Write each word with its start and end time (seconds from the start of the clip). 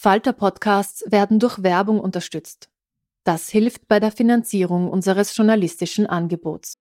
Falter-Podcasts 0.00 1.02
werden 1.10 1.40
durch 1.40 1.64
Werbung 1.64 1.98
unterstützt. 1.98 2.68
Das 3.24 3.48
hilft 3.48 3.88
bei 3.88 3.98
der 3.98 4.12
Finanzierung 4.12 4.88
unseres 4.88 5.36
journalistischen 5.36 6.06
Angebots. 6.06 6.74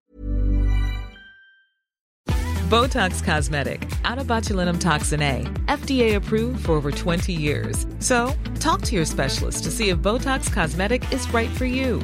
Botox 2.70 3.24
Cosmetic, 3.24 3.88
out 4.04 4.20
of 4.20 4.28
botulinum 4.28 4.80
toxin 4.80 5.24
A, 5.24 5.44
FDA 5.66 6.16
approved 6.16 6.64
for 6.64 6.74
over 6.74 6.92
20 6.92 7.34
years. 7.34 7.88
So, 7.98 8.36
talk 8.60 8.84
to 8.84 8.96
your 8.96 9.06
specialist 9.06 9.64
to 9.64 9.72
see 9.72 9.90
if 9.90 9.98
Botox 10.04 10.54
Cosmetic 10.54 11.02
is 11.12 11.28
right 11.34 11.50
for 11.50 11.66
you. 11.66 12.04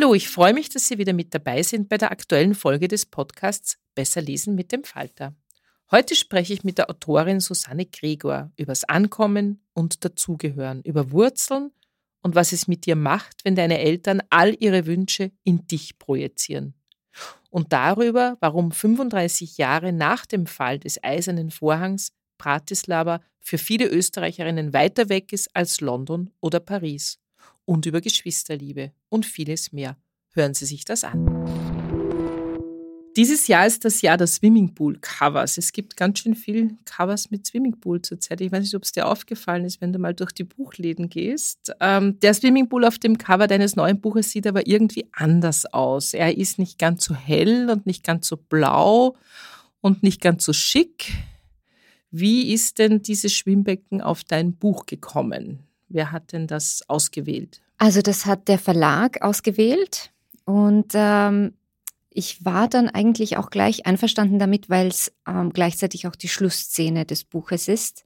Hallo, 0.00 0.14
ich 0.14 0.28
freue 0.28 0.54
mich, 0.54 0.68
dass 0.68 0.86
Sie 0.86 0.96
wieder 0.98 1.12
mit 1.12 1.34
dabei 1.34 1.64
sind 1.64 1.88
bei 1.88 1.98
der 1.98 2.12
aktuellen 2.12 2.54
Folge 2.54 2.86
des 2.86 3.04
Podcasts 3.04 3.78
Besser 3.96 4.20
lesen 4.20 4.54
mit 4.54 4.70
dem 4.70 4.84
Falter. 4.84 5.34
Heute 5.90 6.14
spreche 6.14 6.52
ich 6.52 6.62
mit 6.62 6.78
der 6.78 6.88
Autorin 6.88 7.40
Susanne 7.40 7.84
Gregor 7.84 8.52
übers 8.56 8.84
Ankommen 8.84 9.66
und 9.72 10.04
Dazugehören, 10.04 10.82
über 10.82 11.10
Wurzeln 11.10 11.72
und 12.22 12.36
was 12.36 12.52
es 12.52 12.68
mit 12.68 12.86
dir 12.86 12.94
macht, 12.94 13.40
wenn 13.42 13.56
deine 13.56 13.80
Eltern 13.80 14.22
all 14.30 14.54
ihre 14.60 14.86
Wünsche 14.86 15.32
in 15.42 15.66
dich 15.66 15.98
projizieren. 15.98 16.74
Und 17.50 17.72
darüber, 17.72 18.36
warum 18.38 18.70
35 18.70 19.58
Jahre 19.58 19.92
nach 19.92 20.26
dem 20.26 20.46
Fall 20.46 20.78
des 20.78 21.02
Eisernen 21.02 21.50
Vorhangs 21.50 22.12
Bratislava 22.36 23.20
für 23.40 23.58
viele 23.58 23.88
Österreicherinnen 23.88 24.72
weiter 24.72 25.08
weg 25.08 25.32
ist 25.32 25.50
als 25.56 25.80
London 25.80 26.30
oder 26.40 26.60
Paris 26.60 27.18
und 27.68 27.84
über 27.84 28.00
Geschwisterliebe 28.00 28.92
und 29.10 29.26
vieles 29.26 29.72
mehr. 29.72 29.98
Hören 30.32 30.54
Sie 30.54 30.64
sich 30.64 30.86
das 30.86 31.04
an. 31.04 31.26
Dieses 33.14 33.46
Jahr 33.46 33.66
ist 33.66 33.84
das 33.84 34.00
Jahr 34.00 34.16
der 34.16 34.26
Swimmingpool-Covers. 34.26 35.58
Es 35.58 35.72
gibt 35.72 35.96
ganz 35.96 36.20
schön 36.20 36.34
viel 36.34 36.78
Covers 36.86 37.30
mit 37.30 37.46
Swimmingpool 37.46 38.00
zurzeit. 38.00 38.40
Ich 38.40 38.50
weiß 38.50 38.62
nicht, 38.62 38.74
ob 38.74 38.84
es 38.84 38.92
dir 38.92 39.06
aufgefallen 39.06 39.66
ist, 39.66 39.82
wenn 39.82 39.92
du 39.92 39.98
mal 39.98 40.14
durch 40.14 40.32
die 40.32 40.44
Buchläden 40.44 41.10
gehst. 41.10 41.72
Ähm, 41.80 42.18
der 42.20 42.32
Swimmingpool 42.32 42.86
auf 42.86 42.98
dem 42.98 43.18
Cover 43.18 43.46
deines 43.48 43.76
neuen 43.76 44.00
Buches 44.00 44.30
sieht 44.30 44.46
aber 44.46 44.66
irgendwie 44.66 45.06
anders 45.12 45.66
aus. 45.66 46.14
Er 46.14 46.38
ist 46.38 46.58
nicht 46.58 46.78
ganz 46.78 47.04
so 47.04 47.14
hell 47.14 47.68
und 47.68 47.84
nicht 47.84 48.02
ganz 48.02 48.28
so 48.28 48.38
blau 48.38 49.16
und 49.82 50.02
nicht 50.02 50.22
ganz 50.22 50.44
so 50.44 50.54
schick. 50.54 51.12
Wie 52.10 52.52
ist 52.54 52.78
denn 52.78 53.02
dieses 53.02 53.34
Schwimmbecken 53.34 54.00
auf 54.00 54.24
dein 54.24 54.54
Buch 54.54 54.86
gekommen? 54.86 55.67
Wer 55.88 56.12
hat 56.12 56.32
denn 56.32 56.46
das 56.46 56.82
ausgewählt? 56.88 57.60
Also 57.78 58.02
das 58.02 58.26
hat 58.26 58.48
der 58.48 58.58
Verlag 58.58 59.22
ausgewählt 59.22 60.10
und 60.44 60.92
ähm, 60.94 61.54
ich 62.10 62.44
war 62.44 62.68
dann 62.68 62.88
eigentlich 62.88 63.36
auch 63.36 63.50
gleich 63.50 63.86
einverstanden 63.86 64.38
damit, 64.38 64.68
weil 64.68 64.88
es 64.88 65.12
ähm, 65.26 65.50
gleichzeitig 65.52 66.08
auch 66.08 66.16
die 66.16 66.28
Schlussszene 66.28 67.04
des 67.04 67.22
Buches 67.22 67.68
ist, 67.68 68.04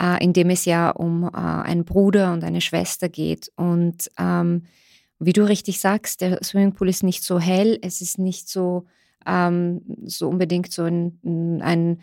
äh, 0.00 0.22
in 0.24 0.32
dem 0.32 0.50
es 0.50 0.64
ja 0.64 0.90
um 0.90 1.24
äh, 1.24 1.36
einen 1.36 1.84
Bruder 1.84 2.32
und 2.32 2.42
eine 2.42 2.60
Schwester 2.60 3.08
geht. 3.08 3.52
Und 3.54 4.10
ähm, 4.18 4.64
wie 5.18 5.32
du 5.32 5.46
richtig 5.46 5.80
sagst, 5.80 6.22
der 6.22 6.42
Swimmingpool 6.42 6.88
ist 6.88 7.04
nicht 7.04 7.22
so 7.22 7.38
hell, 7.38 7.78
es 7.82 8.00
ist 8.00 8.18
nicht 8.18 8.48
so, 8.48 8.86
ähm, 9.24 9.80
so 10.06 10.28
unbedingt 10.28 10.72
so 10.72 10.82
ein, 10.82 11.60
ein 11.62 12.00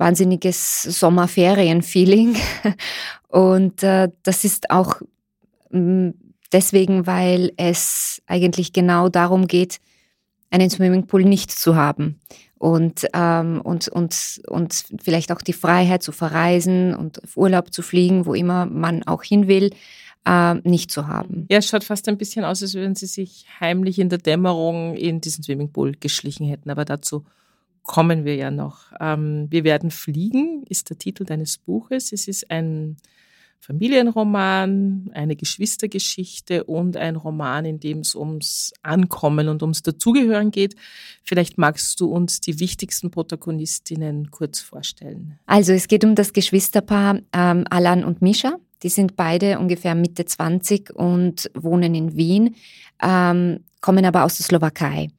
wahnsinniges 0.00 0.82
Sommerferien-Feeling. 0.82 2.36
Und 3.28 3.82
äh, 3.82 4.08
das 4.22 4.44
ist 4.44 4.70
auch 4.70 5.00
mm, 5.70 6.10
deswegen, 6.52 7.06
weil 7.06 7.52
es 7.56 8.22
eigentlich 8.26 8.72
genau 8.72 9.08
darum 9.08 9.46
geht, 9.46 9.78
einen 10.50 10.70
Swimmingpool 10.70 11.22
nicht 11.24 11.52
zu 11.52 11.76
haben 11.76 12.18
und, 12.58 13.06
ähm, 13.14 13.60
und, 13.62 13.86
und, 13.88 14.42
und 14.48 14.84
vielleicht 15.00 15.30
auch 15.30 15.42
die 15.42 15.52
Freiheit 15.52 16.02
zu 16.02 16.10
verreisen 16.10 16.94
und 16.94 17.22
auf 17.22 17.36
Urlaub 17.36 17.72
zu 17.72 17.82
fliegen, 17.82 18.26
wo 18.26 18.34
immer 18.34 18.66
man 18.66 19.04
auch 19.04 19.22
hin 19.22 19.46
will, 19.46 19.70
äh, 20.26 20.54
nicht 20.68 20.90
zu 20.90 21.06
haben. 21.06 21.46
Ja, 21.50 21.58
es 21.58 21.68
schaut 21.68 21.84
fast 21.84 22.08
ein 22.08 22.18
bisschen 22.18 22.44
aus, 22.44 22.62
als 22.62 22.74
würden 22.74 22.96
sie 22.96 23.06
sich 23.06 23.46
heimlich 23.60 24.00
in 24.00 24.08
der 24.08 24.18
Dämmerung 24.18 24.96
in 24.96 25.20
diesen 25.20 25.44
Swimmingpool 25.44 25.92
geschlichen 26.00 26.46
hätten, 26.46 26.68
aber 26.68 26.84
dazu 26.84 27.24
kommen 27.82 28.24
wir 28.24 28.36
ja 28.36 28.50
noch. 28.50 28.92
Ähm, 29.00 29.46
wir 29.50 29.64
werden 29.64 29.90
fliegen, 29.90 30.64
ist 30.68 30.90
der 30.90 30.98
Titel 30.98 31.24
deines 31.24 31.58
Buches. 31.58 32.12
Es 32.12 32.28
ist 32.28 32.50
ein 32.50 32.96
Familienroman, 33.60 35.10
eine 35.12 35.36
Geschwistergeschichte 35.36 36.64
und 36.64 36.96
ein 36.96 37.16
Roman, 37.16 37.66
in 37.66 37.78
dem 37.78 37.98
es 37.98 38.14
ums 38.14 38.72
Ankommen 38.82 39.48
und 39.48 39.62
ums 39.62 39.82
Dazugehören 39.82 40.50
geht. 40.50 40.76
Vielleicht 41.22 41.58
magst 41.58 42.00
du 42.00 42.06
uns 42.06 42.40
die 42.40 42.58
wichtigsten 42.58 43.10
Protagonistinnen 43.10 44.30
kurz 44.30 44.60
vorstellen. 44.60 45.38
Also 45.44 45.72
es 45.72 45.88
geht 45.88 46.04
um 46.04 46.14
das 46.14 46.32
Geschwisterpaar 46.32 47.20
ähm, 47.34 47.64
Alan 47.68 48.02
und 48.02 48.22
Misha. 48.22 48.56
Die 48.82 48.88
sind 48.88 49.14
beide 49.14 49.58
ungefähr 49.58 49.94
Mitte 49.94 50.24
20 50.24 50.94
und 50.94 51.50
wohnen 51.54 51.94
in 51.94 52.16
Wien, 52.16 52.56
ähm, 53.02 53.60
kommen 53.82 54.06
aber 54.06 54.24
aus 54.24 54.38
der 54.38 54.46
Slowakei. 54.46 55.10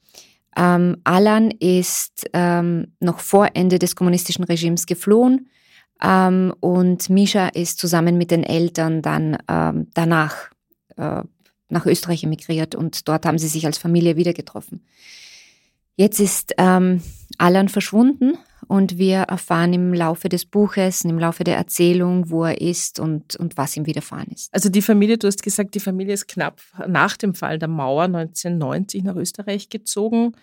Ähm, 0.57 0.97
Alan 1.03 1.51
ist 1.51 2.29
ähm, 2.33 2.93
noch 2.99 3.19
vor 3.19 3.49
Ende 3.53 3.79
des 3.79 3.95
kommunistischen 3.95 4.43
Regimes 4.43 4.85
geflohen 4.85 5.49
ähm, 6.03 6.53
und 6.59 7.09
Misha 7.09 7.47
ist 7.47 7.79
zusammen 7.79 8.17
mit 8.17 8.31
den 8.31 8.43
Eltern 8.43 9.01
dann 9.01 9.37
ähm, 9.47 9.87
danach 9.93 10.49
äh, 10.97 11.23
nach 11.69 11.85
Österreich 11.85 12.23
emigriert 12.23 12.75
und 12.75 13.07
dort 13.07 13.25
haben 13.25 13.37
sie 13.37 13.47
sich 13.47 13.65
als 13.65 13.77
Familie 13.77 14.17
wieder 14.17 14.33
getroffen. 14.33 14.85
Jetzt 15.95 16.19
ist 16.19 16.53
ähm, 16.57 17.01
Alan 17.37 17.69
verschwunden 17.69 18.37
und 18.67 18.97
wir 18.97 19.17
erfahren 19.17 19.73
im 19.73 19.93
Laufe 19.93 20.29
des 20.29 20.45
Buches, 20.45 21.03
im 21.03 21.19
Laufe 21.19 21.43
der 21.43 21.57
Erzählung, 21.57 22.29
wo 22.29 22.45
er 22.45 22.61
ist 22.61 22.99
und, 22.99 23.35
und 23.35 23.57
was 23.57 23.75
ihm 23.75 23.85
widerfahren 23.85 24.29
ist. 24.31 24.53
Also 24.53 24.69
die 24.69 24.81
Familie, 24.81 25.17
du 25.17 25.27
hast 25.27 25.43
gesagt, 25.43 25.75
die 25.75 25.79
Familie 25.79 26.13
ist 26.13 26.27
knapp 26.27 26.61
nach 26.87 27.17
dem 27.17 27.33
Fall 27.33 27.59
der 27.59 27.67
Mauer 27.67 28.03
1990 28.03 29.03
nach 29.03 29.15
Österreich 29.15 29.69
gezogen. 29.69 30.33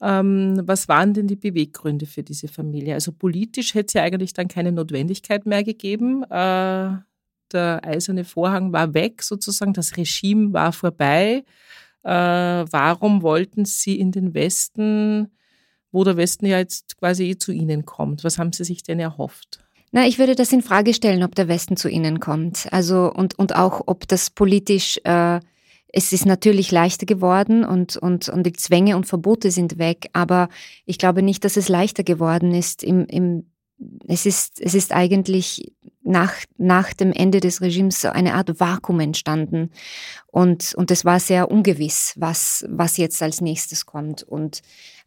Ähm, 0.00 0.60
was 0.64 0.88
waren 0.88 1.14
denn 1.14 1.26
die 1.26 1.36
Beweggründe 1.36 2.06
für 2.06 2.22
diese 2.22 2.48
Familie? 2.48 2.94
Also 2.94 3.12
politisch 3.12 3.74
hätte 3.74 3.86
es 3.86 3.92
ja 3.94 4.02
eigentlich 4.02 4.32
dann 4.32 4.48
keine 4.48 4.72
Notwendigkeit 4.72 5.46
mehr 5.46 5.64
gegeben. 5.64 6.22
Äh, 6.24 6.98
der 7.52 7.80
eiserne 7.84 8.24
Vorhang 8.24 8.72
war 8.72 8.92
weg, 8.94 9.22
sozusagen, 9.22 9.72
das 9.72 9.96
Regime 9.96 10.52
war 10.52 10.72
vorbei. 10.72 11.44
Äh, 12.02 12.10
warum 12.10 13.22
wollten 13.22 13.64
Sie 13.64 13.98
in 13.98 14.12
den 14.12 14.34
Westen, 14.34 15.32
wo 15.96 16.04
der 16.04 16.18
Westen 16.18 16.44
ja 16.44 16.58
jetzt 16.58 16.98
quasi 16.98 17.30
eh 17.30 17.38
zu 17.38 17.52
Ihnen 17.52 17.86
kommt? 17.86 18.22
Was 18.22 18.38
haben 18.38 18.52
Sie 18.52 18.64
sich 18.64 18.82
denn 18.82 19.00
erhofft? 19.00 19.60
Na, 19.92 20.06
ich 20.06 20.18
würde 20.18 20.34
das 20.34 20.52
in 20.52 20.60
Frage 20.60 20.92
stellen, 20.92 21.22
ob 21.22 21.34
der 21.34 21.48
Westen 21.48 21.78
zu 21.78 21.88
Ihnen 21.88 22.20
kommt. 22.20 22.70
Also 22.70 23.10
und, 23.10 23.38
und 23.38 23.56
auch, 23.56 23.82
ob 23.86 24.06
das 24.06 24.28
politisch 24.28 25.00
äh, 25.04 25.40
es 25.88 26.12
ist 26.12 26.26
natürlich 26.26 26.70
leichter 26.70 27.06
geworden 27.06 27.64
und, 27.64 27.96
und, 27.96 28.28
und 28.28 28.44
die 28.44 28.52
Zwänge 28.52 28.96
und 28.96 29.06
Verbote 29.06 29.50
sind 29.50 29.78
weg, 29.78 30.10
aber 30.12 30.50
ich 30.84 30.98
glaube 30.98 31.22
nicht, 31.22 31.42
dass 31.44 31.56
es 31.56 31.70
leichter 31.70 32.02
geworden 32.02 32.52
ist. 32.52 32.84
Im, 32.84 33.06
im, 33.06 33.46
es, 34.06 34.26
ist 34.26 34.60
es 34.60 34.74
ist 34.74 34.92
eigentlich 34.92 35.72
nach, 36.02 36.34
nach 36.58 36.92
dem 36.92 37.12
Ende 37.12 37.40
des 37.40 37.62
Regimes 37.62 38.02
so 38.02 38.08
eine 38.08 38.34
Art 38.34 38.60
Vakuum 38.60 39.00
entstanden 39.00 39.70
und, 40.26 40.74
und 40.74 40.90
es 40.90 41.06
war 41.06 41.18
sehr 41.18 41.50
ungewiss, 41.50 42.12
was, 42.16 42.66
was 42.68 42.98
jetzt 42.98 43.22
als 43.22 43.40
nächstes 43.40 43.86
kommt. 43.86 44.22
Und 44.22 44.60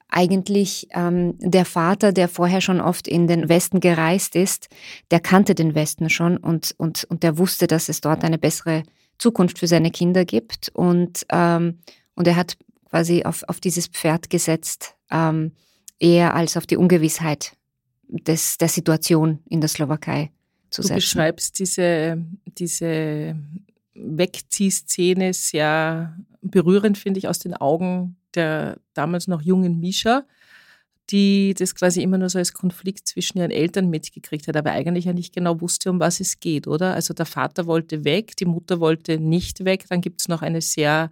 eigentlich 0.09 0.87
ähm, 0.91 1.35
der 1.39 1.65
Vater, 1.65 2.11
der 2.11 2.27
vorher 2.27 2.61
schon 2.61 2.81
oft 2.81 3.07
in 3.07 3.27
den 3.27 3.47
Westen 3.47 3.79
gereist 3.79 4.35
ist, 4.35 4.67
der 5.11 5.19
kannte 5.19 5.55
den 5.55 5.75
Westen 5.75 6.09
schon 6.09 6.37
und, 6.37 6.73
und, 6.77 7.05
und 7.05 7.23
der 7.23 7.37
wusste, 7.37 7.67
dass 7.67 7.89
es 7.89 8.01
dort 8.01 8.23
eine 8.23 8.39
bessere 8.39 8.83
Zukunft 9.19 9.59
für 9.59 9.67
seine 9.67 9.91
Kinder 9.91 10.25
gibt. 10.25 10.69
Und, 10.73 11.25
ähm, 11.31 11.79
und 12.15 12.27
er 12.27 12.35
hat 12.35 12.57
quasi 12.89 13.23
auf, 13.23 13.43
auf 13.47 13.59
dieses 13.59 13.87
Pferd 13.87 14.29
gesetzt, 14.29 14.95
ähm, 15.11 15.51
eher 15.99 16.33
als 16.33 16.57
auf 16.57 16.65
die 16.65 16.77
Ungewissheit 16.77 17.53
des, 18.07 18.57
der 18.57 18.69
Situation 18.69 19.39
in 19.47 19.61
der 19.61 19.67
Slowakei 19.67 20.31
zu 20.71 20.81
setzen. 20.81 20.93
Du 20.93 21.01
beschreibst 21.01 21.59
diese, 21.59 22.25
diese 22.45 23.35
Wegziehszene 23.93 25.33
sehr 25.33 26.17
berührend, 26.41 26.97
finde 26.97 27.19
ich, 27.19 27.27
aus 27.27 27.37
den 27.37 27.53
Augen 27.53 28.15
der 28.35 28.79
damals 28.93 29.27
noch 29.27 29.41
jungen 29.41 29.79
Misha, 29.79 30.25
die 31.09 31.55
das 31.57 31.73
quasi 31.73 32.01
immer 32.03 32.17
nur 32.17 32.29
so 32.29 32.37
als 32.37 32.53
Konflikt 32.53 33.07
zwischen 33.07 33.39
ihren 33.39 33.51
Eltern 33.51 33.89
mitgekriegt 33.89 34.47
hat, 34.47 34.55
aber 34.55 34.71
eigentlich 34.71 35.05
ja 35.05 35.13
nicht 35.13 35.33
genau 35.33 35.59
wusste, 35.61 35.89
um 35.89 35.99
was 35.99 36.19
es 36.19 36.39
geht, 36.39 36.67
oder? 36.67 36.93
Also 36.93 37.13
der 37.13 37.25
Vater 37.25 37.65
wollte 37.65 38.03
weg, 38.03 38.35
die 38.37 38.45
Mutter 38.45 38.79
wollte 38.79 39.17
nicht 39.17 39.65
weg, 39.65 39.85
dann 39.89 40.01
gibt 40.01 40.21
es 40.21 40.27
noch 40.27 40.41
eine 40.41 40.61
sehr 40.61 41.09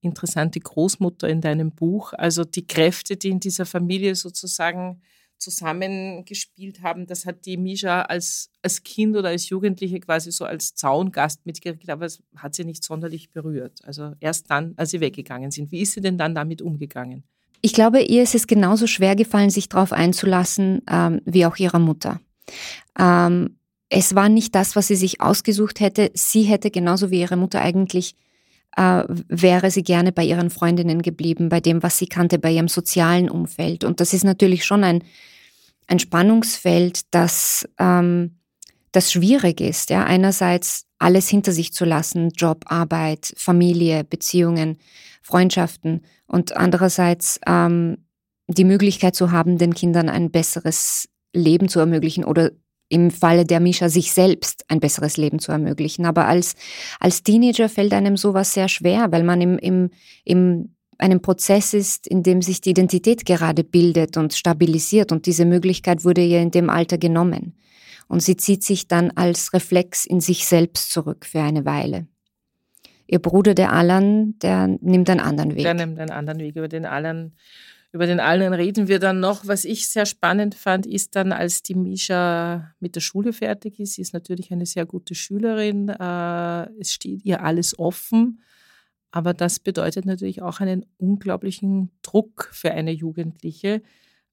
interessante 0.00 0.60
Großmutter 0.60 1.28
in 1.28 1.40
deinem 1.40 1.70
Buch. 1.72 2.12
Also 2.12 2.44
die 2.44 2.66
Kräfte, 2.66 3.16
die 3.16 3.30
in 3.30 3.40
dieser 3.40 3.66
Familie 3.66 4.14
sozusagen 4.14 5.00
zusammengespielt 5.38 6.82
haben, 6.82 7.06
das 7.06 7.26
hat 7.26 7.46
die 7.46 7.56
Misha 7.56 8.02
als, 8.02 8.50
als 8.62 8.82
Kind 8.82 9.16
oder 9.16 9.28
als 9.30 9.48
Jugendliche 9.48 10.00
quasi 10.00 10.32
so 10.32 10.44
als 10.44 10.74
Zaungast 10.74 11.46
mitgekriegt, 11.46 11.90
aber 11.90 12.06
es 12.06 12.22
hat 12.36 12.54
sie 12.54 12.64
nicht 12.64 12.84
sonderlich 12.84 13.30
berührt. 13.30 13.80
Also 13.84 14.12
erst 14.20 14.50
dann, 14.50 14.74
als 14.76 14.90
sie 14.90 15.00
weggegangen 15.00 15.50
sind. 15.50 15.70
Wie 15.72 15.80
ist 15.80 15.92
sie 15.92 16.00
denn 16.00 16.18
dann 16.18 16.34
damit 16.34 16.62
umgegangen? 16.62 17.24
Ich 17.62 17.72
glaube, 17.72 18.02
ihr 18.02 18.22
ist 18.22 18.34
es 18.34 18.46
genauso 18.46 18.86
schwer 18.86 19.16
gefallen, 19.16 19.50
sich 19.50 19.68
darauf 19.68 19.92
einzulassen, 19.92 20.82
ähm, 20.90 21.20
wie 21.24 21.46
auch 21.46 21.56
ihrer 21.56 21.78
Mutter. 21.78 22.20
Ähm, 22.98 23.56
es 23.88 24.14
war 24.14 24.28
nicht 24.28 24.54
das, 24.54 24.76
was 24.76 24.88
sie 24.88 24.96
sich 24.96 25.20
ausgesucht 25.20 25.80
hätte. 25.80 26.10
Sie 26.14 26.42
hätte 26.42 26.70
genauso 26.70 27.10
wie 27.10 27.20
ihre 27.20 27.36
Mutter 27.36 27.60
eigentlich 27.60 28.16
äh, 28.76 29.04
wäre 29.08 29.70
sie 29.70 29.82
gerne 29.82 30.12
bei 30.12 30.24
ihren 30.24 30.50
Freundinnen 30.50 31.02
geblieben, 31.02 31.48
bei 31.48 31.60
dem, 31.60 31.82
was 31.82 31.98
sie 31.98 32.06
kannte, 32.06 32.38
bei 32.38 32.52
ihrem 32.52 32.68
sozialen 32.68 33.30
Umfeld. 33.30 33.84
Und 33.84 34.00
das 34.00 34.12
ist 34.12 34.24
natürlich 34.24 34.64
schon 34.64 34.84
ein, 34.84 35.02
ein 35.86 35.98
Spannungsfeld, 35.98 37.02
das, 37.14 37.66
ähm, 37.78 38.38
das 38.92 39.12
schwierig 39.12 39.60
ist. 39.60 39.90
Ja? 39.90 40.04
Einerseits 40.04 40.86
alles 40.98 41.28
hinter 41.28 41.52
sich 41.52 41.72
zu 41.72 41.84
lassen, 41.84 42.30
Job, 42.30 42.64
Arbeit, 42.66 43.32
Familie, 43.36 44.04
Beziehungen, 44.04 44.78
Freundschaften 45.22 46.02
und 46.26 46.56
andererseits 46.56 47.40
ähm, 47.46 47.98
die 48.48 48.64
Möglichkeit 48.64 49.14
zu 49.14 49.32
haben, 49.32 49.58
den 49.58 49.74
Kindern 49.74 50.08
ein 50.08 50.30
besseres 50.30 51.08
Leben 51.32 51.68
zu 51.68 51.80
ermöglichen 51.80 52.24
oder 52.24 52.52
im 52.88 53.10
Falle 53.10 53.44
der 53.44 53.60
Misha 53.60 53.88
sich 53.88 54.12
selbst 54.12 54.64
ein 54.68 54.80
besseres 54.80 55.16
Leben 55.16 55.38
zu 55.38 55.52
ermöglichen. 55.52 56.06
Aber 56.06 56.26
als, 56.26 56.54
als 57.00 57.22
Teenager 57.22 57.68
fällt 57.68 57.92
einem 57.92 58.16
sowas 58.16 58.54
sehr 58.54 58.68
schwer, 58.68 59.10
weil 59.10 59.24
man 59.24 59.40
im, 59.40 59.58
im, 59.58 59.90
im 60.24 60.76
einem 60.98 61.20
Prozess 61.20 61.74
ist, 61.74 62.06
in 62.06 62.22
dem 62.22 62.42
sich 62.42 62.60
die 62.60 62.70
Identität 62.70 63.26
gerade 63.26 63.64
bildet 63.64 64.16
und 64.16 64.32
stabilisiert. 64.32 65.12
Und 65.12 65.26
diese 65.26 65.44
Möglichkeit 65.44 66.04
wurde 66.04 66.24
ihr 66.24 66.40
in 66.40 66.50
dem 66.50 66.70
Alter 66.70 66.98
genommen. 66.98 67.54
Und 68.08 68.22
sie 68.22 68.36
zieht 68.36 68.62
sich 68.62 68.88
dann 68.88 69.10
als 69.10 69.52
Reflex 69.52 70.06
in 70.06 70.20
sich 70.20 70.46
selbst 70.46 70.92
zurück 70.92 71.26
für 71.26 71.40
eine 71.40 71.64
Weile. 71.64 72.06
Ihr 73.08 73.18
Bruder, 73.18 73.54
der 73.54 73.72
Alan, 73.72 74.38
der 74.40 74.68
nimmt 74.80 75.10
einen 75.10 75.20
anderen 75.20 75.54
Weg. 75.54 75.64
Der 75.64 75.74
nimmt 75.74 75.98
einen 75.98 76.10
anderen 76.10 76.40
Weg. 76.40 76.56
Über 76.56 76.68
den 76.68 76.86
Alan 76.86 77.32
über 77.96 78.06
den 78.06 78.20
Allen 78.20 78.52
reden 78.52 78.88
wir 78.88 78.98
dann 78.98 79.20
noch. 79.20 79.46
Was 79.46 79.64
ich 79.64 79.88
sehr 79.88 80.04
spannend 80.04 80.54
fand, 80.54 80.84
ist 80.84 81.16
dann, 81.16 81.32
als 81.32 81.62
die 81.62 81.74
Misha 81.74 82.74
mit 82.78 82.94
der 82.94 83.00
Schule 83.00 83.32
fertig 83.32 83.80
ist. 83.80 83.94
Sie 83.94 84.02
ist 84.02 84.12
natürlich 84.12 84.52
eine 84.52 84.66
sehr 84.66 84.84
gute 84.84 85.14
Schülerin. 85.14 85.88
Äh, 85.88 86.68
es 86.78 86.92
steht 86.92 87.24
ihr 87.24 87.42
alles 87.42 87.78
offen. 87.78 88.42
Aber 89.10 89.32
das 89.32 89.60
bedeutet 89.60 90.04
natürlich 90.04 90.42
auch 90.42 90.60
einen 90.60 90.84
unglaublichen 90.98 91.90
Druck 92.02 92.50
für 92.52 92.70
eine 92.70 92.92
Jugendliche. 92.92 93.80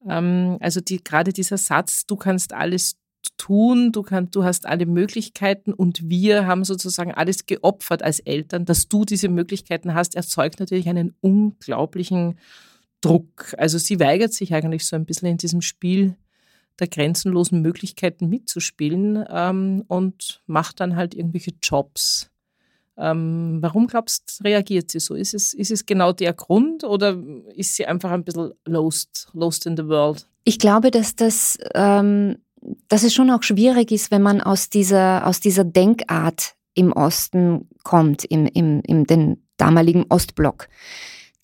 Ähm, 0.05 0.57
also 0.59 0.81
die, 0.81 1.01
gerade 1.01 1.31
dieser 1.31 1.57
Satz, 1.57 2.05
du 2.05 2.17
kannst 2.17 2.51
alles 2.51 2.97
tun, 3.37 3.93
du, 3.93 4.01
kannst, 4.01 4.35
du 4.35 4.43
hast 4.43 4.65
alle 4.65 4.85
Möglichkeiten 4.85 5.71
und 5.71 6.09
wir 6.09 6.47
haben 6.47 6.65
sozusagen 6.65 7.13
alles 7.13 7.45
geopfert 7.45 8.03
als 8.03 8.19
Eltern, 8.19 8.65
dass 8.65 8.89
du 8.89 9.05
diese 9.05 9.29
Möglichkeiten 9.29 9.93
hast, 9.93 10.15
erzeugt 10.15 10.59
natürlich 10.59 10.89
einen 10.89 11.15
unglaublichen 11.21 12.31
Druck 12.31 12.72
Druck. 13.03 13.53
Also 13.57 13.77
sie 13.77 13.99
weigert 13.99 14.33
sich 14.33 14.53
eigentlich 14.53 14.85
so 14.87 14.95
ein 14.95 15.05
bisschen 15.05 15.27
in 15.27 15.37
diesem 15.37 15.61
Spiel 15.61 16.15
der 16.79 16.87
grenzenlosen 16.87 17.61
Möglichkeiten 17.61 18.29
mitzuspielen 18.29 19.23
ähm, 19.29 19.83
und 19.87 20.41
macht 20.47 20.79
dann 20.79 20.95
halt 20.95 21.13
irgendwelche 21.13 21.51
Jobs. 21.61 22.31
Ähm, 22.97 23.57
warum 23.61 23.87
glaubst 23.87 24.39
du, 24.39 24.43
reagiert 24.43 24.91
sie 24.91 24.99
so? 24.99 25.15
Ist 25.15 25.33
es, 25.33 25.53
ist 25.53 25.71
es 25.71 25.85
genau 25.85 26.13
der 26.13 26.33
Grund 26.33 26.83
oder 26.83 27.17
ist 27.55 27.75
sie 27.75 27.85
einfach 27.85 28.11
ein 28.11 28.23
bisschen 28.23 28.53
lost, 28.65 29.29
lost 29.33 29.65
in 29.65 29.77
the 29.77 29.87
world? 29.87 30.27
Ich 30.45 30.59
glaube, 30.59 30.91
dass 30.91 31.15
das, 31.15 31.57
ähm, 31.75 32.37
dass 32.87 33.03
es 33.03 33.13
schon 33.13 33.29
auch 33.29 33.43
schwierig 33.43 33.91
ist, 33.91 34.11
wenn 34.11 34.21
man 34.21 34.41
aus 34.41 34.69
dieser, 34.69 35.27
aus 35.27 35.39
dieser 35.39 35.63
Denkart 35.63 36.55
im 36.75 36.91
Osten 36.91 37.69
kommt, 37.83 38.25
im, 38.25 38.47
im, 38.47 38.81
im 38.85 39.05
den 39.05 39.45
damaligen 39.57 40.05
Ostblock. 40.09 40.67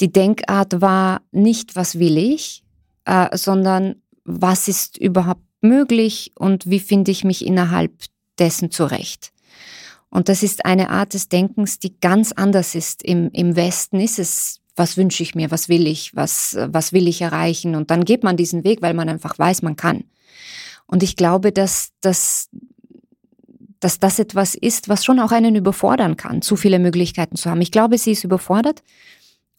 Die 0.01 0.11
Denkart 0.11 0.81
war 0.81 1.21
nicht, 1.31 1.75
was 1.75 1.99
will 1.99 2.17
ich, 2.17 2.63
äh, 3.05 3.35
sondern 3.35 3.95
was 4.23 4.67
ist 4.67 4.97
überhaupt 4.97 5.41
möglich 5.61 6.31
und 6.35 6.69
wie 6.69 6.79
finde 6.79 7.11
ich 7.11 7.23
mich 7.23 7.45
innerhalb 7.45 7.91
dessen 8.37 8.71
zurecht. 8.71 9.31
Und 10.09 10.29
das 10.29 10.41
ist 10.41 10.65
eine 10.65 10.89
Art 10.89 11.13
des 11.13 11.29
Denkens, 11.29 11.79
die 11.79 11.99
ganz 11.99 12.31
anders 12.31 12.75
ist. 12.75 13.03
Im, 13.03 13.29
im 13.31 13.55
Westen 13.55 13.99
ist 13.99 14.17
es, 14.17 14.59
was 14.75 14.97
wünsche 14.97 15.21
ich 15.21 15.35
mir, 15.35 15.51
was 15.51 15.69
will 15.69 15.85
ich, 15.85 16.15
was, 16.15 16.57
was 16.59 16.93
will 16.93 17.07
ich 17.07 17.21
erreichen. 17.21 17.75
Und 17.75 17.91
dann 17.91 18.05
geht 18.05 18.23
man 18.23 18.37
diesen 18.37 18.63
Weg, 18.63 18.81
weil 18.81 18.93
man 18.93 19.09
einfach 19.09 19.37
weiß, 19.37 19.61
man 19.61 19.75
kann. 19.75 20.05
Und 20.87 21.03
ich 21.03 21.15
glaube, 21.15 21.51
dass, 21.51 21.91
dass, 22.01 22.49
dass 23.79 23.99
das 23.99 24.17
etwas 24.17 24.55
ist, 24.55 24.89
was 24.89 25.05
schon 25.05 25.19
auch 25.19 25.31
einen 25.31 25.55
überfordern 25.55 26.17
kann, 26.17 26.41
zu 26.41 26.55
viele 26.55 26.79
Möglichkeiten 26.79 27.35
zu 27.35 27.49
haben. 27.49 27.61
Ich 27.61 27.71
glaube, 27.71 27.97
sie 27.97 28.13
ist 28.13 28.23
überfordert 28.23 28.81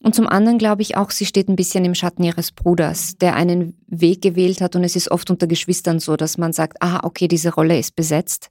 und 0.03 0.15
zum 0.15 0.27
anderen 0.27 0.57
glaube 0.57 0.81
ich 0.81 0.97
auch, 0.97 1.11
sie 1.11 1.27
steht 1.27 1.49
ein 1.49 1.57
bisschen 1.57 1.85
im 1.85 1.95
Schatten 1.95 2.23
ihres 2.23 2.53
Bruders, 2.53 3.19
der 3.19 3.37
einen 3.37 3.75
Weg 3.87 4.23
gewählt 4.23 4.63
hat. 4.63 4.75
Und 4.75 4.83
es 4.83 4.97
ist 4.97 5.11
oft 5.11 5.31
unter 5.31 5.47
Geschwistern 5.47 6.01
so, 6.01 6.17
dass 6.17 6.39
man 6.39 6.55
sagt, 6.55 6.79
ah, 6.81 7.01
okay, 7.03 7.29
diese 7.29 7.53
Rolle 7.53 7.79
ist 7.79 7.97
besetzt. 7.97 8.51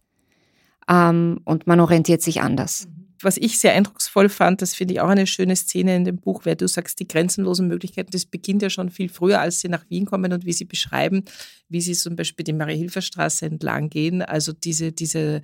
Ähm, 0.88 1.42
und 1.46 1.66
man 1.66 1.80
orientiert 1.80 2.22
sich 2.22 2.42
anders. 2.42 2.88
Was 3.22 3.36
ich 3.36 3.58
sehr 3.60 3.74
eindrucksvoll 3.74 4.30
fand, 4.30 4.62
das 4.62 4.76
finde 4.76 4.94
ich 4.94 5.02
auch 5.02 5.10
eine 5.10 5.28
schöne 5.28 5.56
Szene 5.56 5.96
in 5.96 6.06
dem 6.06 6.18
Buch, 6.18 6.46
weil 6.46 6.56
du 6.56 6.68
sagst, 6.68 7.00
die 7.00 7.08
grenzenlosen 7.08 7.68
Möglichkeiten, 7.68 8.12
das 8.12 8.26
beginnt 8.26 8.62
ja 8.62 8.70
schon 8.70 8.92
viel 8.92 9.10
früher, 9.10 9.42
als 9.42 9.60
sie 9.60 9.70
nach 9.70 9.90
Wien 9.90 10.06
kommen 10.06 10.32
und 10.32 10.46
wie 10.46 10.54
sie 10.54 10.66
beschreiben, 10.66 11.26
wie 11.68 11.82
sie 11.82 11.94
zum 11.94 12.16
Beispiel 12.16 12.44
die 12.44 12.54
Marie-Hilfer-Straße 12.54 13.48
entlang 13.48 13.90
gehen. 13.90 14.22
Also 14.22 14.54
diese, 14.54 14.92
diese, 14.92 15.42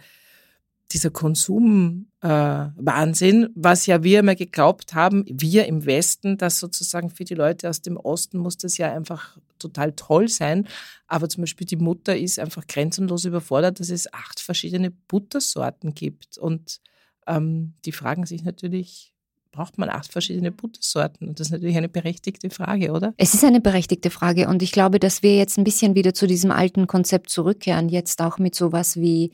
dieser 0.92 1.10
Konsumwahnsinn, 1.10 3.44
äh, 3.44 3.50
was 3.56 3.86
ja 3.86 4.04
wir 4.04 4.20
immer 4.20 4.36
geglaubt 4.36 4.94
haben, 4.94 5.26
wir 5.28 5.66
im 5.66 5.86
Westen, 5.86 6.38
dass 6.38 6.60
sozusagen 6.60 7.10
für 7.10 7.24
die 7.24 7.36
Leute 7.36 7.70
aus 7.70 7.82
dem 7.82 7.98
Osten 7.98 8.38
muss 8.38 8.58
das 8.58 8.78
ja 8.78 8.94
einfach 8.94 9.38
total 9.60 9.94
toll 9.94 10.28
sein. 10.28 10.68
Aber 11.08 11.30
zum 11.30 11.44
Beispiel 11.44 11.68
die 11.68 11.78
Mutter 11.78 12.16
ist 12.16 12.40
einfach 12.40 12.68
grenzenlos 12.68 13.26
überfordert, 13.26 13.80
dass 13.80 13.90
es 13.90 14.12
acht 14.14 14.40
verschiedene 14.40 14.92
Buttersorten 14.92 15.96
gibt. 15.96 16.38
Und 16.38 16.82
ähm, 17.28 17.74
die 17.86 17.92
fragen 17.92 18.26
sich 18.26 18.44
natürlich, 18.44 19.14
braucht 19.52 19.78
man 19.78 19.90
acht 19.90 20.12
verschiedene 20.12 20.52
Buttersorten? 20.52 21.28
Und 21.28 21.40
das 21.40 21.48
ist 21.48 21.52
natürlich 21.52 21.78
eine 21.78 21.90
berechtigte 21.90 22.50
Frage, 22.50 22.92
oder? 22.92 23.14
Es 23.18 23.34
ist 23.34 23.44
eine 23.44 23.62
berechtigte 23.62 24.12
Frage. 24.12 24.48
Und 24.50 24.62
ich 24.62 24.72
glaube, 24.72 25.00
dass 25.00 25.24
wir 25.24 25.36
jetzt 25.36 25.58
ein 25.58 25.64
bisschen 25.64 25.96
wieder 25.96 26.14
zu 26.14 26.28
diesem 26.28 26.52
alten 26.52 26.88
Konzept 26.88 27.30
zurückkehren, 27.30 27.90
jetzt 27.90 28.22
auch 28.22 28.38
mit 28.38 28.54
sowas 28.54 28.98
wie 28.98 29.32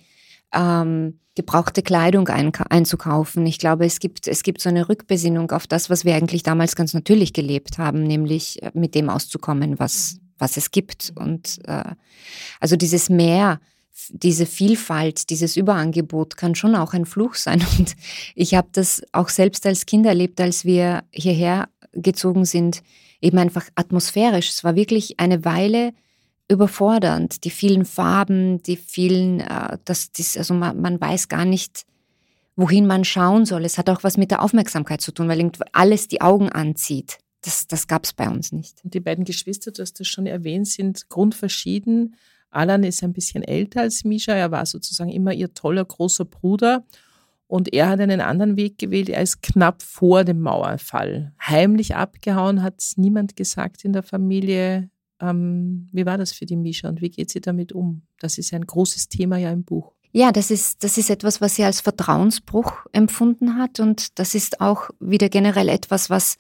ähm, 0.54 1.20
gebrauchte 1.36 1.82
Kleidung 1.82 2.28
ein, 2.28 2.52
einzukaufen. 2.70 3.46
Ich 3.46 3.58
glaube, 3.58 3.86
es 3.86 4.00
gibt, 4.00 4.28
es 4.28 4.44
gibt 4.44 4.62
so 4.62 4.70
eine 4.70 4.90
Rückbesinnung 4.90 5.52
auf 5.52 5.66
das, 5.66 5.90
was 5.90 6.04
wir 6.04 6.16
eigentlich 6.16 6.44
damals 6.44 6.76
ganz 6.76 6.94
natürlich 6.94 7.34
gelebt 7.34 7.78
haben, 7.78 8.04
nämlich 8.04 8.62
äh, 8.62 8.72
mit 8.74 8.96
dem 8.96 9.10
auszukommen, 9.10 9.80
was, 9.80 10.18
was 10.38 10.58
es 10.58 10.72
gibt. 10.72 11.14
Und 11.16 11.60
äh, 11.66 11.96
also 12.60 12.76
dieses 12.76 13.10
Mehr, 13.10 13.62
diese 14.10 14.46
Vielfalt, 14.46 15.30
dieses 15.30 15.56
Überangebot 15.56 16.36
kann 16.36 16.56
schon 16.56 16.76
auch 16.76 16.94
ein 16.94 17.06
Fluch 17.06 17.36
sein. 17.36 17.66
Und 17.78 17.96
ich 18.36 18.56
habe 18.56 18.68
das 18.74 19.02
auch 19.14 19.30
selbst 19.30 19.66
als 19.66 19.86
Kind 19.86 20.06
erlebt, 20.06 20.42
als 20.42 20.66
wir 20.66 21.04
hierher 21.12 21.70
gezogen 21.94 22.46
sind, 22.46 22.84
eben 23.22 23.38
einfach 23.38 23.68
atmosphärisch. 23.76 24.50
Es 24.50 24.64
war 24.64 24.76
wirklich 24.76 25.20
eine 25.20 25.46
Weile 25.46 25.94
überfordernd. 26.52 27.44
Die 27.44 27.50
vielen 27.50 27.86
Farben, 27.86 28.62
die 28.64 28.76
vielen, 28.78 29.40
äh, 29.40 29.78
das, 29.86 30.12
das, 30.12 30.38
also 30.38 30.54
man, 30.54 30.80
man 30.82 31.00
weiß 31.00 31.28
gar 31.30 31.46
nicht, 31.46 31.86
wohin 32.56 32.86
man 32.86 33.04
schauen 33.06 33.46
soll. 33.46 33.66
Es 33.66 33.78
hat 33.78 33.90
auch 33.90 34.04
was 34.04 34.18
mit 34.18 34.32
der 34.32 34.42
Aufmerksamkeit 34.42 35.02
zu 35.02 35.12
tun, 35.12 35.28
weil 35.28 35.52
alles 35.72 36.08
die 36.08 36.22
Augen 36.22 36.50
anzieht. 36.50 37.18
das, 37.42 37.66
das 37.68 37.88
gab 37.88 38.04
es 38.04 38.14
bei 38.14 38.30
uns 38.30 38.52
nicht. 38.52 38.84
Und 38.84 38.94
die 38.94 39.00
beiden 39.00 39.26
Geschwister, 39.26 39.72
du 39.72 39.82
hast 39.82 40.00
das 40.00 40.08
schon 40.08 40.28
erwähnt, 40.28 40.68
sind 40.68 41.10
grundverschieden. 41.10 42.16
Alan 42.52 42.84
ist 42.84 43.04
ein 43.04 43.14
bisschen 43.14 43.44
älter 43.44 43.82
als 43.82 44.04
Misha. 44.04 44.34
Er 44.34 44.52
war 44.52 44.66
sozusagen 44.66 45.10
immer 45.10 45.34
ihr 45.34 45.54
toller 45.54 45.86
großer 45.86 46.26
Bruder. 46.26 46.84
Und 47.48 47.74
er 47.74 47.90
hat 47.90 48.00
einen 48.00 48.22
anderen 48.22 48.58
Weg 48.58 48.78
gewählt. 48.78 49.10
Er 49.10 49.22
ist 49.22 49.42
knapp 49.42 49.82
vor 49.82 50.24
dem 50.24 50.42
Mauerfall 50.42 51.34
heimlich 51.42 51.96
abgehauen, 51.96 52.62
hat 52.62 52.82
niemand 52.96 53.36
gesagt 53.36 53.84
in 53.84 53.94
der 53.94 54.04
Familie. 54.04 54.90
Ähm, 55.22 55.88
wie 55.92 56.06
war 56.06 56.18
das 56.18 56.32
für 56.32 56.46
die 56.46 56.58
Misha 56.58 56.90
und 56.90 57.02
wie 57.02 57.10
geht 57.10 57.30
sie 57.30 57.42
damit 57.42 57.72
um? 57.72 58.02
Das 58.20 58.38
ist 58.38 58.54
ein 58.54 58.66
großes 58.66 59.08
Thema 59.08 59.38
ja 59.38 59.52
im 59.52 59.64
Buch. 59.64 59.94
Ja, 60.14 60.32
das 60.32 60.52
ist, 60.52 60.84
das 60.84 60.98
ist 60.98 61.10
etwas, 61.10 61.40
was 61.40 61.56
sie 61.56 61.64
als 61.64 61.80
Vertrauensbruch 61.80 62.74
empfunden 62.92 63.58
hat. 63.58 63.80
Und 63.80 64.20
das 64.20 64.36
ist 64.36 64.60
auch 64.60 64.90
wieder 65.00 65.30
generell 65.30 65.70
etwas, 65.70 66.10
was, 66.10 66.38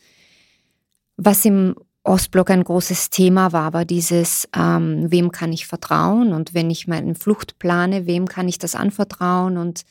was 1.15 1.45
im 1.45 1.75
Ostblock 2.03 2.49
ein 2.49 2.63
großes 2.63 3.11
Thema 3.11 3.53
war, 3.53 3.73
war 3.73 3.85
dieses, 3.85 4.49
ähm, 4.55 5.09
wem 5.09 5.31
kann 5.31 5.53
ich 5.53 5.67
vertrauen? 5.67 6.33
Und 6.33 6.53
wenn 6.53 6.69
ich 6.69 6.87
meine 6.87 7.15
Flucht 7.15 7.59
plane, 7.59 8.07
wem 8.07 8.27
kann 8.27 8.49
ich 8.49 8.57
das 8.57 8.75
anvertrauen? 8.75 9.57
Und, 9.57 9.83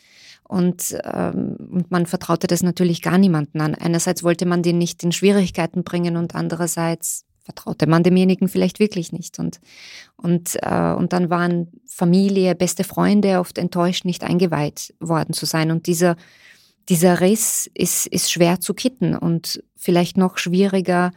und, 0.43 0.99
ähm, 1.05 1.57
und 1.71 1.91
man 1.91 2.05
vertraute 2.07 2.49
das 2.49 2.63
natürlich 2.63 3.01
gar 3.01 3.17
niemanden 3.17 3.61
an. 3.61 3.75
Einerseits 3.75 4.23
wollte 4.25 4.45
man 4.45 4.63
den 4.63 4.77
nicht 4.77 5.03
in 5.05 5.13
Schwierigkeiten 5.13 5.85
bringen 5.85 6.17
und 6.17 6.35
andererseits 6.35 7.25
vertraute 7.43 7.87
man 7.87 8.03
demjenigen 8.03 8.49
vielleicht 8.49 8.79
wirklich 8.79 9.13
nicht. 9.13 9.39
Und, 9.39 9.61
und, 10.17 10.57
äh, 10.63 10.93
und 10.93 11.13
dann 11.13 11.31
waren 11.31 11.69
Familie, 11.87 12.55
beste 12.55 12.85
Freunde 12.85 13.41
oft 13.41 13.59
enttäuscht, 13.59 14.05
nicht 14.05 14.25
eingeweiht 14.25 14.95
worden 15.01 15.33
zu 15.33 15.47
sein. 15.47 15.71
Und 15.71 15.87
dieser, 15.87 16.17
dieser 16.89 17.21
Riss 17.21 17.71
ist, 17.75 18.07
ist 18.07 18.31
schwer 18.31 18.61
zu 18.61 18.75
kitten 18.75 19.17
und 19.17 19.63
vielleicht 19.77 20.17
noch 20.17 20.39
schwieriger 20.39 21.13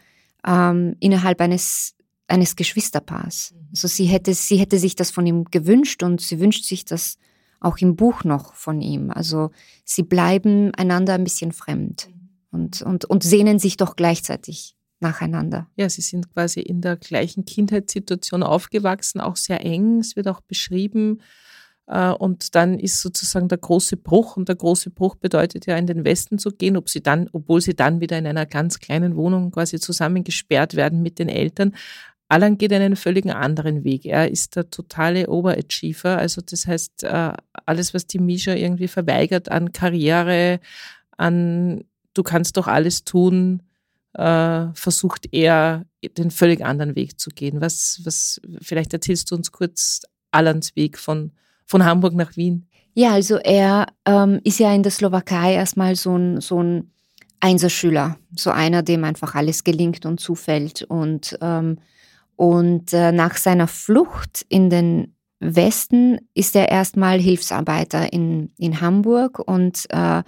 ähm, 0.45 0.95
innerhalb 0.99 1.41
eines, 1.41 1.95
eines 2.27 2.55
Geschwisterpaars. 2.55 3.53
Mhm. 3.53 3.67
Also 3.71 3.87
sie 3.87 4.05
hätte, 4.05 4.33
sie 4.33 4.57
hätte 4.57 4.79
sich 4.79 4.95
das 4.95 5.11
von 5.11 5.25
ihm 5.25 5.45
gewünscht 5.45 6.03
und 6.03 6.21
sie 6.21 6.39
wünscht 6.39 6.65
sich 6.65 6.85
das 6.85 7.17
auch 7.59 7.77
im 7.77 7.95
Buch 7.95 8.23
noch 8.23 8.53
von 8.55 8.81
ihm. 8.81 9.09
Also 9.09 9.51
sie 9.85 10.03
bleiben 10.03 10.73
einander 10.75 11.13
ein 11.13 11.23
bisschen 11.23 11.51
fremd 11.51 12.09
mhm. 12.09 12.29
und, 12.51 12.81
und, 12.81 13.05
und 13.05 13.23
sehnen 13.23 13.59
sich 13.59 13.77
doch 13.77 13.95
gleichzeitig 13.95 14.75
nacheinander. 15.03 15.67
Ja, 15.75 15.87
sie 15.87 16.01
sind 16.01 16.33
quasi 16.33 16.61
in 16.61 16.81
der 16.81 16.97
gleichen 16.97 17.45
Kindheitssituation 17.45 18.41
aufgewachsen, 18.41 19.21
auch 19.21 19.35
sehr 19.35 19.63
eng. 19.63 19.99
Es 19.99 20.15
wird 20.15 20.27
auch 20.27 20.41
beschrieben. 20.41 21.21
Äh, 21.85 22.09
und 22.09 22.55
dann 22.55 22.79
ist 22.79 23.01
sozusagen 23.01 23.47
der 23.47 23.59
große 23.59 23.97
Bruch. 23.97 24.37
Und 24.37 24.49
der 24.49 24.55
große 24.55 24.89
Bruch 24.89 25.15
bedeutet 25.15 25.67
ja, 25.67 25.77
in 25.77 25.85
den 25.85 26.03
Westen 26.03 26.39
zu 26.39 26.49
gehen, 26.49 26.77
ob 26.77 26.89
sie 26.89 27.01
dann, 27.01 27.29
obwohl 27.31 27.61
sie 27.61 27.75
dann 27.75 27.99
wieder 28.01 28.17
in 28.17 28.25
einer 28.25 28.47
ganz 28.47 28.79
kleinen 28.79 29.15
Wohnung 29.15 29.51
quasi 29.51 29.79
zusammengesperrt 29.79 30.75
werden 30.75 31.03
mit 31.03 31.19
den 31.19 31.29
Eltern. 31.29 31.75
Alan 32.29 32.57
geht 32.57 32.73
einen 32.73 32.95
völligen 32.95 33.29
anderen 33.29 33.83
Weg. 33.83 34.05
Er 34.05 34.31
ist 34.31 34.55
der 34.55 34.69
totale 34.71 35.29
Overachiever. 35.29 36.17
Also 36.17 36.41
das 36.41 36.65
heißt, 36.65 37.03
äh, 37.03 37.33
alles, 37.65 37.93
was 37.93 38.07
die 38.07 38.19
Misha 38.19 38.53
irgendwie 38.53 38.87
verweigert 38.87 39.51
an 39.51 39.71
Karriere, 39.71 40.59
an 41.17 41.83
du 42.13 42.23
kannst 42.23 42.57
doch 42.57 42.67
alles 42.67 43.03
tun, 43.03 43.61
äh, 44.13 44.67
versucht 44.73 45.27
er 45.31 45.85
den 46.17 46.31
völlig 46.31 46.63
anderen 46.63 46.95
Weg 46.95 47.19
zu 47.19 47.29
gehen. 47.29 47.61
Was, 47.61 48.01
was, 48.03 48.41
vielleicht 48.61 48.93
erzählst 48.93 49.31
du 49.31 49.35
uns 49.35 49.51
kurz 49.51 50.01
Alans 50.31 50.75
Weg 50.75 50.97
von, 50.97 51.31
von 51.65 51.85
Hamburg 51.85 52.13
nach 52.13 52.35
Wien. 52.35 52.67
Ja, 52.93 53.13
also 53.13 53.37
er 53.37 53.87
ähm, 54.05 54.39
ist 54.43 54.59
ja 54.59 54.73
in 54.73 54.83
der 54.83 54.91
Slowakei 54.91 55.53
erstmal 55.53 55.95
so 55.95 56.15
ein, 56.15 56.41
so 56.41 56.61
ein 56.61 56.91
Einserschüler, 57.39 58.17
so 58.35 58.51
einer, 58.51 58.83
dem 58.83 59.03
einfach 59.03 59.35
alles 59.35 59.63
gelingt 59.63 60.05
und 60.05 60.19
zufällt. 60.19 60.83
Und, 60.83 61.37
ähm, 61.41 61.79
und 62.35 62.93
äh, 62.93 63.11
nach 63.11 63.35
seiner 63.37 63.67
Flucht 63.67 64.45
in 64.49 64.69
den 64.69 65.15
Westen 65.39 66.19
ist 66.33 66.55
er 66.55 66.69
erstmal 66.69 67.19
Hilfsarbeiter 67.19 68.13
in, 68.13 68.51
in 68.57 68.79
Hamburg 68.79 69.39
und 69.39 69.85
äh, 69.89 70.23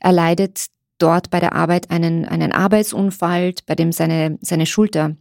er 0.00 0.12
leidet 0.12 0.66
dort 1.02 1.30
bei 1.30 1.40
der 1.40 1.54
Arbeit 1.54 1.90
einen, 1.90 2.24
einen 2.24 2.52
Arbeitsunfall, 2.52 3.54
bei 3.66 3.74
dem 3.74 3.92
seine, 3.92 4.38
seine 4.40 4.66
Schulter 4.66 5.16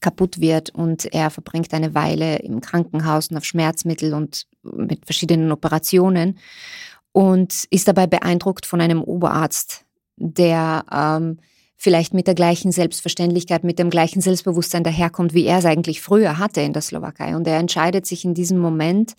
kaputt 0.00 0.40
wird 0.40 0.70
und 0.70 1.06
er 1.14 1.30
verbringt 1.30 1.72
eine 1.72 1.94
Weile 1.94 2.36
im 2.40 2.60
Krankenhaus 2.60 3.28
und 3.28 3.38
auf 3.38 3.44
Schmerzmittel 3.44 4.12
und 4.12 4.46
mit 4.62 5.06
verschiedenen 5.06 5.50
Operationen 5.50 6.38
und 7.12 7.64
ist 7.70 7.88
dabei 7.88 8.06
beeindruckt 8.06 8.66
von 8.66 8.80
einem 8.80 9.02
Oberarzt, 9.02 9.84
der 10.16 10.84
ähm, 10.92 11.38
vielleicht 11.76 12.12
mit 12.12 12.26
der 12.26 12.34
gleichen 12.34 12.72
Selbstverständlichkeit, 12.72 13.64
mit 13.64 13.78
dem 13.78 13.88
gleichen 13.88 14.20
Selbstbewusstsein 14.20 14.84
daherkommt, 14.84 15.32
wie 15.32 15.46
er 15.46 15.58
es 15.58 15.64
eigentlich 15.64 16.00
früher 16.00 16.38
hatte 16.38 16.60
in 16.60 16.72
der 16.72 16.82
Slowakei. 16.82 17.36
Und 17.36 17.46
er 17.46 17.58
entscheidet 17.58 18.04
sich 18.06 18.24
in 18.24 18.34
diesem 18.34 18.58
Moment, 18.58 19.14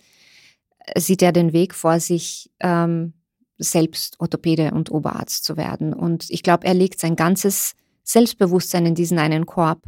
äh, 0.78 1.00
sieht 1.00 1.22
er 1.22 1.32
den 1.32 1.52
Weg 1.52 1.74
vor 1.74 2.00
sich, 2.00 2.50
ähm, 2.60 3.12
selbst 3.58 4.20
Orthopäde 4.20 4.72
und 4.72 4.90
Oberarzt 4.90 5.44
zu 5.44 5.56
werden. 5.56 5.92
Und 5.92 6.30
ich 6.30 6.42
glaube, 6.42 6.66
er 6.66 6.74
legt 6.74 7.00
sein 7.00 7.16
ganzes 7.16 7.74
Selbstbewusstsein 8.02 8.86
in 8.86 8.94
diesen 8.94 9.18
einen 9.18 9.46
Korb. 9.46 9.82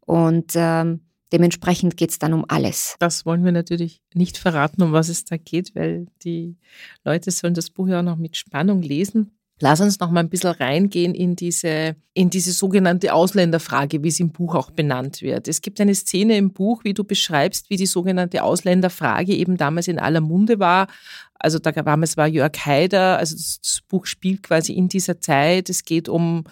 Und 0.00 0.52
ähm, 0.54 1.00
dementsprechend 1.32 1.96
geht 1.96 2.10
es 2.10 2.18
dann 2.18 2.32
um 2.32 2.44
alles. 2.48 2.96
Das 2.98 3.26
wollen 3.26 3.44
wir 3.44 3.52
natürlich 3.52 4.02
nicht 4.14 4.38
verraten, 4.38 4.82
um 4.82 4.92
was 4.92 5.08
es 5.08 5.24
da 5.24 5.36
geht, 5.36 5.74
weil 5.74 6.06
die 6.22 6.56
Leute 7.04 7.30
sollen 7.30 7.54
das 7.54 7.70
Buch 7.70 7.88
ja 7.88 8.00
auch 8.00 8.04
noch 8.04 8.16
mit 8.16 8.36
Spannung 8.36 8.82
lesen. 8.82 9.30
Lass 9.62 9.80
uns 9.80 10.00
noch 10.00 10.10
mal 10.10 10.18
ein 10.18 10.28
bisschen 10.28 10.50
reingehen 10.50 11.14
in 11.14 11.36
diese, 11.36 11.94
in 12.14 12.30
diese 12.30 12.50
sogenannte 12.50 13.14
Ausländerfrage, 13.14 14.02
wie 14.02 14.08
es 14.08 14.18
im 14.18 14.32
Buch 14.32 14.56
auch 14.56 14.72
benannt 14.72 15.22
wird. 15.22 15.46
Es 15.46 15.62
gibt 15.62 15.80
eine 15.80 15.94
Szene 15.94 16.36
im 16.36 16.52
Buch, 16.52 16.82
wie 16.82 16.94
du 16.94 17.04
beschreibst, 17.04 17.70
wie 17.70 17.76
die 17.76 17.86
sogenannte 17.86 18.42
Ausländerfrage 18.42 19.32
eben 19.32 19.56
damals 19.56 19.86
in 19.86 20.00
aller 20.00 20.20
Munde 20.20 20.58
war. 20.58 20.88
Also 21.34 21.60
da 21.60 21.70
damals 21.70 22.16
war 22.16 22.26
Jörg 22.26 22.58
Haider, 22.66 23.18
also 23.18 23.36
das 23.36 23.82
Buch 23.86 24.06
spielt 24.06 24.42
quasi 24.42 24.72
in 24.72 24.88
dieser 24.88 25.20
Zeit. 25.20 25.70
Es 25.70 25.84
geht 25.84 26.08
um 26.08 26.42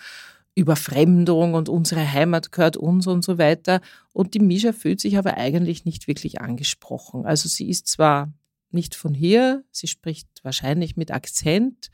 Überfremdung 0.54 1.54
und 1.54 1.68
unsere 1.68 2.12
Heimat 2.12 2.52
gehört 2.52 2.76
uns 2.76 3.08
und 3.08 3.24
so 3.24 3.38
weiter. 3.38 3.80
Und 4.12 4.34
die 4.34 4.40
Misha 4.40 4.70
fühlt 4.72 5.00
sich 5.00 5.18
aber 5.18 5.36
eigentlich 5.36 5.84
nicht 5.84 6.06
wirklich 6.06 6.40
angesprochen. 6.40 7.26
Also 7.26 7.48
sie 7.48 7.70
ist 7.70 7.88
zwar 7.88 8.32
nicht 8.70 8.94
von 8.94 9.14
hier, 9.14 9.64
sie 9.72 9.88
spricht 9.88 10.28
wahrscheinlich 10.44 10.96
mit 10.96 11.10
Akzent, 11.10 11.90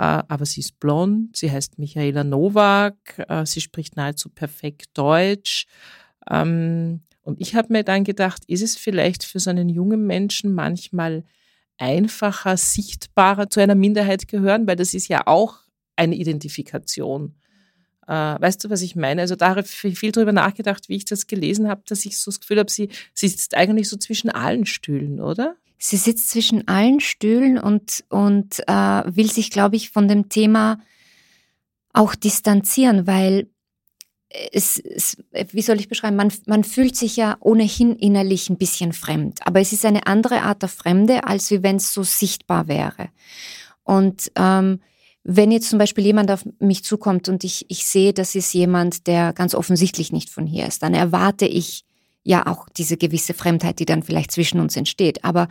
aber 0.00 0.44
sie 0.44 0.60
ist 0.60 0.80
blond, 0.80 1.36
sie 1.36 1.50
heißt 1.50 1.78
Michaela 1.78 2.24
Nowak, 2.24 3.24
äh, 3.28 3.46
sie 3.46 3.60
spricht 3.60 3.96
nahezu 3.96 4.28
perfekt 4.28 4.86
Deutsch. 4.94 5.66
Ähm, 6.28 7.02
und 7.22 7.40
ich 7.40 7.54
habe 7.54 7.72
mir 7.72 7.84
dann 7.84 8.04
gedacht, 8.04 8.42
ist 8.46 8.62
es 8.62 8.76
vielleicht 8.76 9.24
für 9.24 9.40
so 9.40 9.50
einen 9.50 9.68
jungen 9.68 10.06
Menschen 10.06 10.52
manchmal 10.52 11.24
einfacher, 11.78 12.56
sichtbarer 12.56 13.48
zu 13.50 13.60
einer 13.60 13.74
Minderheit 13.74 14.28
gehören, 14.28 14.66
weil 14.66 14.76
das 14.76 14.94
ist 14.94 15.08
ja 15.08 15.26
auch 15.26 15.58
eine 15.96 16.14
Identifikation. 16.16 17.34
Äh, 18.06 18.12
weißt 18.12 18.64
du, 18.64 18.70
was 18.70 18.82
ich 18.82 18.96
meine? 18.96 19.22
Also 19.22 19.36
da 19.36 19.50
habe 19.50 19.60
ich 19.60 19.98
viel 19.98 20.12
drüber 20.12 20.32
nachgedacht, 20.32 20.88
wie 20.88 20.96
ich 20.96 21.04
das 21.04 21.26
gelesen 21.26 21.68
habe, 21.68 21.82
dass 21.86 22.04
ich 22.04 22.18
so 22.18 22.30
das 22.30 22.40
Gefühl 22.40 22.58
habe, 22.58 22.70
sie, 22.70 22.90
sie 23.14 23.28
sitzt 23.28 23.56
eigentlich 23.56 23.88
so 23.88 23.96
zwischen 23.96 24.30
allen 24.30 24.66
Stühlen, 24.66 25.20
oder? 25.20 25.56
Sie 25.78 25.96
sitzt 25.96 26.30
zwischen 26.30 26.66
allen 26.68 27.00
Stühlen 27.00 27.58
und, 27.58 28.04
und 28.08 28.60
äh, 28.66 29.02
will 29.16 29.30
sich, 29.30 29.50
glaube 29.50 29.76
ich, 29.76 29.90
von 29.90 30.08
dem 30.08 30.28
Thema 30.28 30.78
auch 31.92 32.14
distanzieren, 32.14 33.06
weil 33.06 33.48
es, 34.52 34.78
es, 34.78 35.16
wie 35.52 35.62
soll 35.62 35.78
ich 35.78 35.88
beschreiben, 35.88 36.16
man, 36.16 36.32
man 36.46 36.64
fühlt 36.64 36.96
sich 36.96 37.16
ja 37.16 37.36
ohnehin 37.40 37.94
innerlich 37.96 38.50
ein 38.50 38.58
bisschen 38.58 38.92
fremd, 38.92 39.40
aber 39.46 39.60
es 39.60 39.72
ist 39.72 39.84
eine 39.84 40.06
andere 40.06 40.42
Art 40.42 40.62
der 40.62 40.68
Fremde, 40.68 41.24
als 41.24 41.50
wenn 41.50 41.76
es 41.76 41.92
so 41.92 42.02
sichtbar 42.02 42.66
wäre. 42.68 43.10
Und 43.84 44.32
ähm, 44.36 44.80
wenn 45.22 45.52
jetzt 45.52 45.70
zum 45.70 45.78
Beispiel 45.78 46.04
jemand 46.04 46.30
auf 46.30 46.44
mich 46.58 46.84
zukommt 46.84 47.28
und 47.28 47.44
ich, 47.44 47.66
ich 47.68 47.86
sehe, 47.86 48.12
das 48.12 48.34
ist 48.34 48.52
jemand, 48.52 49.06
der 49.06 49.32
ganz 49.32 49.54
offensichtlich 49.54 50.12
nicht 50.12 50.30
von 50.30 50.46
hier 50.46 50.66
ist, 50.66 50.82
dann 50.82 50.94
erwarte 50.94 51.46
ich 51.46 51.84
ja 52.24 52.46
auch 52.46 52.68
diese 52.70 52.96
gewisse 52.96 53.34
Fremdheit, 53.34 53.78
die 53.78 53.84
dann 53.84 54.02
vielleicht 54.02 54.32
zwischen 54.32 54.58
uns 54.58 54.76
entsteht. 54.76 55.24
Aber, 55.24 55.48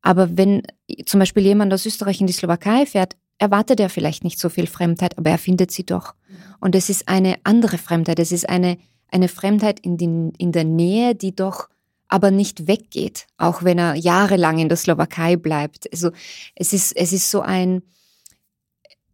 aber 0.00 0.36
wenn 0.36 0.62
zum 1.04 1.20
Beispiel 1.20 1.42
jemand 1.42 1.72
aus 1.74 1.84
Österreich 1.84 2.20
in 2.20 2.26
die 2.26 2.32
Slowakei 2.32 2.86
fährt, 2.86 3.16
erwartet 3.38 3.80
er 3.80 3.90
vielleicht 3.90 4.24
nicht 4.24 4.38
so 4.38 4.48
viel 4.48 4.66
Fremdheit, 4.66 5.18
aber 5.18 5.30
er 5.30 5.38
findet 5.38 5.70
sie 5.72 5.84
doch. 5.84 6.14
Und 6.60 6.74
es 6.74 6.88
ist 6.88 7.08
eine 7.08 7.36
andere 7.44 7.78
Fremdheit. 7.78 8.18
Es 8.20 8.32
ist 8.32 8.48
eine, 8.48 8.78
eine 9.10 9.28
Fremdheit 9.28 9.80
in, 9.80 9.98
den, 9.98 10.32
in 10.38 10.52
der 10.52 10.64
Nähe, 10.64 11.14
die 11.14 11.34
doch 11.34 11.68
aber 12.08 12.30
nicht 12.30 12.68
weggeht, 12.68 13.26
auch 13.38 13.64
wenn 13.64 13.78
er 13.78 13.94
jahrelang 13.94 14.58
in 14.58 14.68
der 14.68 14.76
Slowakei 14.76 15.36
bleibt. 15.36 15.90
Also 15.92 16.12
es 16.54 16.72
ist, 16.72 16.96
es 16.96 17.12
ist 17.12 17.30
so 17.30 17.40
ein, 17.40 17.82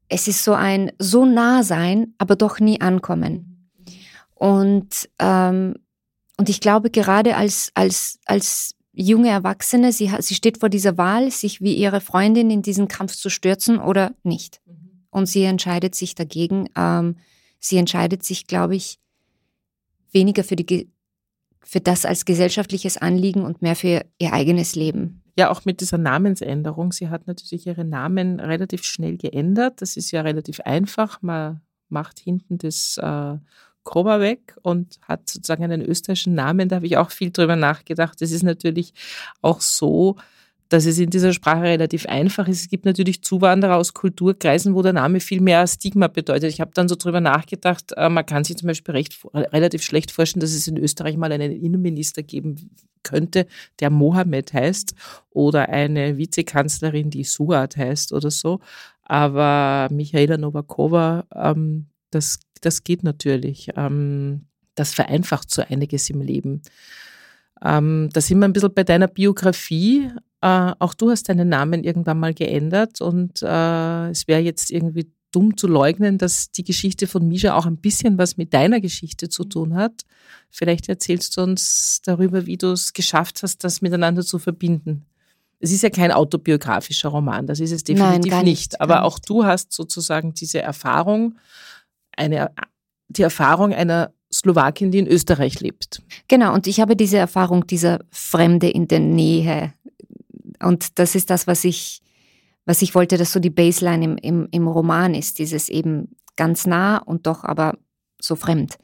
es 0.09 0.29
ist 0.29 0.45
so 0.45 0.53
ein 0.53 0.93
so 0.99 1.25
nah 1.25 1.63
sein, 1.63 2.15
aber 2.19 2.37
doch 2.37 2.61
nie 2.61 2.81
ankommen. 2.81 3.71
Und 4.35 5.09
ähm, 5.19 5.77
und 6.41 6.49
ich 6.49 6.63
glaube, 6.63 6.89
gerade 6.89 7.37
als, 7.37 7.71
als, 7.75 8.19
als 8.25 8.75
junge 8.95 9.29
Erwachsene, 9.29 9.93
sie, 9.93 10.11
sie 10.21 10.35
steht 10.35 10.57
vor 10.57 10.71
dieser 10.71 10.97
Wahl, 10.97 11.31
sich 11.31 11.61
wie 11.61 11.75
ihre 11.75 12.01
Freundin 12.01 12.49
in 12.49 12.63
diesen 12.63 12.89
Kampf 12.89 13.15
zu 13.15 13.29
stürzen 13.29 13.79
oder 13.79 14.15
nicht. 14.23 14.63
Mhm. 14.65 15.05
Und 15.11 15.27
sie 15.27 15.43
entscheidet 15.45 15.95
sich 15.95 16.15
dagegen, 16.15 16.71
ähm, 16.79 17.17
sie 17.59 17.77
entscheidet 17.77 18.23
sich, 18.23 18.47
glaube 18.47 18.75
ich, 18.75 18.99
weniger 20.13 20.43
für, 20.43 20.57
die, 20.57 20.89
für 21.63 21.81
das 21.81 22.07
als 22.07 22.25
gesellschaftliches 22.25 22.97
Anliegen 22.97 23.43
und 23.43 23.61
mehr 23.61 23.77
für 23.77 24.07
ihr 24.19 24.33
eigenes 24.33 24.75
Leben. 24.75 25.23
Ja, 25.37 25.51
auch 25.51 25.67
mit 25.67 25.83
dieser 25.83 25.99
Namensänderung. 25.99 26.93
Sie 26.93 27.11
hat 27.11 27.27
natürlich 27.27 27.67
ihren 27.67 27.91
Namen 27.91 28.41
relativ 28.41 28.85
schnell 28.85 29.19
geändert. 29.19 29.83
Das 29.83 29.99
ist 29.99 30.11
ja 30.11 30.23
relativ 30.23 30.61
einfach. 30.61 31.21
Man 31.21 31.61
macht 31.91 32.19
hinten 32.19 32.57
das 32.57 32.97
äh, 32.97 33.37
Koba 33.83 34.21
weg 34.21 34.57
und 34.63 34.99
hat 35.03 35.29
sozusagen 35.29 35.65
einen 35.65 35.83
österreichischen 35.83 36.35
Namen. 36.35 36.69
Da 36.69 36.77
habe 36.77 36.87
ich 36.87 36.97
auch 36.97 37.11
viel 37.11 37.31
drüber 37.31 37.57
nachgedacht. 37.57 38.21
Das 38.21 38.31
ist 38.31 38.43
natürlich 38.43 38.93
auch 39.41 39.61
so, 39.61 40.17
dass 40.71 40.87
es 40.87 40.99
in 40.99 41.11
dieser 41.11 41.33
Sprache 41.33 41.63
relativ 41.63 42.07
einfach 42.07 42.47
ist. 42.47 42.61
Es 42.61 42.69
gibt 42.69 42.85
natürlich 42.85 43.23
Zuwanderer 43.23 43.77
aus 43.77 43.93
Kulturkreisen, 43.93 44.75
wo 44.75 44.83
der 44.83 44.93
Name 44.93 45.19
viel 45.21 45.41
mehr 45.41 45.67
Stigma 45.67 46.07
bedeutet. 46.07 46.51
Ich 46.51 46.61
habe 46.61 46.71
dann 46.73 46.89
so 46.89 46.95
drüber 46.95 47.21
nachgedacht, 47.21 47.93
äh, 47.97 48.09
man 48.09 48.25
kann 48.25 48.45
sich 48.45 48.57
zum 48.57 48.69
Beispiel 48.69 48.95
recht, 48.95 49.19
relativ 49.35 49.83
schlecht 49.83 50.13
vorstellen, 50.13 50.41
dass 50.41 50.53
es 50.53 50.69
in 50.69 50.77
Österreich 50.77 51.17
mal 51.17 51.33
einen 51.33 51.51
Innenminister 51.51 52.23
geben 52.23 52.71
könnte, 53.03 53.47
der 53.81 53.91
Mohammed 53.91 54.53
heißt 54.53 54.95
oder 55.31 55.69
eine 55.69 56.19
Vizekanzlerin, 56.19 57.11
die 57.11 57.25
Suat 57.25 57.77
heißt 57.77 58.13
oder 58.13 58.31
so. 58.31 58.61
Aber 59.03 59.89
Michaela 59.91 60.39
Novakova, 60.39 61.25
ähm, 61.35 61.90
das, 62.11 62.41
das 62.61 62.85
geht 62.85 63.03
natürlich. 63.03 63.71
Ähm, 63.77 64.47
das 64.75 64.95
vereinfacht 64.95 65.51
so 65.51 65.63
einiges 65.69 66.09
im 66.11 66.21
Leben. 66.21 66.63
Ähm, 67.63 68.09
da 68.13 68.21
sind 68.21 68.39
wir 68.39 68.47
ein 68.47 68.53
bisschen 68.53 68.73
bei 68.75 68.85
deiner 68.85 69.09
Biografie. 69.09 70.11
Äh, 70.41 70.73
auch 70.79 70.95
du 70.95 71.11
hast 71.11 71.29
deinen 71.29 71.49
Namen 71.49 71.85
irgendwann 71.85 72.19
mal 72.19 72.33
geändert 72.35 73.01
und 73.01 73.43
äh, 73.43 74.09
es 74.11 74.27
wäre 74.27 74.41
jetzt 74.41 74.71
irgendwie 74.71 75.13
dumm 75.33 75.57
zu 75.57 75.69
leugnen, 75.69 76.19
dass 76.19 76.51
die 76.51 76.65
Geschichte 76.65 77.07
von 77.07 77.29
Misha 77.29 77.55
auch 77.55 77.67
ein 77.67 77.77
bisschen 77.77 78.19
was 78.19 78.37
mit 78.37 78.53
deiner 78.53 78.81
Geschichte 78.81 79.29
zu 79.29 79.45
tun 79.45 79.75
hat. 79.75 80.03
Vielleicht 80.51 80.89
erzählst 80.89 81.37
du 81.37 81.43
uns 81.43 82.01
darüber, 82.05 82.47
wie 82.47 82.57
du 82.57 82.73
es 82.73 82.93
geschafft 82.93 83.43
hast, 83.43 83.63
das 83.63 83.83
miteinander 83.83 84.23
zu 84.23 84.39
verbinden. 84.39 85.07
Es 85.61 85.73
ist 85.73 85.83
ja 85.83 85.91
kein 85.91 86.11
autobiografischer 86.11 87.11
Roman, 87.11 87.47
das 87.47 87.61
ist 87.61 87.71
es 87.71 87.85
definitiv 87.85 88.33
Nein, 88.33 88.45
nicht. 88.45 88.73
nicht. 88.73 88.81
Aber 88.81 89.05
auch 89.05 89.19
du 89.19 89.45
hast 89.45 89.73
sozusagen 89.73 90.33
diese 90.33 90.63
Erfahrung, 90.63 91.39
eine, 92.17 92.51
die 93.09 93.23
Erfahrung 93.23 93.73
einer 93.73 94.13
Slowakin, 94.33 94.91
die 94.91 94.99
in 94.99 95.09
Österreich 95.09 95.61
lebt. 95.61 96.03
Genau, 96.29 96.55
und 96.55 96.67
ich 96.67 96.81
habe 96.81 96.95
diese 96.97 97.19
Erfahrung 97.19 97.67
dieser 97.67 98.01
Fremde 98.11 98.69
in 98.69 98.87
der 98.87 99.01
Nähe 99.01 99.73
und 100.63 100.99
das 100.99 101.15
ist 101.15 101.31
das, 101.31 101.47
was 101.47 101.65
ich, 101.65 102.03
was 102.65 102.83
ich 102.83 102.95
wollte, 102.95 103.17
dass 103.17 103.33
so 103.33 103.41
die 103.41 103.51
Baseline 103.51 104.05
im, 104.05 104.17
im, 104.19 104.49
im 104.51 104.69
Roman 104.69 105.15
ist, 105.15 105.39
dieses 105.39 105.69
eben 105.69 106.17
ganz 106.37 106.67
nah 106.67 106.99
und 106.99 107.27
doch 107.27 107.45
aber 107.45 107.75
so 108.21 108.37
fremd. 108.37 108.79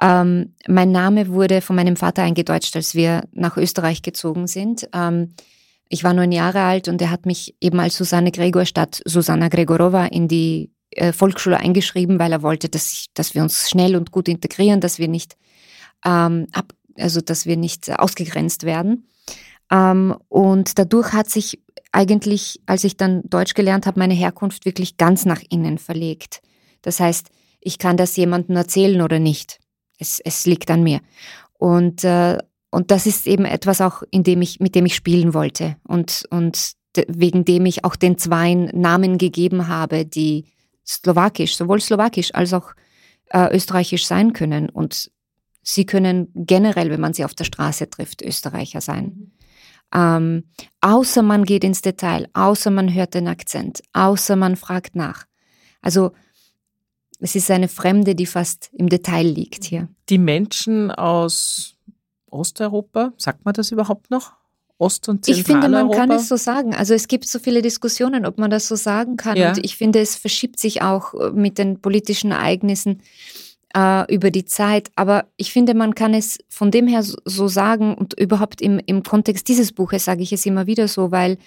Ähm, 0.00 0.54
mein 0.66 0.90
Name 0.90 1.28
wurde 1.28 1.60
von 1.60 1.76
meinem 1.76 1.96
Vater 1.96 2.22
eingedeutscht, 2.22 2.74
als 2.74 2.94
wir 2.94 3.22
nach 3.32 3.56
Österreich 3.56 4.02
gezogen 4.02 4.48
sind. 4.48 4.88
Ähm, 4.92 5.34
ich 5.88 6.02
war 6.02 6.12
neun 6.12 6.32
Jahre 6.32 6.62
alt 6.62 6.88
und 6.88 7.00
er 7.00 7.10
hat 7.10 7.24
mich 7.24 7.54
eben 7.60 7.78
als 7.78 7.96
Susanne 7.96 8.32
Gregor 8.32 8.64
statt 8.64 9.00
Susanna 9.04 9.48
Gregorova 9.48 10.06
in 10.06 10.26
die 10.26 10.73
Volksschule 11.12 11.58
eingeschrieben, 11.58 12.18
weil 12.18 12.32
er 12.32 12.42
wollte, 12.42 12.68
dass, 12.68 12.92
ich, 12.92 13.06
dass 13.14 13.34
wir 13.34 13.42
uns 13.42 13.68
schnell 13.68 13.96
und 13.96 14.10
gut 14.10 14.28
integrieren, 14.28 14.80
dass 14.80 14.98
wir 14.98 15.08
nicht 15.08 15.36
ähm, 16.04 16.46
ab, 16.52 16.72
also 16.96 17.20
dass 17.20 17.46
wir 17.46 17.56
nicht 17.56 17.90
ausgegrenzt 17.98 18.64
werden. 18.64 19.08
Ähm, 19.70 20.16
und 20.28 20.78
dadurch 20.78 21.12
hat 21.12 21.30
sich 21.30 21.60
eigentlich, 21.92 22.60
als 22.66 22.84
ich 22.84 22.96
dann 22.96 23.22
Deutsch 23.24 23.54
gelernt 23.54 23.86
habe, 23.86 23.98
meine 23.98 24.14
Herkunft 24.14 24.64
wirklich 24.64 24.96
ganz 24.96 25.24
nach 25.24 25.42
innen 25.48 25.78
verlegt. 25.78 26.42
Das 26.82 27.00
heißt, 27.00 27.28
ich 27.60 27.78
kann 27.78 27.96
das 27.96 28.16
jemandem 28.16 28.56
erzählen 28.56 29.00
oder 29.00 29.18
nicht. 29.18 29.60
Es, 29.98 30.20
es 30.20 30.44
liegt 30.44 30.70
an 30.70 30.82
mir. 30.82 31.00
Und, 31.54 32.04
äh, 32.04 32.38
und 32.70 32.90
das 32.90 33.06
ist 33.06 33.26
eben 33.26 33.44
etwas 33.44 33.80
auch, 33.80 34.02
in 34.10 34.24
dem 34.24 34.42
ich, 34.42 34.60
mit 34.60 34.74
dem 34.74 34.86
ich 34.86 34.96
spielen 34.96 35.32
wollte. 35.32 35.76
Und, 35.86 36.24
und 36.30 36.72
wegen 37.08 37.44
dem 37.44 37.66
ich 37.66 37.84
auch 37.84 37.96
den 37.96 38.18
Zweien 38.18 38.70
Namen 38.72 39.18
gegeben 39.18 39.68
habe, 39.68 40.04
die 40.04 40.44
slowakisch, 40.86 41.56
sowohl 41.56 41.80
slowakisch 41.80 42.34
als 42.34 42.52
auch 42.52 42.72
äh, 43.30 43.54
österreichisch 43.54 44.06
sein 44.06 44.32
können. 44.32 44.68
Und 44.68 45.10
sie 45.62 45.86
können 45.86 46.28
generell, 46.34 46.90
wenn 46.90 47.00
man 47.00 47.14
sie 47.14 47.24
auf 47.24 47.34
der 47.34 47.44
Straße 47.44 47.88
trifft, 47.90 48.22
Österreicher 48.22 48.80
sein. 48.80 49.04
Mhm. 49.04 49.30
Ähm, 49.94 50.44
außer 50.80 51.22
man 51.22 51.44
geht 51.44 51.62
ins 51.62 51.80
Detail, 51.82 52.28
außer 52.32 52.70
man 52.70 52.92
hört 52.92 53.14
den 53.14 53.28
Akzent, 53.28 53.82
außer 53.92 54.34
man 54.34 54.56
fragt 54.56 54.96
nach. 54.96 55.26
Also 55.80 56.12
es 57.20 57.36
ist 57.36 57.50
eine 57.50 57.68
Fremde, 57.68 58.14
die 58.14 58.26
fast 58.26 58.70
im 58.72 58.88
Detail 58.88 59.26
liegt 59.26 59.64
hier. 59.64 59.88
Die 60.08 60.18
Menschen 60.18 60.90
aus 60.90 61.76
Osteuropa, 62.26 63.12
sagt 63.16 63.44
man 63.44 63.54
das 63.54 63.70
überhaupt 63.70 64.10
noch? 64.10 64.32
Ost- 64.78 65.08
und 65.08 65.24
Zentraleuropa? 65.24 65.40
Ich 65.40 65.62
finde, 65.62 65.68
man 65.68 65.90
kann 65.90 66.10
es 66.10 66.28
so 66.28 66.36
sagen. 66.36 66.74
Also 66.74 66.94
es 66.94 67.08
gibt 67.08 67.26
so 67.26 67.38
viele 67.38 67.62
Diskussionen, 67.62 68.26
ob 68.26 68.38
man 68.38 68.50
das 68.50 68.68
so 68.68 68.76
sagen 68.76 69.16
kann. 69.16 69.36
Ja. 69.36 69.50
Und 69.50 69.64
ich 69.64 69.76
finde, 69.76 70.00
es 70.00 70.16
verschiebt 70.16 70.58
sich 70.58 70.82
auch 70.82 71.14
äh, 71.14 71.30
mit 71.30 71.58
den 71.58 71.80
politischen 71.80 72.32
Ereignissen 72.32 73.02
äh, 73.76 74.12
über 74.12 74.30
die 74.30 74.44
Zeit. 74.44 74.90
Aber 74.96 75.26
ich 75.36 75.52
finde, 75.52 75.74
man 75.74 75.94
kann 75.94 76.14
es 76.14 76.38
von 76.48 76.70
dem 76.70 76.86
her 76.86 77.02
so, 77.02 77.16
so 77.24 77.48
sagen 77.48 77.94
und 77.94 78.18
überhaupt 78.18 78.60
im, 78.60 78.80
im 78.86 79.02
Kontext 79.02 79.48
dieses 79.48 79.72
Buches 79.72 80.04
sage 80.04 80.22
ich 80.22 80.32
es 80.32 80.46
immer 80.46 80.66
wieder 80.66 80.88
so, 80.88 81.10
weil, 81.10 81.38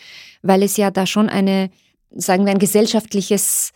weil 0.42 0.63
es 0.63 0.78
ja 0.78 0.92
da 0.92 1.06
schon 1.06 1.30
eine, 1.30 1.70
sagen 2.16 2.46
wir, 2.46 2.52
ein 2.52 2.60
gesellschaftliches 2.60 3.72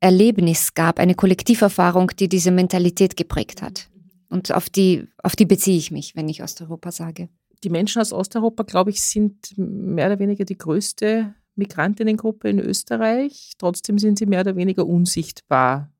Erlebnis 0.00 0.74
gab, 0.74 0.98
eine 0.98 1.14
Kollektiverfahrung, 1.14 2.12
die 2.18 2.28
diese 2.28 2.50
Mentalität 2.50 3.16
geprägt 3.16 3.62
hat. 3.62 3.88
Und 4.28 4.52
auf 4.52 4.68
die, 4.68 5.06
auf 5.22 5.36
die 5.36 5.46
beziehe 5.46 5.78
ich 5.78 5.90
mich, 5.90 6.16
wenn 6.16 6.28
ich 6.28 6.42
Osteuropa 6.42 6.92
sage. 6.92 7.28
Die 7.64 7.70
Menschen 7.70 8.00
aus 8.00 8.12
Osteuropa, 8.12 8.62
glaube 8.62 8.90
ich, 8.90 9.00
sind 9.00 9.56
mehr 9.56 10.06
oder 10.06 10.18
weniger 10.18 10.44
die 10.44 10.58
größte 10.58 11.34
Migrantinnengruppe 11.54 12.48
in 12.48 12.58
Österreich. 12.58 13.52
Trotzdem 13.58 13.98
sind 13.98 14.18
sie 14.18 14.26
mehr 14.26 14.40
oder 14.40 14.56
weniger 14.56 14.86
unsichtbar 14.86 15.90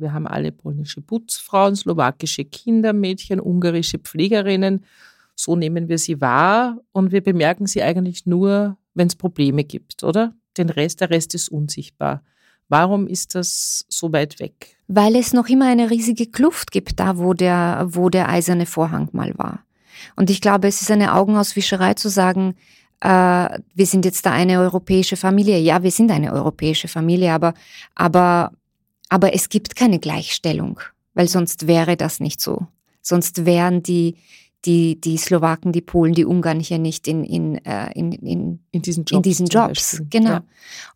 wir 0.00 0.12
haben 0.12 0.26
alle 0.26 0.50
polnische 0.50 1.00
Putzfrauen, 1.00 1.76
slowakische 1.76 2.44
Kindermädchen, 2.44 3.40
ungarische 3.40 3.98
Pflegerinnen. 3.98 4.84
So 5.36 5.56
nehmen 5.56 5.88
wir 5.88 5.98
sie 5.98 6.20
wahr 6.20 6.78
und 6.92 7.12
wir 7.12 7.22
bemerken 7.22 7.66
sie 7.66 7.82
eigentlich 7.82 8.26
nur, 8.26 8.76
wenn 8.94 9.06
es 9.06 9.16
Probleme 9.16 9.64
gibt, 9.64 10.02
oder? 10.02 10.34
Den 10.56 10.70
Rest, 10.70 11.00
der 11.00 11.10
Rest 11.10 11.34
ist 11.34 11.48
unsichtbar. 11.48 12.22
Warum 12.68 13.06
ist 13.06 13.34
das 13.34 13.84
so 13.88 14.12
weit 14.12 14.40
weg? 14.40 14.76
Weil 14.88 15.16
es 15.16 15.32
noch 15.32 15.48
immer 15.48 15.66
eine 15.66 15.90
riesige 15.90 16.26
Kluft 16.26 16.70
gibt, 16.70 17.00
da 17.00 17.18
wo 17.18 17.34
der, 17.34 17.86
wo 17.90 18.08
der 18.10 18.28
eiserne 18.28 18.66
Vorhang 18.66 19.08
mal 19.12 19.36
war. 19.38 19.64
Und 20.16 20.30
ich 20.30 20.40
glaube, 20.40 20.68
es 20.68 20.82
ist 20.82 20.90
eine 20.90 21.14
Augenauswischerei 21.14 21.94
zu 21.94 22.08
sagen, 22.08 22.54
äh, 23.00 23.08
wir 23.08 23.86
sind 23.86 24.04
jetzt 24.04 24.26
da 24.26 24.32
eine 24.32 24.60
europäische 24.60 25.16
Familie. 25.16 25.58
Ja, 25.58 25.82
wir 25.82 25.90
sind 25.90 26.10
eine 26.10 26.32
europäische 26.32 26.88
Familie, 26.88 27.32
aber, 27.32 27.54
aber 27.94 28.52
aber 29.10 29.34
es 29.34 29.50
gibt 29.50 29.76
keine 29.76 29.98
Gleichstellung, 29.98 30.80
weil 31.12 31.28
sonst 31.28 31.66
wäre 31.66 31.98
das 31.98 32.20
nicht 32.20 32.40
so. 32.40 32.68
Sonst 33.02 33.44
wären 33.44 33.82
die, 33.82 34.14
die, 34.64 35.00
die 35.00 35.18
Slowaken, 35.18 35.72
die 35.72 35.80
Polen, 35.80 36.14
die 36.14 36.24
Ungarn 36.24 36.60
hier 36.60 36.78
nicht 36.78 37.08
in, 37.08 37.24
in, 37.24 37.56
äh, 37.64 37.90
in, 37.92 38.12
in, 38.12 38.60
in 38.70 38.82
diesen 38.82 39.04
Jobs. 39.04 39.16
In 39.16 39.22
diesen 39.22 39.46
Jobs. 39.46 40.02
Genau. 40.08 40.30
Ja. 40.30 40.44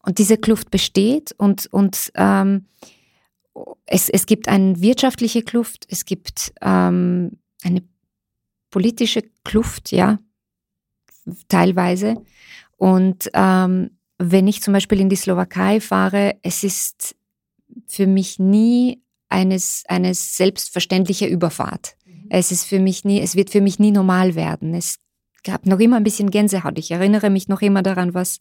Und 0.02 0.18
diese 0.18 0.38
Kluft 0.38 0.70
besteht 0.70 1.34
und, 1.38 1.66
und 1.66 2.12
ähm, 2.14 2.66
es, 3.84 4.08
es 4.08 4.26
gibt 4.26 4.46
eine 4.48 4.80
wirtschaftliche 4.80 5.42
Kluft, 5.42 5.84
es 5.90 6.04
gibt 6.04 6.52
ähm, 6.62 7.32
eine 7.64 7.82
politische 8.74 9.22
Kluft, 9.44 9.92
ja, 9.92 10.18
teilweise. 11.46 12.16
Und 12.76 13.30
ähm, 13.32 13.90
wenn 14.18 14.48
ich 14.48 14.62
zum 14.62 14.74
Beispiel 14.74 14.98
in 14.98 15.08
die 15.08 15.14
Slowakei 15.14 15.78
fahre, 15.78 16.34
es 16.42 16.64
ist 16.64 17.14
für 17.87 18.08
mich 18.08 18.40
nie 18.40 19.00
eines, 19.28 19.84
eine 19.87 20.12
selbstverständliche 20.12 21.26
Überfahrt. 21.26 21.94
Mhm. 22.04 22.26
Es 22.30 22.50
ist 22.50 22.64
für 22.64 22.80
mich 22.80 23.04
nie, 23.04 23.20
es 23.20 23.37
wird 23.37 23.50
für 23.50 23.60
mich 23.60 23.78
nie 23.78 23.92
normal 23.92 24.34
werden. 24.34 24.74
Es 24.74 24.96
gab 25.44 25.66
noch 25.66 25.78
immer 25.78 25.98
ein 25.98 26.02
bisschen 26.02 26.32
Gänsehaut. 26.32 26.76
Ich 26.76 26.90
erinnere 26.90 27.30
mich 27.30 27.46
noch 27.46 27.62
immer 27.62 27.84
daran, 27.84 28.12
was, 28.12 28.40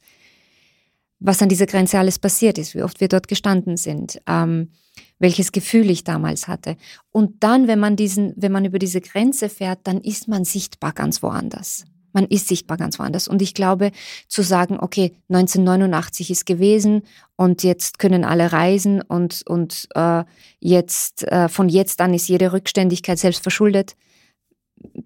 was 1.19 1.43
an 1.43 1.49
dieser 1.49 1.67
Grenze 1.67 1.99
alles 1.99 2.17
passiert 2.17 2.57
ist, 2.57 2.73
wie 2.73 2.81
oft 2.81 2.99
wir 2.99 3.07
dort 3.07 3.27
gestanden 3.27 3.77
sind, 3.77 4.19
ähm, 4.25 4.71
welches 5.19 5.51
Gefühl 5.51 5.89
ich 5.89 6.03
damals 6.03 6.47
hatte. 6.47 6.75
Und 7.11 7.43
dann, 7.43 7.67
wenn 7.67 7.79
man 7.79 7.95
diesen, 7.95 8.33
wenn 8.35 8.51
man 8.51 8.65
über 8.65 8.79
diese 8.79 9.01
Grenze 9.01 9.49
fährt, 9.49 9.79
dann 9.83 10.01
ist 10.01 10.27
man 10.27 10.45
sichtbar 10.45 10.93
ganz 10.93 11.23
woanders. 11.23 11.85
Man 12.13 12.25
ist 12.25 12.47
sichtbar 12.47 12.77
ganz 12.77 12.99
woanders. 12.99 13.27
Und 13.27 13.41
ich 13.41 13.55
glaube, 13.55 13.91
zu 14.27 14.43
sagen, 14.43 14.77
okay, 14.79 15.13
1989 15.29 16.29
ist 16.29 16.45
gewesen 16.45 17.01
und 17.35 17.63
jetzt 17.63 17.97
können 17.97 18.23
alle 18.23 18.51
reisen 18.51 19.01
und, 19.01 19.43
und 19.47 19.87
äh, 19.95 20.23
jetzt, 20.59 21.23
äh, 21.23 21.49
von 21.49 21.69
jetzt 21.69 22.01
an 22.01 22.13
ist 22.13 22.27
jede 22.27 22.53
Rückständigkeit 22.53 23.17
selbst 23.17 23.41
verschuldet, 23.41 23.95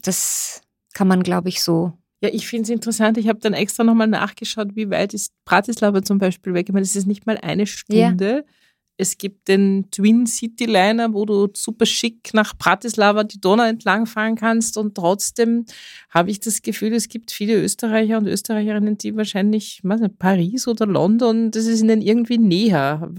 das 0.01 0.61
kann 0.93 1.07
man, 1.07 1.23
glaube 1.23 1.49
ich, 1.49 1.61
so 1.61 1.93
ja, 2.19 2.29
ich 2.33 2.47
finde 2.47 2.63
es 2.63 2.69
interessant. 2.69 3.17
Ich 3.19 3.27
habe 3.27 3.39
dann 3.39 3.53
extra 3.53 3.83
nochmal 3.83 4.07
nachgeschaut, 4.07 4.75
wie 4.75 4.89
weit 4.89 5.13
ist 5.13 5.33
Bratislava 5.45 6.01
zum 6.01 6.17
Beispiel 6.17 6.53
weg. 6.53 6.67
Ich 6.67 6.73
meine, 6.73 6.83
das 6.83 6.95
ist 6.95 7.05
nicht 7.05 7.27
mal 7.27 7.37
eine 7.37 7.67
Stunde. 7.67 8.43
Ja. 8.47 8.53
Es 8.97 9.17
gibt 9.17 9.47
den 9.47 9.89
Twin 9.91 10.25
City 10.25 10.65
Liner, 10.65 11.13
wo 11.13 11.25
du 11.25 11.47
super 11.53 11.85
schick 11.85 12.33
nach 12.33 12.55
Bratislava 12.57 13.23
die 13.23 13.39
Donau 13.39 13.63
entlang 13.63 14.07
fahren 14.07 14.35
kannst 14.35 14.75
und 14.77 14.95
trotzdem 14.95 15.65
habe 16.09 16.31
ich 16.31 16.39
das 16.39 16.63
Gefühl, 16.63 16.93
es 16.93 17.07
gibt 17.07 17.31
viele 17.31 17.61
Österreicher 17.61 18.17
und 18.17 18.27
Österreicherinnen, 18.27 18.97
die 18.97 19.15
wahrscheinlich, 19.15 19.81
weiß 19.83 20.01
nicht, 20.01 20.17
Paris 20.17 20.67
oder 20.67 20.87
London, 20.87 21.51
das 21.51 21.65
ist 21.65 21.81
ihnen 21.81 22.01
irgendwie 22.01 22.39
näher. 22.39 23.11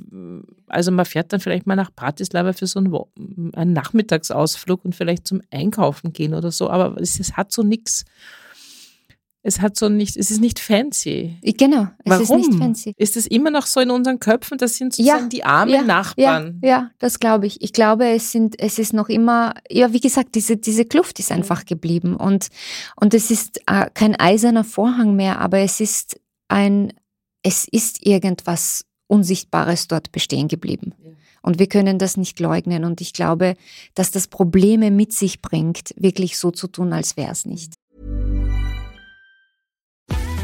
Also 0.66 0.90
man 0.90 1.06
fährt 1.06 1.32
dann 1.32 1.40
vielleicht 1.40 1.66
mal 1.66 1.76
nach 1.76 1.92
Bratislava 1.92 2.52
für 2.52 2.66
so 2.66 2.80
einen, 2.80 3.54
einen 3.54 3.72
Nachmittagsausflug 3.72 4.84
und 4.84 4.96
vielleicht 4.96 5.28
zum 5.28 5.42
Einkaufen 5.52 6.12
gehen 6.12 6.34
oder 6.34 6.50
so, 6.50 6.68
aber 6.70 7.00
es, 7.00 7.20
es 7.20 7.36
hat 7.36 7.52
so 7.52 7.62
nichts 7.62 8.04
es 9.48 9.60
hat 9.60 9.76
so 9.76 9.88
nicht, 9.88 10.16
es 10.16 10.30
ist 10.30 10.40
nicht 10.40 10.58
fancy. 10.58 11.38
Genau, 11.42 11.88
es 12.04 12.10
Warum? 12.10 12.22
ist 12.22 12.48
nicht 12.48 12.58
fancy. 12.58 12.92
Ist 12.96 13.16
es 13.16 13.26
immer 13.26 13.50
noch 13.50 13.66
so 13.66 13.80
in 13.80 13.90
unseren 13.90 14.20
Köpfen? 14.20 14.58
Das 14.58 14.76
sind 14.76 14.94
sozusagen 14.94 15.24
Ja, 15.24 15.28
die 15.28 15.44
armen 15.44 15.72
ja, 15.72 15.82
Nachbarn. 15.82 16.60
Ja, 16.62 16.68
ja, 16.68 16.90
das 16.98 17.18
glaube 17.18 17.46
ich. 17.46 17.62
Ich 17.62 17.72
glaube, 17.72 18.06
es 18.08 18.30
sind, 18.30 18.60
es 18.60 18.78
ist 18.78 18.92
noch 18.92 19.08
immer, 19.08 19.54
ja, 19.70 19.92
wie 19.92 20.00
gesagt, 20.00 20.34
diese, 20.34 20.58
diese 20.58 20.84
Kluft 20.84 21.18
ist 21.18 21.32
einfach 21.32 21.64
geblieben 21.64 22.14
und, 22.14 22.48
und 22.96 23.14
es 23.14 23.30
ist 23.30 23.62
äh, 23.66 23.88
kein 23.94 24.18
eiserner 24.20 24.64
Vorhang 24.64 25.16
mehr, 25.16 25.40
aber 25.40 25.58
es 25.58 25.80
ist 25.80 26.20
ein, 26.48 26.92
es 27.42 27.66
ist 27.66 28.06
irgendwas 28.06 28.84
Unsichtbares 29.06 29.88
dort 29.88 30.12
bestehen 30.12 30.48
geblieben. 30.48 30.92
Ja. 31.02 31.10
Und 31.40 31.58
wir 31.58 31.68
können 31.68 31.98
das 31.98 32.18
nicht 32.18 32.40
leugnen. 32.40 32.84
Und 32.84 33.00
ich 33.00 33.14
glaube, 33.14 33.54
dass 33.94 34.10
das 34.10 34.26
Probleme 34.26 34.90
mit 34.90 35.14
sich 35.14 35.40
bringt, 35.40 35.94
wirklich 35.96 36.36
so 36.36 36.50
zu 36.50 36.66
tun, 36.66 36.92
als 36.92 37.16
wäre 37.16 37.32
es 37.32 37.46
nicht. 37.46 37.74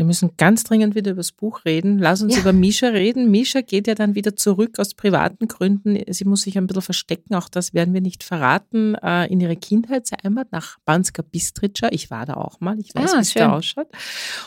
Wir 0.00 0.06
müssen 0.06 0.30
ganz 0.38 0.64
dringend 0.64 0.94
wieder 0.94 1.10
über 1.10 1.18
das 1.18 1.30
Buch 1.32 1.66
reden. 1.66 1.98
Lass 1.98 2.22
uns 2.22 2.34
Ja. 2.34 2.40
über 2.40 2.54
Misha 2.54 2.86
reden. 2.86 3.30
Misha 3.30 3.60
geht 3.60 3.86
ja 3.86 3.94
dann 3.94 4.14
wieder 4.14 4.34
zurück 4.34 4.78
aus 4.78 4.94
privaten 4.94 5.46
Gründen. 5.46 5.98
Sie 6.10 6.24
muss 6.24 6.40
sich 6.40 6.56
ein 6.56 6.66
bisschen 6.66 6.80
verstecken, 6.80 7.34
auch 7.34 7.50
das 7.50 7.74
werden 7.74 7.92
wir 7.92 8.00
nicht 8.00 8.24
verraten, 8.24 8.94
äh, 8.94 9.26
in 9.30 9.40
ihre 9.42 9.56
Kindheitsheimat 9.56 10.52
nach 10.52 10.78
Banska 10.86 11.20
Bistrica. 11.20 11.88
Ich 11.90 12.10
war 12.10 12.24
da 12.24 12.34
auch 12.34 12.60
mal, 12.60 12.78
ich 12.80 12.94
weiß, 12.94 13.12
Ah, 13.12 13.16
wie 13.18 13.20
es 13.20 13.34
da 13.34 13.52
ausschaut. 13.52 13.88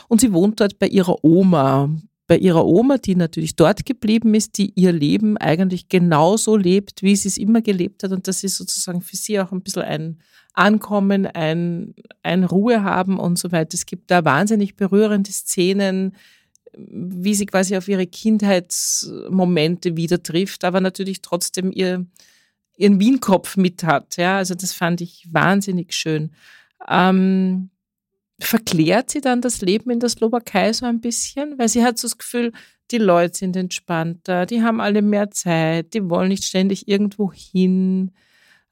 Und 0.08 0.20
sie 0.20 0.32
wohnt 0.32 0.58
dort 0.58 0.80
bei 0.80 0.88
ihrer 0.88 1.24
Oma. 1.24 1.88
Bei 2.26 2.38
ihrer 2.38 2.64
Oma, 2.64 2.96
die 2.96 3.16
natürlich 3.16 3.54
dort 3.54 3.84
geblieben 3.84 4.34
ist, 4.34 4.56
die 4.56 4.72
ihr 4.74 4.92
Leben 4.92 5.36
eigentlich 5.36 5.88
genauso 5.88 6.56
lebt, 6.56 7.02
wie 7.02 7.16
sie 7.16 7.28
es 7.28 7.36
immer 7.36 7.60
gelebt 7.60 8.02
hat. 8.02 8.12
Und 8.12 8.26
das 8.28 8.42
ist 8.44 8.56
sozusagen 8.56 9.02
für 9.02 9.16
sie 9.16 9.38
auch 9.40 9.52
ein 9.52 9.60
bisschen 9.60 9.82
ein 9.82 10.18
Ankommen, 10.54 11.26
ein, 11.26 11.94
ein 12.22 12.44
Ruhe 12.44 12.82
haben 12.82 13.18
und 13.18 13.38
so 13.38 13.52
weiter. 13.52 13.74
Es 13.74 13.84
gibt 13.84 14.10
da 14.10 14.24
wahnsinnig 14.24 14.76
berührende 14.76 15.32
Szenen, 15.32 16.16
wie 16.76 17.34
sie 17.34 17.46
quasi 17.46 17.76
auf 17.76 17.88
ihre 17.88 18.06
Kindheitsmomente 18.06 19.96
wieder 19.96 20.22
trifft, 20.22 20.64
aber 20.64 20.80
natürlich 20.80 21.20
trotzdem 21.20 21.70
ihr, 21.72 22.06
ihren 22.76 23.00
Wienkopf 23.00 23.56
mit 23.56 23.84
hat. 23.84 24.16
Ja, 24.16 24.38
also 24.38 24.54
das 24.54 24.72
fand 24.72 25.00
ich 25.00 25.26
wahnsinnig 25.30 25.92
schön. 25.92 26.32
Ähm, 26.88 27.70
verklärt 28.40 29.10
sie 29.10 29.20
dann 29.20 29.40
das 29.40 29.60
Leben 29.60 29.90
in 29.90 30.00
der 30.00 30.08
Slowakei 30.08 30.72
so 30.72 30.86
ein 30.86 31.00
bisschen? 31.00 31.58
Weil 31.58 31.68
sie 31.68 31.84
hat 31.84 31.98
so 31.98 32.08
das 32.08 32.18
Gefühl, 32.18 32.52
die 32.90 32.98
Leute 32.98 33.38
sind 33.38 33.56
entspannter, 33.56 34.46
die 34.46 34.62
haben 34.62 34.80
alle 34.80 35.02
mehr 35.02 35.30
Zeit, 35.30 35.94
die 35.94 36.08
wollen 36.08 36.28
nicht 36.28 36.44
ständig 36.44 36.88
irgendwo 36.88 37.32
hin. 37.32 38.12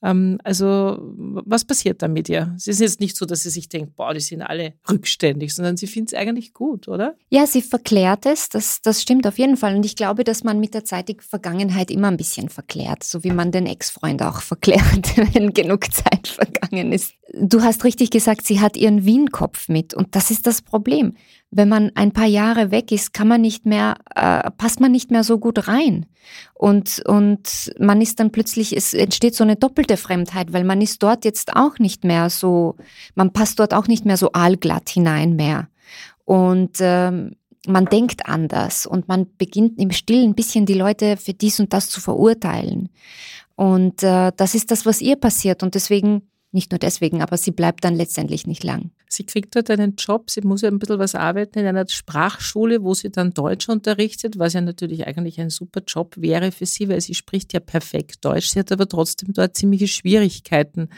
Ähm, 0.03 0.39
also, 0.43 0.99
was 1.17 1.65
passiert 1.65 2.03
da 2.03 2.09
mit 2.09 2.29
ihr? 2.29 2.55
Es 2.57 2.67
ist 2.67 2.81
jetzt 2.81 3.01
nicht 3.01 3.17
so, 3.17 3.25
dass 3.25 3.43
sie 3.43 3.51
sich 3.51 3.69
denkt, 3.69 3.97
boah, 3.97 4.13
die 4.13 4.21
sind 4.21 4.43
alle 4.43 4.75
rückständig, 4.91 5.55
sondern 5.55 5.77
sie 5.77 5.87
findet 5.87 6.13
es 6.13 6.19
eigentlich 6.19 6.53
gut, 6.53 6.89
oder? 6.89 7.15
Ja, 7.31 7.47
sie 7.47 7.63
verklärt 7.63 8.27
es, 8.27 8.49
das, 8.49 8.81
das 8.83 9.01
stimmt 9.01 9.27
auf 9.27 9.39
jeden 9.39 9.57
Fall. 9.57 9.77
Und 9.77 9.87
ich 9.87 9.97
glaube, 9.97 10.25
dass 10.25 10.45
man 10.45 10.59
mit 10.59 10.75
der 10.75 10.85
Zeit 10.85 11.09
die 11.09 11.17
Vergangenheit 11.21 11.91
immer 11.91 12.09
ein 12.09 12.17
bisschen 12.17 12.49
verklärt, 12.49 13.05
so 13.05 13.23
wie 13.25 13.31
man 13.31 13.53
den 13.53 13.67
Ex-Freund 13.67 14.23
auch 14.23 14.41
verklärt, 14.43 15.17
wenn 15.35 15.53
genug 15.53 15.93
Zeit 15.93 16.29
vergangen 16.29 16.93
ist. 16.93 17.15
Du 17.35 17.63
hast 17.63 17.85
richtig 17.85 18.11
gesagt, 18.11 18.47
sie 18.47 18.61
hat 18.61 18.77
ihren 18.77 19.05
Wienkopf 19.05 19.69
mit 19.69 19.95
und 19.95 20.15
das 20.17 20.31
ist 20.31 20.47
das 20.47 20.61
Problem. 20.61 21.15
Wenn 21.55 21.69
man 21.69 21.93
ein 21.95 22.13
paar 22.13 22.27
Jahre 22.27 22.71
weg 22.71 22.91
ist, 22.93 23.13
kann 23.13 23.29
man 23.29 23.43
nicht 23.43 23.67
mehr, 23.67 23.97
äh, 24.15 24.51
passt 24.53 24.81
man 24.81 24.91
nicht 24.91 25.11
mehr 25.11 25.23
so 25.23 25.39
gut 25.39 25.69
rein. 25.69 26.07
Und, 26.55 27.03
und 27.07 27.73
man 27.79 28.01
ist 28.01 28.19
dann 28.21 28.33
plötzlich, 28.33 28.75
es 28.75 28.95
entsteht 28.95 29.35
so 29.35 29.45
eine 29.45 29.57
doppelte 29.57 29.99
Fremdheit, 29.99 30.53
weil 30.55 30.65
man 30.65 30.81
ist 30.81 31.03
dort 31.03 31.27
jetzt 31.27 31.55
auch 31.55 31.79
nicht 31.79 32.05
mehr 32.05 32.31
so, 32.31 32.77
man 33.15 33.33
passt 33.33 33.61
dort 33.61 33.75
auch 33.75 33.87
nicht 33.87 34.07
mehr 34.07 34.17
so 34.17 34.33
aalglatt 34.33 34.89
hinein 34.89 35.37
mehr. 35.37 35.69
Und 36.25 36.79
ähm, 36.81 37.37
man 37.67 37.85
denkt 37.85 38.27
anders 38.27 38.87
und 38.87 39.09
man 39.09 39.27
beginnt 39.37 39.79
im 39.79 39.91
Stillen 39.91 40.31
ein 40.31 40.35
bisschen 40.35 40.67
die 40.67 40.75
Leute 40.75 41.17
für 41.17 41.35
dies 41.35 41.61
und 41.61 41.73
das 41.73 41.89
zu 41.89 42.01
verurteilen. 42.01 42.89
Und 43.55 44.03
äh, 44.03 44.33
das 44.37 44.55
ist 44.55 44.71
das, 44.71 44.87
was 44.87 45.01
ihr 45.01 45.17
passiert. 45.17 45.63
Und 45.63 45.75
deswegen, 45.75 46.23
nicht 46.53 46.71
nur 46.71 46.79
deswegen, 46.79 47.23
aber 47.23 47.37
sie 47.37 47.51
bleibt 47.51 47.85
dann 47.85 47.95
letztendlich 47.95 48.47
nicht 48.47 48.63
lang. 48.63 48.91
Sie 49.09 49.25
kriegt 49.25 49.57
dort 49.57 49.71
einen 49.71 49.97
Job, 49.97 50.31
sie 50.31 50.43
muss 50.43 50.61
ja 50.61 50.69
ein 50.69 50.79
bisschen 50.79 50.99
was 50.99 51.15
arbeiten 51.15 51.59
in 51.59 51.67
einer 51.67 51.89
Sprachschule, 51.89 52.83
wo 52.83 52.95
sie 52.95 53.11
dann 53.11 53.33
Deutsch 53.33 53.69
unterrichtet, 53.69 54.39
was 54.39 54.53
ja 54.53 54.61
natürlich 54.61 55.07
eigentlich 55.07 55.41
ein 55.41 55.51
super 55.51 55.83
Job 55.87 56.15
wäre 56.19 56.53
für 56.53 56.67
sie, 56.67 56.89
weil 56.89 57.01
sie 57.01 57.15
spricht 57.15 57.53
ja 57.53 57.61
perfekt 57.61 58.25
Deutsch. 58.25 58.49
Sie 58.49 58.59
hat 58.59 58.71
aber 58.71 58.89
trotzdem 58.89 59.33
dort 59.33 59.57
ziemliche 59.57 59.89
Schwierigkeiten. 59.89 60.89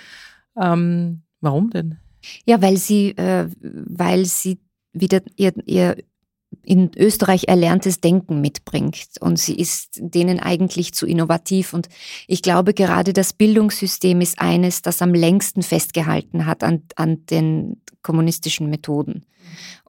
Ähm, 0.61 1.23
warum 1.41 1.71
denn? 1.71 1.99
Ja, 2.47 2.61
weil 2.61 2.77
sie, 2.77 3.11
äh, 3.17 3.49
weil 3.61 4.25
sie 4.25 4.59
wieder 4.93 5.23
ihr, 5.37 5.53
ihr 5.67 5.97
in 6.63 6.91
Österreich 6.97 7.45
erlerntes 7.49 8.01
Denken 8.01 8.41
mitbringt 8.41 9.07
und 9.21 9.39
sie 9.39 9.55
ist 9.55 9.99
denen 10.01 10.41
eigentlich 10.41 10.95
zu 10.95 11.07
innovativ 11.07 11.73
und 11.73 11.89
ich 12.27 12.43
glaube 12.43 12.75
gerade 12.75 13.13
das 13.13 13.33
Bildungssystem 13.33 14.21
ist 14.21 14.39
eines, 14.39 14.83
das 14.83 15.03
am 15.03 15.15
längsten 15.15 15.63
festgehalten 15.63 16.47
hat 16.47 16.63
an, 16.63 16.83
an 16.97 17.27
den 17.27 17.81
kommunistischen 18.03 18.71
Methoden. 18.71 19.25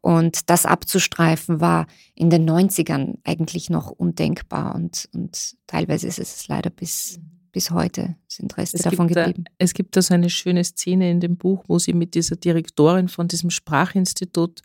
Und 0.02 0.50
das 0.50 0.66
abzustreifen 0.66 1.62
war 1.62 1.88
in 2.14 2.30
den 2.30 2.48
90ern 2.48 3.16
eigentlich 3.24 3.70
noch 3.70 3.90
undenkbar 3.90 4.76
und, 4.76 5.10
und 5.14 5.56
teilweise 5.66 6.08
ist 6.08 6.20
es 6.20 6.48
leider 6.48 6.70
bis, 6.70 7.20
bis 7.52 7.72
heute 7.72 8.16
sind 8.28 8.56
Reste 8.58 8.78
Es 8.78 8.84
davon 8.84 9.08
gibt, 9.08 9.18
da, 9.18 9.26
geblieben. 9.26 9.46
es 9.58 9.74
gibt 9.74 9.96
da 9.96 10.02
so 10.02 10.14
eine 10.14 10.30
schöne 10.30 10.64
Szene 10.64 11.10
in 11.10 11.22
dem 11.22 11.38
Buch, 11.38 11.64
wo 11.68 11.80
sie 11.80 11.94
mit 11.94 12.14
dieser 12.14 12.36
Direktorin 12.36 13.08
von 13.08 13.28
diesem 13.28 13.50
Sprachinstitut 13.50 14.62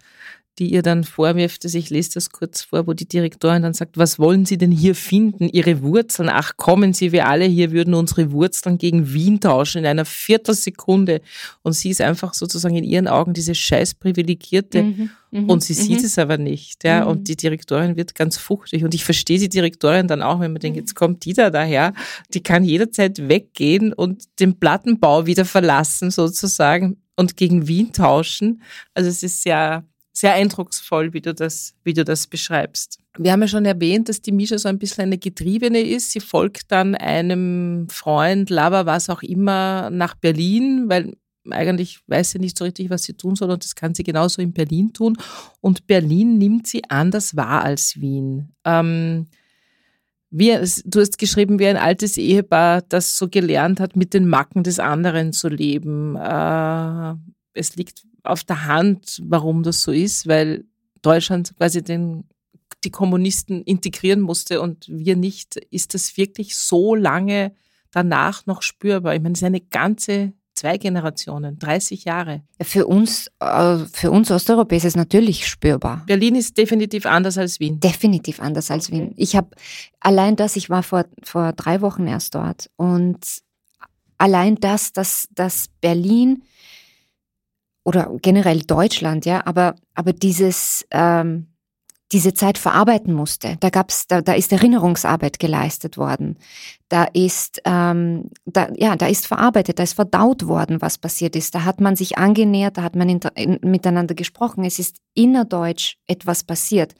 die 0.60 0.70
ihr 0.72 0.82
dann 0.82 1.04
vorwirft, 1.04 1.64
also 1.64 1.78
ich 1.78 1.88
lese 1.88 2.10
das 2.14 2.30
kurz 2.30 2.62
vor, 2.62 2.86
wo 2.86 2.92
die 2.92 3.08
Direktorin 3.08 3.62
dann 3.62 3.72
sagt, 3.72 3.96
was 3.96 4.18
wollen 4.18 4.44
Sie 4.44 4.58
denn 4.58 4.70
hier 4.70 4.94
finden? 4.94 5.48
Ihre 5.48 5.80
Wurzeln? 5.82 6.28
Ach, 6.28 6.58
kommen 6.58 6.92
Sie, 6.92 7.12
wir 7.12 7.26
alle 7.26 7.46
hier 7.46 7.72
würden 7.72 7.94
unsere 7.94 8.30
Wurzeln 8.30 8.76
gegen 8.76 9.14
Wien 9.14 9.40
tauschen 9.40 9.78
in 9.78 9.86
einer 9.86 10.04
Viertelsekunde. 10.04 11.22
Und 11.62 11.72
sie 11.72 11.88
ist 11.88 12.02
einfach 12.02 12.34
sozusagen 12.34 12.76
in 12.76 12.84
ihren 12.84 13.08
Augen 13.08 13.32
diese 13.32 13.54
scheiß 13.54 13.94
Privilegierte. 13.94 14.82
Mhm, 14.82 15.10
mhm, 15.30 15.48
Und 15.48 15.64
sie 15.64 15.72
sieht 15.72 16.00
mhm. 16.00 16.04
es 16.04 16.18
aber 16.18 16.36
nicht, 16.36 16.84
ja. 16.84 17.04
Mhm. 17.04 17.10
Und 17.10 17.28
die 17.28 17.36
Direktorin 17.36 17.96
wird 17.96 18.14
ganz 18.14 18.36
fuchtig. 18.36 18.84
Und 18.84 18.94
ich 18.94 19.02
verstehe 19.02 19.38
die 19.38 19.48
Direktorin 19.48 20.08
dann 20.08 20.20
auch, 20.20 20.40
wenn 20.40 20.52
man 20.52 20.60
denkt, 20.60 20.76
jetzt 20.76 20.94
kommt 20.94 21.24
die 21.24 21.32
da 21.32 21.48
daher. 21.48 21.94
Die 22.34 22.42
kann 22.42 22.64
jederzeit 22.64 23.28
weggehen 23.30 23.94
und 23.94 24.24
den 24.40 24.60
Plattenbau 24.60 25.24
wieder 25.24 25.46
verlassen, 25.46 26.10
sozusagen, 26.10 26.98
und 27.16 27.36
gegen 27.36 27.66
Wien 27.66 27.92
tauschen. 27.92 28.62
Also 28.94 29.08
es 29.08 29.22
ist 29.22 29.42
sehr, 29.42 29.84
sehr 30.20 30.34
eindrucksvoll, 30.34 31.14
wie 31.14 31.22
du 31.22 31.32
das, 31.32 31.74
wie 31.82 31.94
du 31.94 32.04
das 32.04 32.26
beschreibst. 32.26 32.98
Wir 33.18 33.32
haben 33.32 33.40
ja 33.40 33.48
schon 33.48 33.64
erwähnt, 33.64 34.08
dass 34.10 34.20
die 34.20 34.32
Misha 34.32 34.58
so 34.58 34.68
ein 34.68 34.78
bisschen 34.78 35.04
eine 35.04 35.18
Getriebene 35.18 35.80
ist. 35.80 36.12
Sie 36.12 36.20
folgt 36.20 36.70
dann 36.70 36.94
einem 36.94 37.88
Freund, 37.88 38.50
Lover, 38.50 38.84
was 38.84 39.08
auch 39.08 39.22
immer, 39.22 39.88
nach 39.88 40.14
Berlin, 40.14 40.84
weil 40.88 41.16
eigentlich 41.48 42.00
weiß 42.06 42.32
sie 42.32 42.38
nicht 42.38 42.58
so 42.58 42.64
richtig, 42.64 42.90
was 42.90 43.04
sie 43.04 43.14
tun 43.14 43.34
soll 43.34 43.50
und 43.50 43.64
das 43.64 43.74
kann 43.74 43.94
sie 43.94 44.04
genauso 44.04 44.42
in 44.42 44.52
Berlin 44.52 44.92
tun. 44.92 45.16
Und 45.62 45.86
Berlin 45.86 46.36
nimmt 46.36 46.66
sie 46.66 46.82
anders 46.90 47.34
wahr 47.34 47.64
als 47.64 47.98
Wien. 47.98 48.52
Ähm, 48.66 49.26
wie, 50.28 50.50
du 50.84 51.00
hast 51.00 51.18
geschrieben, 51.18 51.58
wie 51.58 51.66
ein 51.66 51.78
altes 51.78 52.18
Ehepaar, 52.18 52.82
das 52.82 53.16
so 53.16 53.28
gelernt 53.28 53.80
hat, 53.80 53.96
mit 53.96 54.12
den 54.12 54.28
Macken 54.28 54.62
des 54.64 54.78
anderen 54.78 55.32
zu 55.32 55.48
leben. 55.48 56.14
Äh, 56.14 57.14
es 57.54 57.74
liegt 57.76 58.04
auf 58.22 58.44
der 58.44 58.66
Hand, 58.66 59.20
warum 59.24 59.62
das 59.62 59.82
so 59.82 59.92
ist, 59.92 60.26
weil 60.26 60.64
Deutschland 61.02 61.54
quasi 61.56 61.82
den 61.82 62.24
die 62.84 62.90
Kommunisten 62.90 63.62
integrieren 63.62 64.20
musste 64.20 64.60
und 64.60 64.86
wir 64.88 65.16
nicht, 65.16 65.56
ist 65.70 65.94
das 65.94 66.16
wirklich 66.16 66.56
so 66.56 66.94
lange 66.94 67.52
danach 67.90 68.46
noch 68.46 68.62
spürbar? 68.62 69.14
Ich 69.14 69.20
meine, 69.20 69.34
es 69.34 69.40
ist 69.40 69.46
eine 69.46 69.60
ganze 69.60 70.32
zwei 70.54 70.76
Generationen, 70.76 71.58
30 71.58 72.04
Jahre. 72.04 72.42
Für 72.60 72.86
uns, 72.86 73.30
äh, 73.40 73.78
für 73.92 74.10
uns 74.10 74.30
Osteuropäer 74.30 74.78
ist 74.78 74.84
es 74.84 74.96
natürlich 74.96 75.46
spürbar. 75.46 76.04
Berlin 76.06 76.34
ist 76.34 76.58
definitiv 76.58 77.06
anders 77.06 77.38
als 77.38 77.60
Wien. 77.60 77.80
Definitiv 77.80 78.40
anders 78.40 78.70
als 78.70 78.90
Wien. 78.90 79.14
Ich 79.16 79.36
habe 79.36 79.48
allein 80.00 80.36
das, 80.36 80.56
ich 80.56 80.68
war 80.68 80.82
vor, 80.82 81.06
vor 81.22 81.52
drei 81.52 81.80
Wochen 81.80 82.06
erst 82.06 82.34
dort 82.34 82.70
und 82.76 83.18
allein 84.18 84.56
das, 84.56 84.92
dass, 84.92 85.28
dass 85.34 85.68
Berlin 85.80 86.42
oder 87.84 88.16
generell 88.20 88.60
Deutschland, 88.60 89.24
ja, 89.26 89.46
aber, 89.46 89.74
aber 89.94 90.12
dieses, 90.12 90.86
ähm, 90.90 91.46
diese 92.12 92.34
Zeit 92.34 92.58
verarbeiten 92.58 93.14
musste. 93.14 93.56
Da 93.60 93.70
gab's, 93.70 94.06
da, 94.08 94.20
da 94.20 94.32
ist 94.32 94.52
Erinnerungsarbeit 94.52 95.38
geleistet 95.38 95.96
worden. 95.96 96.38
Da 96.88 97.04
ist, 97.04 97.62
ähm, 97.64 98.30
da, 98.46 98.68
ja, 98.74 98.96
da 98.96 99.06
ist 99.06 99.28
verarbeitet, 99.28 99.78
da 99.78 99.84
ist 99.84 99.94
verdaut 99.94 100.46
worden, 100.46 100.82
was 100.82 100.98
passiert 100.98 101.36
ist. 101.36 101.54
Da 101.54 101.64
hat 101.64 101.80
man 101.80 101.94
sich 101.94 102.18
angenähert, 102.18 102.78
da 102.78 102.82
hat 102.82 102.96
man 102.96 103.08
in, 103.08 103.20
in, 103.36 103.58
miteinander 103.62 104.14
gesprochen. 104.14 104.64
Es 104.64 104.80
ist 104.80 104.96
innerdeutsch 105.14 105.96
etwas 106.08 106.42
passiert, 106.42 106.94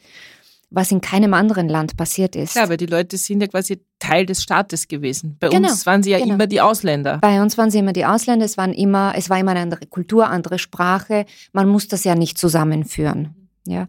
was 0.71 0.93
in 0.93 1.01
keinem 1.01 1.35
anderen 1.35 1.69
Land 1.69 1.97
passiert 1.97 2.37
ist. 2.37 2.55
Ja, 2.55 2.63
aber 2.63 2.77
die 2.77 2.87
Leute 2.87 3.17
sind 3.17 3.41
ja 3.41 3.49
quasi 3.49 3.83
Teil 3.99 4.25
des 4.25 4.43
Staates 4.43 4.87
gewesen. 4.87 5.37
Bei 5.41 5.49
genau, 5.49 5.69
uns 5.69 5.85
waren 5.85 6.03
sie 6.03 6.11
ja 6.11 6.19
genau. 6.19 6.35
immer 6.35 6.47
die 6.47 6.61
Ausländer. 6.61 7.19
Bei 7.19 7.43
uns 7.43 7.59
waren 7.59 7.71
sie 7.71 7.79
immer 7.79 7.93
die 7.93 8.07
Ausländer. 8.07 8.45
Es 8.47 8.57
waren 8.57 8.73
immer, 8.73 9.13
es 9.17 9.29
war 9.29 9.39
immer 9.39 9.51
eine 9.51 9.61
andere 9.61 9.87
Kultur, 9.87 10.29
andere 10.29 10.59
Sprache. 10.59 11.27
Man 11.53 11.69
muss 11.69 11.89
das 11.89 12.05
ja 12.05 12.15
nicht 12.15 12.39
zusammenführen. 12.39 13.35
Ja. 13.67 13.89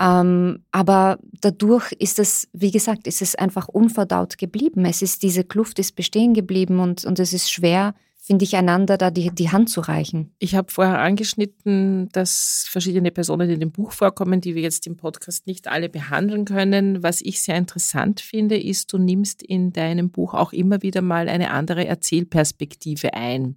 Ähm, 0.00 0.64
aber 0.70 1.18
dadurch 1.40 1.92
ist 1.92 2.18
es, 2.18 2.48
wie 2.52 2.70
gesagt, 2.70 3.06
ist 3.06 3.22
es 3.22 3.34
einfach 3.34 3.66
unverdaut 3.68 4.38
geblieben. 4.38 4.84
Es 4.84 5.02
ist, 5.02 5.22
diese 5.22 5.44
Kluft 5.44 5.78
ist 5.78 5.96
bestehen 5.96 6.34
geblieben 6.34 6.78
und, 6.78 7.04
und 7.04 7.18
es 7.18 7.32
ist 7.32 7.50
schwer, 7.50 7.94
finde 8.28 8.44
ich, 8.44 8.56
einander 8.56 8.98
da 8.98 9.10
die, 9.10 9.30
die 9.30 9.50
Hand 9.50 9.70
zu 9.70 9.80
reichen. 9.80 10.34
Ich 10.38 10.54
habe 10.54 10.70
vorher 10.70 10.98
angeschnitten, 10.98 12.10
dass 12.12 12.66
verschiedene 12.68 13.10
Personen 13.10 13.48
in 13.48 13.58
dem 13.58 13.72
Buch 13.72 13.92
vorkommen, 13.92 14.42
die 14.42 14.54
wir 14.54 14.60
jetzt 14.60 14.86
im 14.86 14.98
Podcast 14.98 15.46
nicht 15.46 15.66
alle 15.66 15.88
behandeln 15.88 16.44
können. 16.44 17.02
Was 17.02 17.22
ich 17.22 17.42
sehr 17.42 17.56
interessant 17.56 18.20
finde, 18.20 18.60
ist, 18.60 18.92
du 18.92 18.98
nimmst 18.98 19.42
in 19.42 19.72
deinem 19.72 20.10
Buch 20.10 20.34
auch 20.34 20.52
immer 20.52 20.82
wieder 20.82 21.00
mal 21.00 21.30
eine 21.30 21.50
andere 21.52 21.86
Erzählperspektive 21.86 23.14
ein. 23.14 23.56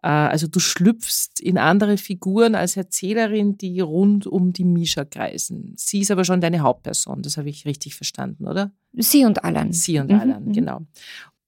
Äh, 0.00 0.06
also 0.06 0.46
du 0.46 0.60
schlüpfst 0.60 1.40
in 1.40 1.58
andere 1.58 1.96
Figuren 1.96 2.54
als 2.54 2.76
Erzählerin, 2.76 3.58
die 3.58 3.80
rund 3.80 4.28
um 4.28 4.52
die 4.52 4.64
Misha 4.64 5.04
kreisen. 5.06 5.74
Sie 5.76 5.98
ist 5.98 6.12
aber 6.12 6.24
schon 6.24 6.40
deine 6.40 6.60
Hauptperson, 6.60 7.22
das 7.22 7.36
habe 7.36 7.48
ich 7.48 7.64
richtig 7.64 7.96
verstanden, 7.96 8.46
oder? 8.46 8.70
Sie 8.92 9.24
und 9.24 9.42
Alan. 9.42 9.72
Sie 9.72 9.98
und 9.98 10.12
mhm. 10.12 10.20
Alan, 10.20 10.44
mhm. 10.44 10.52
genau. 10.52 10.80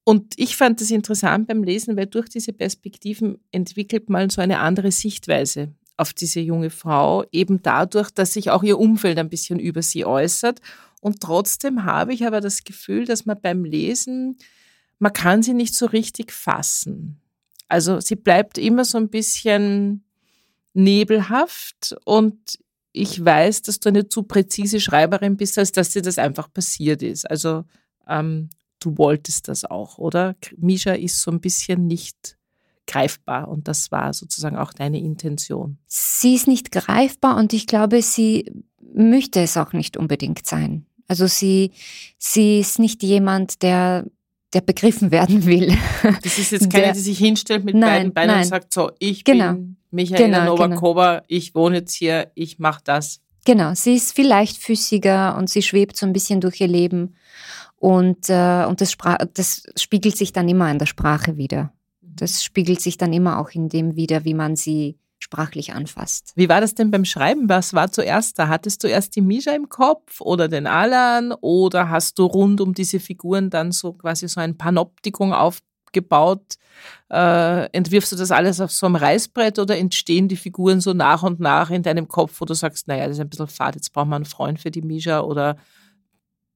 Und 0.05 0.35
ich 0.37 0.57
fand 0.57 0.81
das 0.81 0.91
interessant 0.91 1.47
beim 1.47 1.63
Lesen, 1.63 1.97
weil 1.97 2.07
durch 2.07 2.29
diese 2.29 2.53
Perspektiven 2.53 3.39
entwickelt 3.53 4.09
man 4.09 4.31
so 4.31 4.41
eine 4.41 4.61
andere 4.61 4.91
Sichtweise 4.93 5.75
auf 5.97 6.15
diese 6.15 6.41
junge 6.41 6.71
Frau, 6.71 7.25
eben 7.31 7.63
dadurch, 7.63 8.11
dass 8.11 8.33
sich 8.33 8.51
auch 8.51 8.63
ihr 8.63 8.79
Umfeld 8.79 9.19
ein 9.19 9.29
bisschen 9.29 9.59
über 9.59 9.83
sie 9.83 10.07
äußert. 10.07 10.61
Und 11.01 11.21
trotzdem 11.21 11.85
habe 11.85 12.15
ich 12.15 12.27
aber 12.27 12.41
das 12.41 12.65
Gefühl, 12.65 13.05
dass 13.05 13.27
man 13.27 13.41
beim 13.41 13.65
Lesen, 13.65 14.39
man 14.99 15.13
kann 15.13 15.43
sie 15.43 15.55
nicht 15.55 15.75
so 15.75 15.87
richtig 15.87 16.33
fassen. 16.33 17.21
Also 17.69 18.01
sie 18.01 18.17
bleibt 18.17 18.59
immer 18.59 18.85
so 18.85 18.99
ein 18.99 19.11
bisschen 19.11 20.05
nebelhaft 20.73 21.95
und 22.05 22.59
ich 22.93 23.25
weiß, 23.25 23.63
dass 23.63 23.79
du 23.81 23.91
eine 23.91 24.09
zu 24.09 24.25
präzise 24.25 24.81
Schreiberin 24.81 25.37
bist, 25.37 25.59
als 25.59 25.71
dass 25.73 25.91
dir 25.91 26.03
das 26.03 26.19
einfach 26.19 26.53
passiert 26.53 27.03
ist. 27.03 27.31
Also 27.31 27.65
ähm, 28.09 28.51
du 28.81 28.99
wolltest 28.99 29.49
das 29.49 29.65
auch, 29.65 29.99
oder? 29.99 30.35
Misha 30.57 30.93
ist 30.93 31.21
so 31.23 31.31
ein 31.31 31.41
bisschen 31.41 31.87
nicht 31.87 32.37
greifbar 32.87 33.49
und 33.49 33.69
das 33.69 33.93
war 33.93 34.13
sozusagen 34.13 34.57
auch 34.57 34.73
deine 34.73 34.99
Intention. 34.99 35.79
Sie 35.87 36.35
ist 36.35 36.49
nicht 36.49 36.73
greifbar 36.73 37.37
und 37.37 37.53
ich 37.53 37.67
glaube, 37.67 38.03
sie 38.03 38.51
möchte 38.93 39.41
es 39.41 39.57
auch 39.57 39.73
nicht 39.73 39.97
unbedingt 39.97 40.47
sein. 40.47 40.87
Also 41.07 41.27
sie, 41.27 41.73
sie 42.19 42.61
ist 42.61 42.79
nicht 42.79 43.03
jemand, 43.03 43.63
der 43.63 44.07
der 44.53 44.61
begriffen 44.61 45.11
werden 45.13 45.47
will. 45.47 45.77
Das 46.23 46.39
ist 46.39 46.51
jetzt 46.51 46.71
keine, 46.71 46.87
der, 46.87 46.93
die 46.95 47.01
sich 47.01 47.19
hinstellt 47.19 47.65
mit 47.65 47.75
nein, 47.75 47.91
beiden 47.91 48.15
Beinen 48.15 48.31
nein. 48.31 48.43
und 48.43 48.49
sagt 48.49 48.75
so, 48.75 48.91
ich 48.99 49.25
genau. 49.25 49.53
bin 49.53 49.77
Michaela 49.91 50.45
genau, 50.45 50.57
Novakova, 50.57 51.15
genau. 51.15 51.25
ich 51.29 51.55
wohne 51.55 51.79
jetzt 51.79 51.95
hier, 51.95 52.31
ich 52.35 52.59
mache 52.59 52.81
das. 52.85 53.21
Genau, 53.45 53.75
sie 53.75 53.95
ist 53.95 54.15
viel 54.15 54.27
leichtfüßiger 54.27 55.37
und 55.37 55.49
sie 55.49 55.63
schwebt 55.63 55.97
so 55.97 56.05
ein 56.05 56.13
bisschen 56.13 56.41
durch 56.41 56.61
ihr 56.61 56.69
Leben 56.69 57.15
und, 57.81 58.29
äh, 58.29 58.67
und 58.67 58.83
das, 58.83 58.97
das 59.33 59.63
spiegelt 59.77 60.17
sich 60.17 60.35
dann 60.35 60.49
immer 60.51 60.71
in 60.71 60.79
der 60.79 60.85
Sprache 60.85 61.39
wieder. 61.39 61.73
Das 62.03 62.45
spiegelt 62.45 62.83
sich 62.83 62.99
dann 62.99 63.15
immer 63.15 63.39
auch 63.39 63.51
in 63.53 63.71
dem 63.71 63.97
wieder, 63.97 64.25
wie 64.27 64.35
man 64.35 64.55
sie 64.55 64.99
sprachlich 65.19 65.73
anfasst. 65.73 66.33
Wie 66.37 66.51
war 66.51 66.61
das 66.61 66.75
denn 66.75 66.91
beim 66.91 67.07
Schreiben? 67.07 67.49
Was 67.49 67.73
war 67.73 67.91
zuerst 67.91 68.39
da? 68.39 68.49
Hattest 68.49 68.85
du 68.85 68.87
erst 68.87 69.17
die 69.17 69.23
Misha 69.23 69.53
im 69.53 69.71
Kopf 69.71 70.21
oder 70.21 70.47
den 70.49 70.67
Alan 70.67 71.33
oder 71.41 71.89
hast 71.89 72.19
du 72.19 72.27
rund 72.27 72.61
um 72.61 72.75
diese 72.75 73.01
Figuren 73.01 73.49
dann 73.49 73.73
so 73.73 73.95
quasi 73.95 74.29
so 74.29 74.41
ein 74.41 74.59
Panoptikum 74.59 75.33
aufgebaut? 75.33 76.57
Äh, 77.11 77.65
entwirfst 77.73 78.13
du 78.13 78.17
das 78.17 78.31
alles 78.31 78.61
auf 78.61 78.73
so 78.73 78.85
einem 78.85 78.97
Reißbrett 78.97 79.59
oder 79.59 79.79
entstehen 79.79 80.29
die 80.29 80.37
Figuren 80.37 80.83
so 80.83 80.93
nach 80.93 81.23
und 81.23 81.41
nach 81.41 81.71
in 81.71 81.83
deinem 81.83 82.09
Kopf, 82.09 82.43
wo 82.43 82.45
du 82.45 82.53
sagst, 82.53 82.89
naja, 82.89 83.07
das 83.07 83.17
ist 83.17 83.21
ein 83.21 83.31
bisschen 83.31 83.49
fad, 83.49 83.75
jetzt 83.75 83.95
brauchen 83.95 84.11
wir 84.11 84.17
einen 84.17 84.27
Freund 84.27 84.61
für 84.61 84.71
die 84.71 84.83
Misha 84.83 85.21
oder 85.21 85.57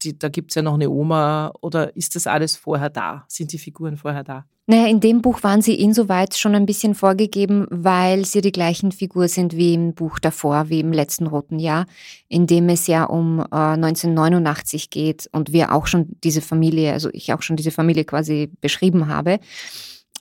die, 0.04 0.18
da 0.18 0.28
gibt 0.28 0.50
es 0.50 0.54
ja 0.54 0.62
noch 0.62 0.74
eine 0.74 0.90
Oma 0.90 1.52
oder 1.60 1.96
ist 1.96 2.16
das 2.16 2.26
alles 2.26 2.56
vorher 2.56 2.90
da? 2.90 3.24
Sind 3.28 3.52
die 3.52 3.58
Figuren 3.58 3.96
vorher 3.96 4.24
da? 4.24 4.44
Naja, 4.66 4.86
in 4.86 5.00
dem 5.00 5.20
Buch 5.20 5.42
waren 5.42 5.60
sie 5.60 5.74
insoweit 5.74 6.34
schon 6.36 6.54
ein 6.54 6.64
bisschen 6.64 6.94
vorgegeben, 6.94 7.66
weil 7.70 8.24
sie 8.24 8.40
die 8.40 8.52
gleichen 8.52 8.92
Figur 8.92 9.28
sind 9.28 9.54
wie 9.54 9.74
im 9.74 9.92
Buch 9.92 10.18
davor, 10.18 10.70
wie 10.70 10.80
im 10.80 10.90
letzten 10.90 11.26
Roten 11.26 11.58
Jahr, 11.58 11.84
in 12.28 12.46
dem 12.46 12.70
es 12.70 12.86
ja 12.86 13.04
um 13.04 13.40
äh, 13.40 13.44
1989 13.50 14.88
geht 14.88 15.28
und 15.32 15.52
wir 15.52 15.72
auch 15.72 15.86
schon 15.86 16.16
diese 16.24 16.40
Familie, 16.40 16.92
also 16.92 17.10
ich 17.12 17.32
auch 17.34 17.42
schon 17.42 17.56
diese 17.56 17.72
Familie 17.72 18.04
quasi 18.04 18.50
beschrieben 18.62 19.08
habe. 19.08 19.38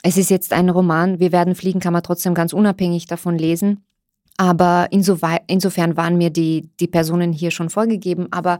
Es 0.02 0.18
ist 0.18 0.28
jetzt 0.28 0.52
ein 0.52 0.68
Roman, 0.68 1.20
Wir 1.20 1.32
werden 1.32 1.54
fliegen, 1.54 1.80
kann 1.80 1.94
man 1.94 2.02
trotzdem 2.02 2.34
ganz 2.34 2.52
unabhängig 2.52 3.06
davon 3.06 3.38
lesen. 3.38 3.82
Aber 4.36 4.88
insofern 4.90 5.96
waren 5.96 6.18
mir 6.18 6.30
die, 6.30 6.68
die 6.80 6.88
Personen 6.88 7.32
hier 7.32 7.52
schon 7.52 7.70
vorgegeben. 7.70 8.26
Aber 8.32 8.58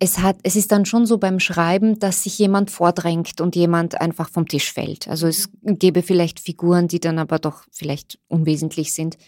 es, 0.00 0.18
hat, 0.18 0.36
es 0.44 0.54
ist 0.54 0.70
dann 0.70 0.84
schon 0.84 1.06
so 1.06 1.18
beim 1.18 1.40
Schreiben, 1.40 1.98
dass 1.98 2.22
sich 2.22 2.38
jemand 2.38 2.70
vordrängt 2.70 3.40
und 3.40 3.56
jemand 3.56 4.00
einfach 4.00 4.28
vom 4.30 4.46
Tisch 4.46 4.72
fällt. 4.72 5.08
Also 5.08 5.26
es 5.26 5.50
gäbe 5.62 6.02
vielleicht 6.02 6.38
Figuren, 6.38 6.86
die 6.86 7.00
dann 7.00 7.18
aber 7.18 7.40
doch 7.40 7.64
vielleicht 7.72 8.18
unwesentlich 8.28 8.94
sind. 8.94 9.18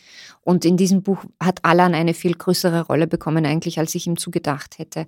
Und 0.43 0.65
in 0.65 0.77
diesem 0.77 1.03
Buch 1.03 1.25
hat 1.41 1.65
Alan 1.65 1.95
eine 1.95 2.15
viel 2.15 2.35
größere 2.35 2.87
Rolle 2.87 3.09
bekommen, 3.09 3.47
eigentlich, 3.47 3.81
als 3.81 3.95
ich 3.97 4.07
ihm 4.07 4.17
zugedacht 4.17 4.79
hätte. 4.79 5.07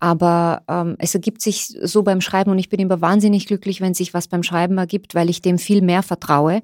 Aber 0.00 0.62
ähm, 0.66 0.96
es 0.98 1.14
ergibt 1.14 1.42
sich 1.42 1.76
so 1.82 2.02
beim 2.02 2.22
Schreiben 2.22 2.50
und 2.50 2.58
ich 2.58 2.70
bin 2.70 2.80
immer 2.80 3.02
wahnsinnig 3.02 3.46
glücklich, 3.46 3.82
wenn 3.82 3.94
sich 3.94 4.14
was 4.14 4.28
beim 4.28 4.42
Schreiben 4.42 4.78
ergibt, 4.78 5.14
weil 5.14 5.28
ich 5.28 5.42
dem 5.42 5.58
viel 5.58 5.82
mehr 5.82 6.02
vertraue 6.02 6.62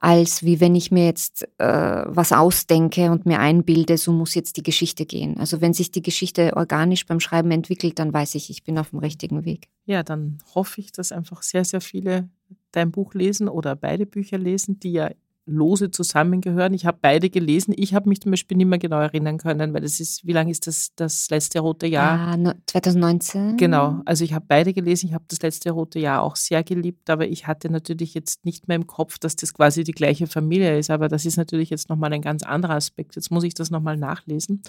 als 0.00 0.44
wie 0.44 0.60
wenn 0.60 0.76
ich 0.76 0.92
mir 0.92 1.04
jetzt 1.04 1.48
äh, 1.58 2.04
was 2.06 2.32
ausdenke 2.32 3.10
und 3.10 3.26
mir 3.26 3.40
einbilde, 3.40 3.98
so 3.98 4.12
muss 4.12 4.34
jetzt 4.34 4.56
die 4.56 4.62
Geschichte 4.62 5.06
gehen. 5.06 5.38
Also 5.38 5.60
wenn 5.60 5.74
sich 5.74 5.90
die 5.90 6.02
Geschichte 6.02 6.56
organisch 6.56 7.04
beim 7.04 7.18
Schreiben 7.18 7.50
entwickelt, 7.50 7.98
dann 7.98 8.12
weiß 8.12 8.36
ich, 8.36 8.48
ich 8.48 8.62
bin 8.62 8.78
auf 8.78 8.90
dem 8.90 9.00
richtigen 9.00 9.44
Weg. 9.44 9.68
Ja, 9.86 10.04
dann 10.04 10.38
hoffe 10.54 10.80
ich, 10.80 10.92
dass 10.92 11.10
einfach 11.10 11.42
sehr, 11.42 11.64
sehr 11.64 11.80
viele 11.80 12.28
dein 12.70 12.92
Buch 12.92 13.14
lesen 13.14 13.48
oder 13.48 13.74
beide 13.74 14.06
Bücher 14.06 14.38
lesen, 14.38 14.78
die 14.78 14.92
ja 14.92 15.10
lose 15.48 15.90
zusammengehören. 15.90 16.74
Ich 16.74 16.86
habe 16.86 16.98
beide 17.00 17.30
gelesen. 17.30 17.74
Ich 17.76 17.94
habe 17.94 18.08
mich 18.08 18.20
zum 18.20 18.30
Beispiel 18.30 18.56
nicht 18.56 18.66
mehr 18.66 18.78
genau 18.78 19.00
erinnern 19.00 19.38
können, 19.38 19.74
weil 19.74 19.80
das 19.80 20.00
ist, 20.00 20.26
wie 20.26 20.32
lange 20.32 20.50
ist 20.50 20.66
das 20.66 20.92
das 20.94 21.30
letzte 21.30 21.60
rote 21.60 21.86
Jahr? 21.86 22.36
Ah, 22.36 22.54
2019. 22.66 23.56
Genau, 23.56 24.02
also 24.04 24.24
ich 24.24 24.34
habe 24.34 24.44
beide 24.46 24.72
gelesen. 24.72 25.08
Ich 25.08 25.14
habe 25.14 25.24
das 25.28 25.42
letzte 25.42 25.70
rote 25.70 25.98
Jahr 25.98 26.22
auch 26.22 26.36
sehr 26.36 26.62
geliebt, 26.62 27.10
aber 27.10 27.26
ich 27.26 27.46
hatte 27.46 27.70
natürlich 27.70 28.14
jetzt 28.14 28.44
nicht 28.44 28.68
mehr 28.68 28.76
im 28.76 28.86
Kopf, 28.86 29.18
dass 29.18 29.36
das 29.36 29.54
quasi 29.54 29.84
die 29.84 29.92
gleiche 29.92 30.26
Familie 30.26 30.78
ist. 30.78 30.90
Aber 30.90 31.08
das 31.08 31.24
ist 31.24 31.36
natürlich 31.36 31.70
jetzt 31.70 31.88
nochmal 31.88 32.12
ein 32.12 32.22
ganz 32.22 32.42
anderer 32.42 32.74
Aspekt. 32.74 33.16
Jetzt 33.16 33.30
muss 33.30 33.44
ich 33.44 33.54
das 33.54 33.70
nochmal 33.70 33.96
nachlesen. 33.96 34.62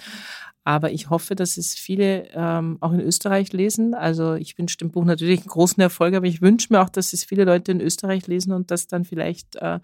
Aber 0.63 0.91
ich 0.91 1.09
hoffe, 1.09 1.35
dass 1.35 1.57
es 1.57 1.73
viele 1.73 2.27
ähm, 2.33 2.77
auch 2.79 2.91
in 2.91 2.99
Österreich 2.99 3.53
lesen. 3.53 3.93
Also 3.93 4.35
ich 4.35 4.57
wünsche 4.57 4.77
dem 4.77 4.91
Buch 4.91 5.03
natürlich 5.03 5.39
einen 5.39 5.49
großen 5.49 5.81
Erfolg, 5.81 6.13
aber 6.13 6.27
ich 6.27 6.41
wünsche 6.41 6.67
mir 6.71 6.81
auch, 6.81 6.89
dass 6.89 7.13
es 7.13 7.23
viele 7.23 7.43
Leute 7.43 7.71
in 7.71 7.81
Österreich 7.81 8.27
lesen 8.27 8.53
und 8.53 8.69
das 8.69 8.87
dann 8.87 9.03
vielleicht 9.03 9.55
äh, 9.55 9.79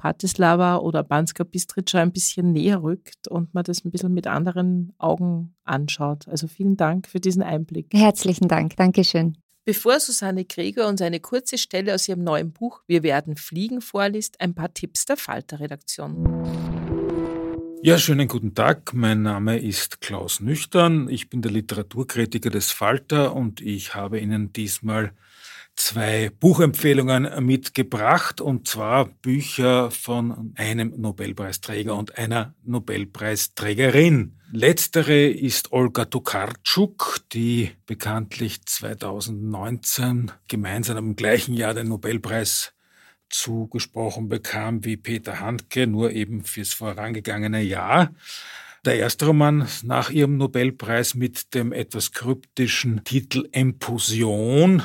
Bratislava 0.00 0.76
oder 0.78 1.02
Banska 1.02 1.44
Bistrica 1.44 2.00
ein 2.00 2.10
bisschen 2.10 2.52
näher 2.52 2.82
rückt 2.82 3.28
und 3.28 3.52
man 3.52 3.64
das 3.64 3.84
ein 3.84 3.90
bisschen 3.90 4.14
mit 4.14 4.26
anderen 4.26 4.94
Augen 4.96 5.54
anschaut. 5.64 6.26
Also 6.26 6.48
vielen 6.48 6.78
Dank 6.78 7.06
für 7.06 7.20
diesen 7.20 7.42
Einblick. 7.42 7.88
Herzlichen 7.92 8.48
Dank, 8.48 8.76
Dankeschön. 8.76 9.36
Bevor 9.66 10.00
Susanne 10.00 10.46
Krieger 10.46 10.88
uns 10.88 11.02
eine 11.02 11.20
kurze 11.20 11.58
Stelle 11.58 11.94
aus 11.94 12.08
ihrem 12.08 12.24
neuen 12.24 12.50
Buch 12.52 12.80
Wir 12.86 13.02
werden 13.02 13.36
fliegen 13.36 13.82
vorliest, 13.82 14.40
ein 14.40 14.54
paar 14.54 14.72
Tipps 14.72 15.04
der 15.04 15.18
Falter-Redaktion. 15.18 16.24
Ja, 17.82 17.98
schönen 17.98 18.26
guten 18.26 18.54
Tag. 18.54 18.94
Mein 18.94 19.20
Name 19.20 19.58
ist 19.58 20.00
Klaus 20.00 20.40
Nüchtern. 20.40 21.10
Ich 21.10 21.28
bin 21.28 21.42
der 21.42 21.50
Literaturkritiker 21.50 22.48
des 22.48 22.70
Falter 22.70 23.36
und 23.36 23.60
ich 23.60 23.94
habe 23.94 24.18
Ihnen 24.18 24.52
diesmal 24.54 25.12
zwei 25.80 26.30
Buchempfehlungen 26.38 27.44
mitgebracht 27.44 28.40
und 28.40 28.68
zwar 28.68 29.06
Bücher 29.06 29.90
von 29.90 30.52
einem 30.56 30.92
Nobelpreisträger 31.00 31.96
und 31.96 32.18
einer 32.18 32.54
Nobelpreisträgerin. 32.64 34.36
Letztere 34.52 35.28
ist 35.28 35.72
Olga 35.72 36.04
Tokarczuk, 36.04 37.20
die 37.32 37.70
bekanntlich 37.86 38.64
2019 38.66 40.32
gemeinsam 40.48 40.98
im 40.98 41.16
gleichen 41.16 41.54
Jahr 41.54 41.72
den 41.72 41.88
Nobelpreis 41.88 42.74
zugesprochen 43.30 44.28
bekam 44.28 44.84
wie 44.84 44.96
Peter 44.98 45.40
Handke, 45.40 45.86
nur 45.86 46.10
eben 46.10 46.44
fürs 46.44 46.74
vorangegangene 46.74 47.62
Jahr. 47.62 48.12
Der 48.84 48.96
erste 48.96 49.26
Roman 49.26 49.66
nach 49.82 50.10
ihrem 50.10 50.36
Nobelpreis 50.36 51.14
mit 51.14 51.54
dem 51.54 51.72
etwas 51.72 52.12
kryptischen 52.12 53.02
Titel 53.04 53.48
Empusion. 53.52 54.82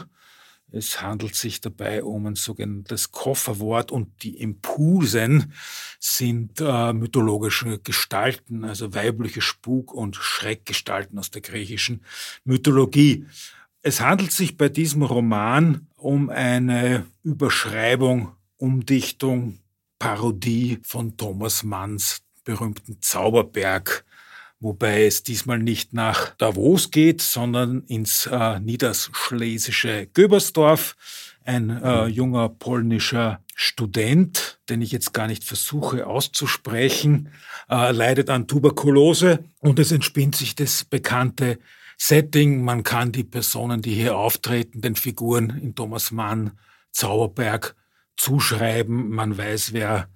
Es 0.75 1.01
handelt 1.01 1.35
sich 1.35 1.61
dabei 1.61 2.03
um 2.03 2.25
ein 2.25 2.35
sogenanntes 2.35 3.13
Kofferwort 3.13 3.93
und 3.93 4.23
die 4.23 4.41
Impusen 4.41 5.53
sind 6.01 6.59
äh, 6.59 6.91
mythologische 6.91 7.79
Gestalten, 7.79 8.65
also 8.65 8.93
weibliche 8.93 9.39
Spuk- 9.39 9.93
und 9.93 10.17
Schreckgestalten 10.17 11.17
aus 11.17 11.31
der 11.31 11.41
griechischen 11.41 12.03
Mythologie. 12.43 13.25
Es 13.83 14.01
handelt 14.01 14.33
sich 14.33 14.57
bei 14.57 14.67
diesem 14.67 15.03
Roman 15.03 15.87
um 15.95 16.29
eine 16.29 17.05
Überschreibung, 17.23 18.33
Umdichtung, 18.57 19.59
Parodie 19.97 20.79
von 20.83 21.15
Thomas 21.15 21.63
Manns 21.63 22.21
berühmten 22.43 23.01
Zauberberg, 23.01 24.03
wobei 24.65 25.05
es 25.05 25.21
diesmal 25.21 25.59
nicht 25.59 25.93
nach 25.93 26.31
Davos 26.37 26.89
geht, 26.89 27.21
sondern 27.21 27.83
ins 27.83 28.25
äh, 28.25 28.59
niederschlesische 28.59 30.07
Göbersdorf. 30.07 30.95
Ein 31.43 31.69
äh, 31.69 32.07
junger 32.07 32.49
polnischer 32.49 33.43
Student, 33.53 34.59
den 34.67 34.81
ich 34.81 34.91
jetzt 34.91 35.13
gar 35.13 35.27
nicht 35.27 35.43
versuche 35.43 36.07
auszusprechen, 36.07 37.29
äh, 37.69 37.91
leidet 37.91 38.31
an 38.31 38.47
Tuberkulose 38.47 39.45
und 39.59 39.77
es 39.77 39.91
entspinnt 39.91 40.35
sich 40.35 40.55
das 40.55 40.83
bekannte 40.83 41.59
Setting. 41.97 42.63
Man 42.63 42.81
kann 42.81 43.11
die 43.11 43.23
Personen, 43.23 43.83
die 43.83 43.93
hier 43.93 44.17
auftreten, 44.17 44.81
den 44.81 44.95
Figuren 44.95 45.51
in 45.51 45.75
Thomas 45.75 46.09
Mann, 46.09 46.53
Zauberberg 46.91 47.75
zuschreiben. 48.17 49.09
Man 49.09 49.37
weiß, 49.37 49.73
wer 49.73 50.09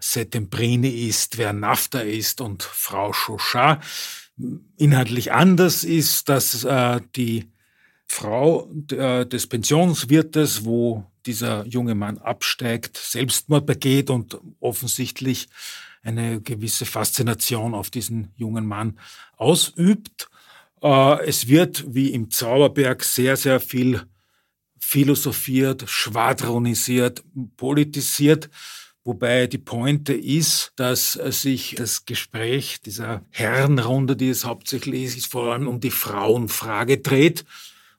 Settembrini 0.00 1.08
ist, 1.08 1.38
wer 1.38 1.52
Nafta 1.52 2.00
ist 2.00 2.40
und 2.40 2.62
Frau 2.62 3.12
Chauchat. 3.12 3.82
Inhaltlich 4.76 5.32
anders 5.32 5.84
ist, 5.84 6.28
dass 6.28 6.64
äh, 6.64 7.00
die 7.16 7.50
Frau 8.06 8.70
äh, 8.90 9.26
des 9.26 9.46
Pensionswirtes, 9.46 10.64
wo 10.64 11.04
dieser 11.26 11.66
junge 11.66 11.94
Mann 11.94 12.18
absteigt, 12.18 12.96
Selbstmord 12.96 13.66
begeht 13.66 14.10
und 14.10 14.38
offensichtlich 14.60 15.48
eine 16.02 16.40
gewisse 16.40 16.86
Faszination 16.86 17.74
auf 17.74 17.90
diesen 17.90 18.32
jungen 18.36 18.66
Mann 18.66 18.98
ausübt. 19.36 20.28
Äh, 20.82 21.26
es 21.26 21.48
wird 21.48 21.84
wie 21.88 22.12
im 22.12 22.30
Zauberberg 22.30 23.04
sehr, 23.04 23.36
sehr 23.36 23.60
viel 23.60 24.02
philosophiert, 24.78 25.84
schwadronisiert, 25.86 27.22
politisiert. 27.56 28.48
Wobei 29.08 29.46
die 29.46 29.56
Pointe 29.56 30.12
ist, 30.12 30.74
dass 30.76 31.12
sich 31.12 31.76
das 31.78 32.04
Gespräch 32.04 32.82
dieser 32.82 33.22
Herrenrunde, 33.30 34.16
die 34.16 34.28
es 34.28 34.44
hauptsächlich 34.44 35.16
ist, 35.16 35.28
vor 35.28 35.54
allem 35.54 35.66
um 35.66 35.80
die 35.80 35.90
Frauenfrage 35.90 36.98
dreht 36.98 37.46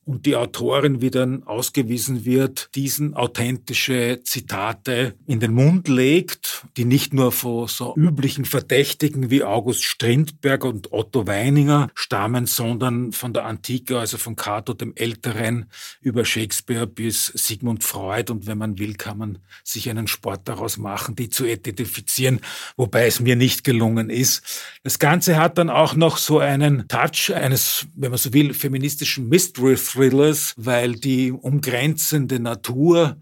und 0.10 0.26
die 0.26 0.36
Autorin, 0.36 1.02
wie 1.02 1.12
dann 1.12 1.44
ausgewiesen 1.44 2.26
wird, 2.26 2.72
diesen 2.74 3.14
authentische 3.14 4.22
Zitate 4.24 5.14
in 5.28 5.40
den 5.40 5.54
Mund 5.54 5.88
legt, 5.88 6.66
die 6.78 6.86
nicht 6.86 7.14
nur 7.14 7.32
von 7.32 7.68
so 7.68 7.94
üblichen 7.96 8.46
Verdächtigen 8.46 9.30
wie 9.30 9.44
August 9.44 9.84
Strindberg 9.84 10.66
und 10.66 10.92
Otto 10.92 11.28
Weininger 11.28 11.92
stammen, 11.94 12.48
sondern 12.48 13.12
von 13.12 13.34
der 13.34 13.46
Antike, 13.46 14.00
also 14.00 14.18
von 14.18 14.36
Cato 14.36 14.74
dem 14.74 14.94
Älteren 14.96 15.68
über 16.02 16.26
Shakespeare 16.26 16.88
bis 16.88 17.28
Sigmund 17.28 17.84
Freud. 17.84 18.32
Und 18.32 18.48
wenn 18.48 18.58
man 18.58 18.80
will, 18.80 18.96
kann 18.96 19.20
man 19.20 19.38
sich 19.64 19.92
einen 19.92 20.08
Sport 20.08 20.48
daraus 20.48 20.78
machen, 20.78 21.16
die 21.16 21.30
zu 21.30 21.46
identifizieren, 21.46 22.40
wobei 22.78 23.06
es 23.06 23.20
mir 23.20 23.36
nicht 23.36 23.64
gelungen 23.64 24.10
ist. 24.10 24.42
Das 24.82 24.98
Ganze 24.98 25.38
hat 25.38 25.60
dann 25.60 25.70
auch 25.70 25.94
noch 25.94 26.18
so 26.18 26.40
einen 26.40 26.88
Touch 26.88 27.32
eines, 27.32 27.86
wenn 27.96 28.10
man 28.10 28.18
so 28.18 28.34
will, 28.34 28.56
feministischen 28.56 29.30
Mystery 29.30 29.78
Thrillers, 30.00 30.54
weil 30.56 30.94
die 30.94 31.34
umgrenzende 31.34 32.40
Natur 32.40 33.22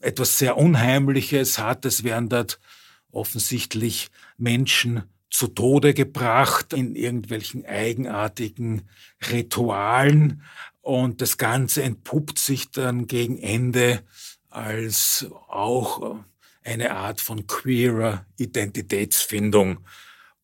etwas 0.00 0.38
sehr 0.38 0.56
Unheimliches 0.56 1.60
hat. 1.60 1.84
Es 1.84 2.02
werden 2.02 2.28
dort 2.28 2.58
offensichtlich 3.12 4.08
Menschen 4.36 5.04
zu 5.30 5.46
Tode 5.46 5.94
gebracht 5.94 6.72
in 6.72 6.96
irgendwelchen 6.96 7.64
eigenartigen 7.64 8.88
Ritualen 9.30 10.42
und 10.82 11.20
das 11.20 11.38
Ganze 11.38 11.84
entpuppt 11.84 12.40
sich 12.40 12.72
dann 12.72 13.06
gegen 13.06 13.38
Ende 13.38 14.02
als 14.50 15.26
auch 15.46 16.16
eine 16.64 16.90
Art 16.90 17.20
von 17.20 17.46
queerer 17.46 18.26
Identitätsfindung 18.36 19.78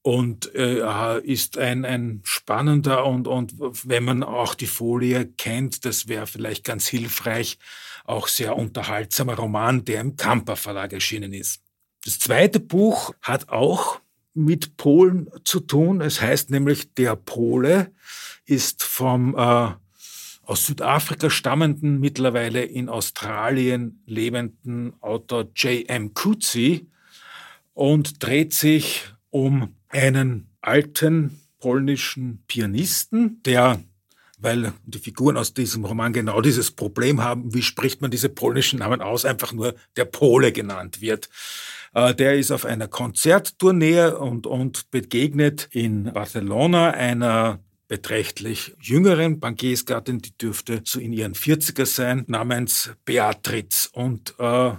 und 0.02 0.52
äh, 0.54 1.20
ist 1.20 1.58
ein, 1.58 1.84
ein 1.84 2.20
spannender 2.24 3.06
und, 3.06 3.28
und 3.28 3.54
wenn 3.86 4.04
man 4.04 4.22
auch 4.24 4.54
die 4.54 4.66
Folie 4.66 5.26
kennt, 5.26 5.84
das 5.84 6.08
wäre 6.08 6.26
vielleicht 6.26 6.64
ganz 6.64 6.88
hilfreich, 6.88 7.58
auch 8.04 8.26
sehr 8.26 8.56
unterhaltsamer 8.56 9.34
Roman, 9.34 9.84
der 9.84 10.00
im 10.00 10.16
Kamper 10.16 10.56
Verlag 10.56 10.92
erschienen 10.92 11.32
ist. 11.32 11.62
Das 12.04 12.18
zweite 12.18 12.58
Buch 12.58 13.14
hat 13.22 13.48
auch 13.48 14.00
mit 14.34 14.76
Polen 14.76 15.30
zu 15.44 15.60
tun. 15.60 16.00
Es 16.00 16.20
heißt 16.20 16.50
nämlich 16.50 16.94
Der 16.94 17.14
Pole, 17.14 17.92
ist 18.44 18.82
vom 18.82 19.36
äh, 19.36 19.70
aus 20.44 20.66
Südafrika 20.66 21.30
stammenden, 21.30 22.00
mittlerweile 22.00 22.64
in 22.64 22.88
Australien 22.88 24.02
lebenden 24.06 24.94
Autor 25.00 25.46
J.M. 25.54 26.12
Coetzee 26.14 26.86
und 27.72 28.22
dreht 28.22 28.52
sich 28.52 29.04
um 29.30 29.76
einen 29.92 30.48
alten 30.60 31.40
polnischen 31.60 32.42
Pianisten, 32.48 33.40
der, 33.44 33.80
weil 34.38 34.72
die 34.84 34.98
Figuren 34.98 35.36
aus 35.36 35.54
diesem 35.54 35.84
Roman 35.84 36.12
genau 36.12 36.40
dieses 36.40 36.72
Problem 36.72 37.22
haben, 37.22 37.54
wie 37.54 37.62
spricht 37.62 38.02
man 38.02 38.10
diese 38.10 38.28
polnischen 38.28 38.80
Namen 38.80 39.00
aus, 39.00 39.24
einfach 39.24 39.52
nur 39.52 39.74
der 39.96 40.06
Pole 40.06 40.50
genannt 40.50 41.00
wird. 41.00 41.28
Äh, 41.94 42.14
der 42.14 42.36
ist 42.36 42.50
auf 42.50 42.64
einer 42.64 42.88
Konzerttournee 42.88 44.06
und, 44.06 44.46
und 44.46 44.90
begegnet 44.90 45.68
in 45.70 46.12
Barcelona 46.12 46.90
einer 46.90 47.60
beträchtlich 47.86 48.74
jüngeren 48.80 49.38
Bankiersgattin, 49.38 50.20
die 50.22 50.36
dürfte 50.38 50.80
so 50.84 50.98
in 50.98 51.12
ihren 51.12 51.34
40er 51.34 51.84
sein, 51.84 52.24
namens 52.26 52.90
Beatriz. 53.04 53.90
Und 53.92 54.34
äh, 54.38 54.72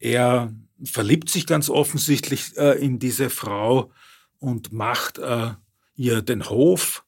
er 0.00 0.52
verliebt 0.84 1.28
sich 1.28 1.46
ganz 1.46 1.70
offensichtlich 1.70 2.56
äh, 2.56 2.72
in 2.84 2.98
diese 2.98 3.30
Frau 3.30 3.92
und 4.40 4.72
macht 4.72 5.18
äh, 5.18 5.50
ihr 5.94 6.22
den 6.22 6.48
Hof. 6.48 7.04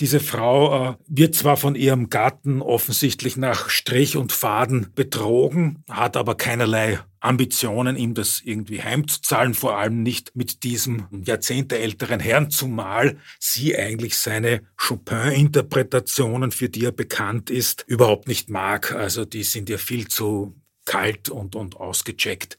Diese 0.00 0.20
Frau 0.20 0.90
äh, 0.90 0.94
wird 1.08 1.34
zwar 1.34 1.56
von 1.56 1.74
ihrem 1.74 2.08
Gatten 2.08 2.62
offensichtlich 2.62 3.36
nach 3.36 3.68
Strich 3.68 4.16
und 4.16 4.32
Faden 4.32 4.92
betrogen, 4.94 5.82
hat 5.90 6.16
aber 6.16 6.36
keinerlei 6.36 7.00
Ambitionen, 7.20 7.96
ihm 7.96 8.14
das 8.14 8.40
irgendwie 8.44 8.80
heimzuzahlen, 8.80 9.54
vor 9.54 9.76
allem 9.76 10.04
nicht 10.04 10.36
mit 10.36 10.62
diesem 10.62 11.08
jahrzehnteälteren 11.10 12.20
Herrn, 12.20 12.50
zumal 12.50 13.18
sie 13.40 13.76
eigentlich 13.76 14.16
seine 14.16 14.62
Chopin-Interpretationen, 14.76 16.52
für 16.52 16.68
die 16.68 16.84
er 16.84 16.92
bekannt 16.92 17.50
ist, 17.50 17.84
überhaupt 17.88 18.28
nicht 18.28 18.50
mag. 18.50 18.92
Also 18.92 19.24
die 19.24 19.42
sind 19.42 19.68
ihr 19.68 19.80
viel 19.80 20.06
zu 20.06 20.54
kalt 20.88 21.28
und, 21.28 21.54
und 21.54 21.76
ausgecheckt. 21.76 22.58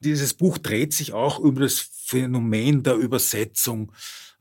Dieses 0.00 0.32
Buch 0.32 0.58
dreht 0.58 0.94
sich 0.94 1.12
auch 1.12 1.40
über 1.40 1.62
das 1.62 1.78
Phänomen 2.06 2.84
der 2.84 2.94
Übersetzung. 2.94 3.92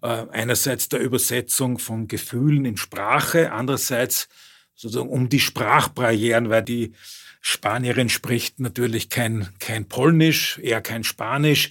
Äh, 0.04 0.26
einerseits 0.32 0.88
der 0.88 1.00
Übersetzung 1.00 1.80
von 1.80 2.08
Gefühlen 2.08 2.64
in 2.66 2.78
Sprache, 2.78 3.52
andererseits 3.52 4.30
sozusagen 4.76 5.10
um 5.10 5.28
die 5.30 5.40
Sprachbarrieren, 5.40 6.50
weil 6.50 6.64
die 6.64 6.94
Spanierin 7.42 8.10
spricht 8.10 8.60
natürlich 8.60 9.10
kein, 9.10 9.50
kein 9.60 9.88
Polnisch, 9.88 10.60
eher 10.60 10.82
kein 10.82 11.04
Spanisch, 11.04 11.70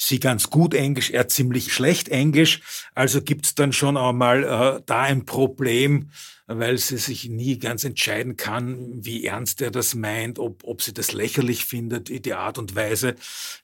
sie 0.00 0.18
ganz 0.18 0.48
gut 0.48 0.72
Englisch, 0.74 1.10
er 1.10 1.28
ziemlich 1.28 1.72
schlecht 1.72 2.08
Englisch. 2.08 2.62
Also 2.94 3.20
gibt's 3.20 3.54
dann 3.54 3.72
schon 3.72 3.96
einmal 3.96 4.44
äh, 4.44 4.82
da 4.86 5.02
ein 5.02 5.26
Problem, 5.26 6.10
weil 6.46 6.78
sie 6.78 6.96
sich 6.96 7.28
nie 7.28 7.58
ganz 7.58 7.84
entscheiden 7.84 8.36
kann, 8.36 9.04
wie 9.04 9.26
ernst 9.26 9.60
er 9.60 9.70
das 9.70 9.94
meint, 9.94 10.38
ob, 10.38 10.64
ob 10.64 10.82
sie 10.82 10.94
das 10.94 11.12
lächerlich 11.12 11.66
findet, 11.66 12.08
die 12.24 12.34
Art 12.34 12.56
und 12.58 12.74
Weise, 12.74 13.14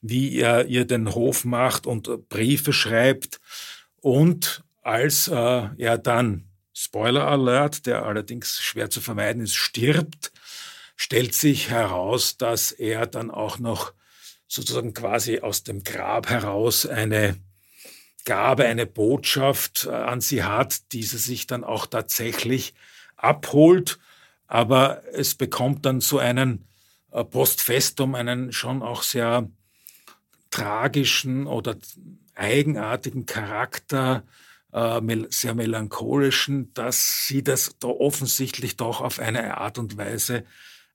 wie 0.03 0.39
er 0.39 0.67
ihr 0.67 0.85
den 0.85 1.15
Hof 1.15 1.45
macht 1.45 1.87
und 1.87 2.29
Briefe 2.29 2.73
schreibt. 2.73 3.41
Und 4.01 4.63
als 4.83 5.29
äh, 5.29 5.69
er 5.79 5.99
dann, 5.99 6.51
Spoiler 6.75 7.27
Alert, 7.27 7.87
der 7.87 8.05
allerdings 8.05 8.61
schwer 8.61 8.91
zu 8.91 9.01
vermeiden 9.01 9.43
ist, 9.43 9.55
stirbt, 9.55 10.33
stellt 10.97 11.35
sich 11.35 11.71
heraus, 11.71 12.37
dass 12.37 12.73
er 12.73 13.07
dann 13.07 13.31
auch 13.31 13.59
noch 13.59 13.95
sozusagen 14.49 14.95
quasi 14.95 15.41
aus 15.41 15.65
dem 15.65 15.83
Grab 15.83 16.29
heraus 16.29 16.87
eine 16.87 17.37
Gabe, 18.25 18.65
eine 18.67 18.87
Botschaft 18.87 19.87
äh, 19.87 19.95
an 19.95 20.21
sie 20.21 20.43
hat, 20.43 20.93
die 20.93 21.03
sie 21.03 21.19
sich 21.19 21.47
dann 21.47 21.65
auch 21.65 21.87
tatsächlich 21.87 22.75
abholt. 23.17 23.99
Aber 24.49 25.03
es 25.13 25.35
bekommt 25.35 25.87
dann 25.87 26.01
so 26.01 26.19
einen 26.19 26.67
äh, 27.13 27.25
Postfestum, 27.25 28.15
einen 28.15 28.53
schon 28.53 28.83
auch 28.83 29.03
sehr 29.03 29.49
tragischen 30.51 31.47
oder 31.47 31.77
eigenartigen 32.35 33.27
Charakter, 33.27 34.25
äh, 34.73 35.01
sehr 35.31 35.55
melancholischen, 35.55 36.73
dass 36.75 37.27
sie 37.27 37.43
das 37.43 37.77
da 37.79 37.89
offensichtlich 37.89 38.77
doch 38.77 39.01
auf 39.01 39.19
eine 39.19 39.57
Art 39.57 39.79
und 39.79 39.97
Weise 39.97 40.45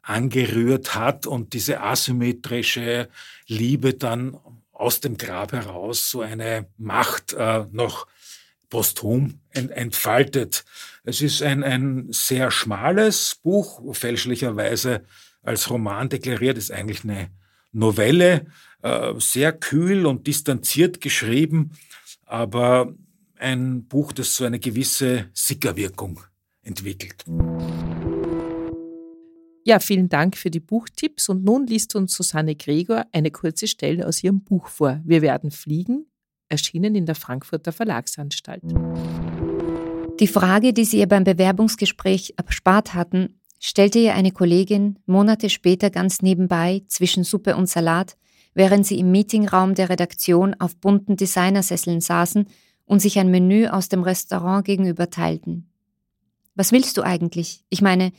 angerührt 0.02 0.96
hat 0.96 1.28
und 1.28 1.54
diese 1.54 1.82
asymmetrische 1.82 3.10
Liebe 3.48 3.94
dann 3.94 4.38
aus 4.72 5.00
dem 5.00 5.18
Grab 5.18 5.52
heraus 5.52 6.10
so 6.10 6.22
eine 6.22 6.66
Macht 6.78 7.34
äh, 7.34 7.66
noch 7.72 8.08
posthum 8.70 9.40
ent 9.52 9.72
entfaltet. 9.72 10.66
Es 11.04 11.22
ist 11.22 11.44
ein, 11.44 11.64
ein 11.64 12.08
sehr 12.12 12.50
schmales 12.50 13.36
Buch, 13.44 13.96
fälschlicherweise 13.96 15.04
als 15.44 15.70
Roman 15.70 16.10
deklariert, 16.10 16.58
ist 16.58 16.72
eigentlich 16.72 17.04
eine 17.04 17.30
Novelle, 17.72 18.48
äh, 18.82 19.14
sehr 19.18 19.54
kühl 19.54 20.06
und 20.06 20.26
distanziert 20.26 21.02
geschrieben, 21.02 21.72
aber 22.26 22.94
ein 23.38 23.86
Buch, 23.86 24.14
das 24.14 24.36
so 24.36 24.46
eine 24.46 24.60
gewisse 24.60 25.30
Sickerwirkung 25.34 26.22
entwickelt. 26.64 27.26
Ja, 29.64 29.80
vielen 29.80 30.10
Dank 30.10 30.38
für 30.38 30.50
die 30.50 30.60
Buchtipps 30.60 31.30
und 31.30 31.44
nun 31.44 31.68
liest 31.68 31.96
uns 31.96 32.16
Susanne 32.16 32.56
Gregor 32.56 33.06
eine 33.12 33.30
kurze 33.30 33.68
Stelle 33.68 34.08
aus 34.08 34.24
ihrem 34.24 34.42
Buch 34.44 34.68
vor. 34.68 35.00
Wir 35.04 35.22
werden 35.22 35.52
fliegen, 35.52 36.08
erschienen 36.50 36.96
in 36.96 37.06
der 37.06 37.14
Frankfurter 37.14 37.72
Verlagsanstalt. 37.72 38.64
Die 40.20 40.28
Frage, 40.28 40.74
die 40.74 40.86
sie 40.86 40.98
ihr 40.98 41.08
beim 41.08 41.24
Bewerbungsgespräch 41.24 42.34
erspart 42.38 42.96
hatten, 42.96 43.40
stellte 43.60 44.00
ihr 44.00 44.16
eine 44.16 44.32
Kollegin 44.32 44.98
Monate 45.06 45.52
später 45.52 45.92
ganz 45.92 46.24
nebenbei 46.24 46.82
zwischen 46.88 47.24
Suppe 47.24 47.56
und 47.56 47.70
Salat, 47.70 48.18
während 48.56 48.88
sie 48.88 48.98
im 48.98 49.12
Meetingraum 49.12 49.76
der 49.76 49.90
Redaktion 49.90 50.56
auf 50.60 50.76
bunten 50.76 51.18
Designersesseln 51.18 52.02
saßen 52.02 52.48
und 52.86 53.00
sich 53.00 53.20
ein 53.20 53.30
Menü 53.30 53.68
aus 53.68 53.90
dem 53.90 54.02
Restaurant 54.02 54.66
gegenüber 54.66 55.12
teilten. 55.12 55.70
Was 56.56 56.72
willst 56.72 56.98
du 56.98 57.04
eigentlich? 57.04 57.64
Ich 57.70 57.84
meine, 57.84 58.12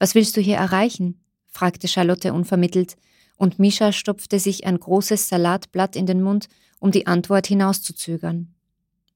was 0.00 0.16
willst 0.16 0.36
du 0.36 0.40
hier 0.40 0.56
erreichen? 0.56 1.20
fragte 1.46 1.86
Charlotte 1.86 2.32
unvermittelt, 2.32 2.96
und 3.36 3.58
Misha 3.58 3.92
stopfte 3.92 4.38
sich 4.38 4.66
ein 4.66 4.78
großes 4.78 5.28
Salatblatt 5.28 5.96
in 5.96 6.06
den 6.06 6.22
Mund, 6.22 6.48
um 6.78 6.90
die 6.90 7.06
Antwort 7.06 7.46
hinauszuzögern. 7.46 8.54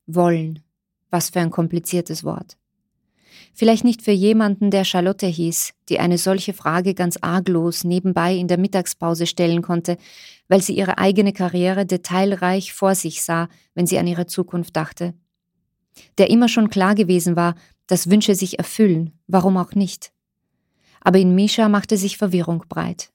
Wollen. 0.07 0.62
Was 1.11 1.30
für 1.30 1.41
ein 1.41 1.51
kompliziertes 1.51 2.24
Wort. 2.24 2.57
Vielleicht 3.53 3.85
nicht 3.85 4.03
für 4.03 4.12
jemanden, 4.12 4.70
der 4.70 4.85
Charlotte 4.85 5.26
hieß, 5.26 5.74
die 5.89 6.01
eine 6.01 6.18
solche 6.18 6.53
Frage 6.53 6.95
ganz 6.95 7.18
arglos 7.20 7.85
nebenbei 7.85 8.35
in 8.35 8.49
der 8.49 8.59
Mittagspause 8.59 9.26
stellen 9.26 9.62
konnte, 9.62 9.97
weil 10.49 10.61
sie 10.61 10.74
ihre 10.74 10.99
eigene 10.99 11.32
Karriere 11.32 11.87
detailreich 11.87 12.72
vor 12.72 12.95
sich 12.95 13.22
sah, 13.22 13.49
wenn 13.74 13.87
sie 13.87 13.99
an 13.99 14.07
ihre 14.07 14.26
Zukunft 14.26 14.76
dachte. 14.76 15.14
Der 16.18 16.30
immer 16.30 16.49
schon 16.49 16.68
klar 16.68 16.95
gewesen 16.95 17.37
war, 17.37 17.55
dass 17.87 18.11
Wünsche 18.11 18.35
sich 18.35 18.59
erfüllen, 18.59 19.12
warum 19.26 19.57
auch 19.57 19.74
nicht 19.74 20.14
aber 21.05 21.18
in 21.18 21.34
Misha 21.34 21.68
machte 21.68 21.96
sich 21.96 22.16
Verwirrung 22.16 22.64
breit. 22.68 23.12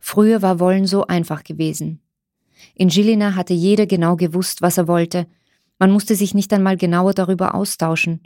Früher 0.00 0.42
war 0.42 0.60
Wollen 0.60 0.86
so 0.86 1.06
einfach 1.06 1.44
gewesen. 1.44 2.00
In 2.74 2.88
Gilina 2.88 3.34
hatte 3.34 3.54
jeder 3.54 3.86
genau 3.86 4.16
gewusst, 4.16 4.60
was 4.60 4.76
er 4.76 4.88
wollte. 4.88 5.26
Man 5.78 5.90
musste 5.90 6.14
sich 6.14 6.34
nicht 6.34 6.52
einmal 6.52 6.76
genauer 6.76 7.14
darüber 7.14 7.54
austauschen. 7.54 8.20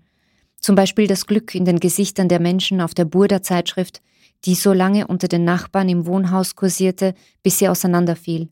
Zum 0.58 0.74
Beispiel 0.74 1.06
das 1.06 1.26
Glück 1.26 1.54
in 1.54 1.64
den 1.64 1.80
Gesichtern 1.80 2.28
der 2.28 2.40
Menschen 2.40 2.80
auf 2.80 2.94
der 2.94 3.04
Burda-Zeitschrift, 3.04 4.02
die 4.44 4.54
so 4.54 4.72
lange 4.72 5.06
unter 5.06 5.28
den 5.28 5.44
Nachbarn 5.44 5.88
im 5.88 6.06
Wohnhaus 6.06 6.56
kursierte, 6.56 7.14
bis 7.42 7.58
sie 7.58 7.68
auseinanderfiel. 7.68 8.48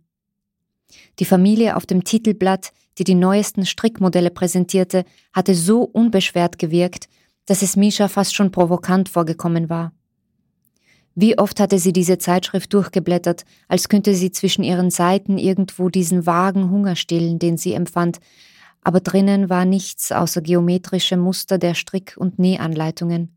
Die 1.18 1.24
Familie 1.24 1.76
auf 1.76 1.86
dem 1.86 2.04
Titelblatt, 2.04 2.72
die 2.98 3.04
die 3.04 3.14
neuesten 3.14 3.66
Strickmodelle 3.66 4.30
präsentierte, 4.30 5.04
hatte 5.32 5.54
so 5.54 5.82
unbeschwert 5.82 6.58
gewirkt, 6.58 7.08
dass 7.48 7.62
es 7.62 7.76
Misha 7.76 8.08
fast 8.08 8.34
schon 8.34 8.50
provokant 8.50 9.08
vorgekommen 9.08 9.70
war. 9.70 9.92
Wie 11.14 11.38
oft 11.38 11.60
hatte 11.60 11.78
sie 11.78 11.94
diese 11.94 12.18
Zeitschrift 12.18 12.72
durchgeblättert, 12.74 13.44
als 13.68 13.88
könnte 13.88 14.14
sie 14.14 14.30
zwischen 14.30 14.62
ihren 14.62 14.90
Seiten 14.90 15.38
irgendwo 15.38 15.88
diesen 15.88 16.26
vagen 16.26 16.70
Hunger 16.70 16.94
stillen, 16.94 17.38
den 17.38 17.56
sie 17.56 17.72
empfand, 17.72 18.20
aber 18.82 19.00
drinnen 19.00 19.48
war 19.48 19.64
nichts 19.64 20.12
außer 20.12 20.42
geometrische 20.42 21.16
Muster 21.16 21.56
der 21.56 21.74
Strick- 21.74 22.16
und 22.18 22.38
Nähanleitungen. 22.38 23.34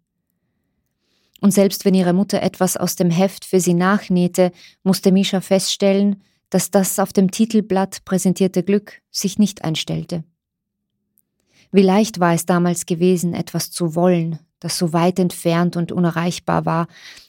Und 1.40 1.52
selbst 1.54 1.86
wenn 1.86 1.96
ihre 1.96 2.14
Mutter 2.14 2.44
etwas 2.44 2.76
aus 2.76 2.98
dem 2.98 3.10
Heft 3.10 3.46
für 3.46 3.62
sie 3.62 3.74
nachnähte, 3.74 4.52
musste 4.84 5.12
Misha 5.14 5.40
feststellen, 5.40 6.22
dass 6.50 6.70
das 6.70 7.00
auf 7.00 7.14
dem 7.14 7.32
Titelblatt 7.32 8.04
präsentierte 8.04 8.62
Glück 8.62 9.02
sich 9.10 9.40
nicht 9.40 9.64
einstellte. 9.64 10.26
Wie 11.72 11.82
leicht 11.82 12.20
war 12.20 12.34
es 12.34 12.46
damals 12.46 12.86
gewesen, 12.86 13.34
etwas 13.34 13.72
zu 13.72 13.96
wollen, 13.96 14.40
das 14.60 14.78
so 14.78 14.94
weit 14.94 15.20
entfernt 15.20 15.78
und 15.78 15.92
unerreichbar 15.92 16.66
war, 16.66 16.88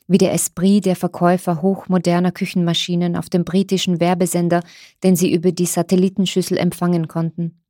wie 0.09 0.19
der 0.19 0.33
Esprit 0.33 0.85
der 0.85 0.97
Verkäufer 0.97 1.63
hochmoderner 1.63 2.33
Küchenmaschinen 2.33 3.17
auf 3.17 3.31
dem 3.31 3.45
britischen 3.45 4.01
Werbesender, 4.01 4.63
den 5.05 5.15
sie 5.15 5.33
über 5.33 5.53
die 5.53 5.67
Satellitenschüssel 5.67 6.59
empfangen 6.59 7.07
konnten. 7.09 7.63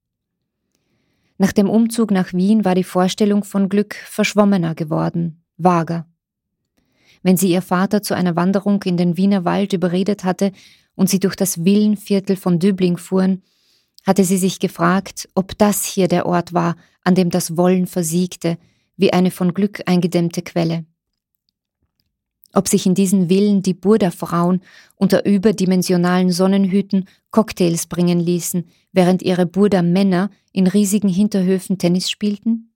Nach 1.38 1.52
dem 1.52 1.68
Umzug 1.68 2.10
nach 2.10 2.32
Wien 2.32 2.64
war 2.64 2.74
die 2.74 2.84
Vorstellung 2.84 3.44
von 3.44 3.68
Glück 3.68 3.94
verschwommener 3.94 4.74
geworden, 4.74 5.42
vager. 5.58 6.06
Wenn 7.22 7.36
sie 7.36 7.50
ihr 7.50 7.62
Vater 7.62 8.02
zu 8.02 8.14
einer 8.14 8.34
Wanderung 8.34 8.82
in 8.84 8.96
den 8.96 9.16
Wiener 9.16 9.44
Wald 9.44 9.72
überredet 9.72 10.24
hatte 10.24 10.52
und 10.94 11.08
sie 11.08 11.20
durch 11.20 11.36
das 11.36 11.64
Villenviertel 11.64 12.36
von 12.36 12.58
Dübling 12.58 12.96
fuhren, 12.96 13.42
hatte 14.04 14.24
sie 14.24 14.36
sich 14.36 14.58
gefragt, 14.58 15.28
ob 15.34 15.56
das 15.58 15.84
hier 15.84 16.08
der 16.08 16.26
Ort 16.26 16.52
war, 16.52 16.76
an 17.04 17.14
dem 17.14 17.30
das 17.30 17.56
Wollen 17.56 17.86
versiegte, 17.86 18.58
wie 18.96 19.12
eine 19.12 19.30
von 19.30 19.54
Glück 19.54 19.82
eingedämmte 19.86 20.42
Quelle. 20.42 20.84
Ob 22.52 22.68
sich 22.68 22.84
in 22.84 22.94
diesen 22.94 23.28
Villen 23.28 23.62
die 23.62 23.74
Burda-Frauen 23.74 24.60
unter 24.96 25.24
überdimensionalen 25.24 26.30
Sonnenhüten 26.30 27.08
Cocktails 27.30 27.86
bringen 27.86 28.20
ließen, 28.20 28.68
während 28.92 29.22
ihre 29.22 29.46
Burda-Männer 29.46 30.30
in 30.52 30.66
riesigen 30.66 31.08
Hinterhöfen 31.08 31.78
Tennis 31.78 32.10
spielten? 32.10 32.74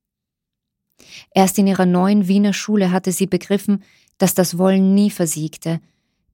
Erst 1.35 1.59
in 1.59 1.67
ihrer 1.67 1.85
neuen 1.85 2.27
Wiener 2.27 2.55
Schule 2.55 2.91
hatte 2.91 3.13
sie 3.13 3.27
begriffen, 3.27 3.83
dass 4.17 4.33
das 4.33 4.57
Wollen 4.57 4.95
nie 4.95 5.11
versiegte, 5.11 5.81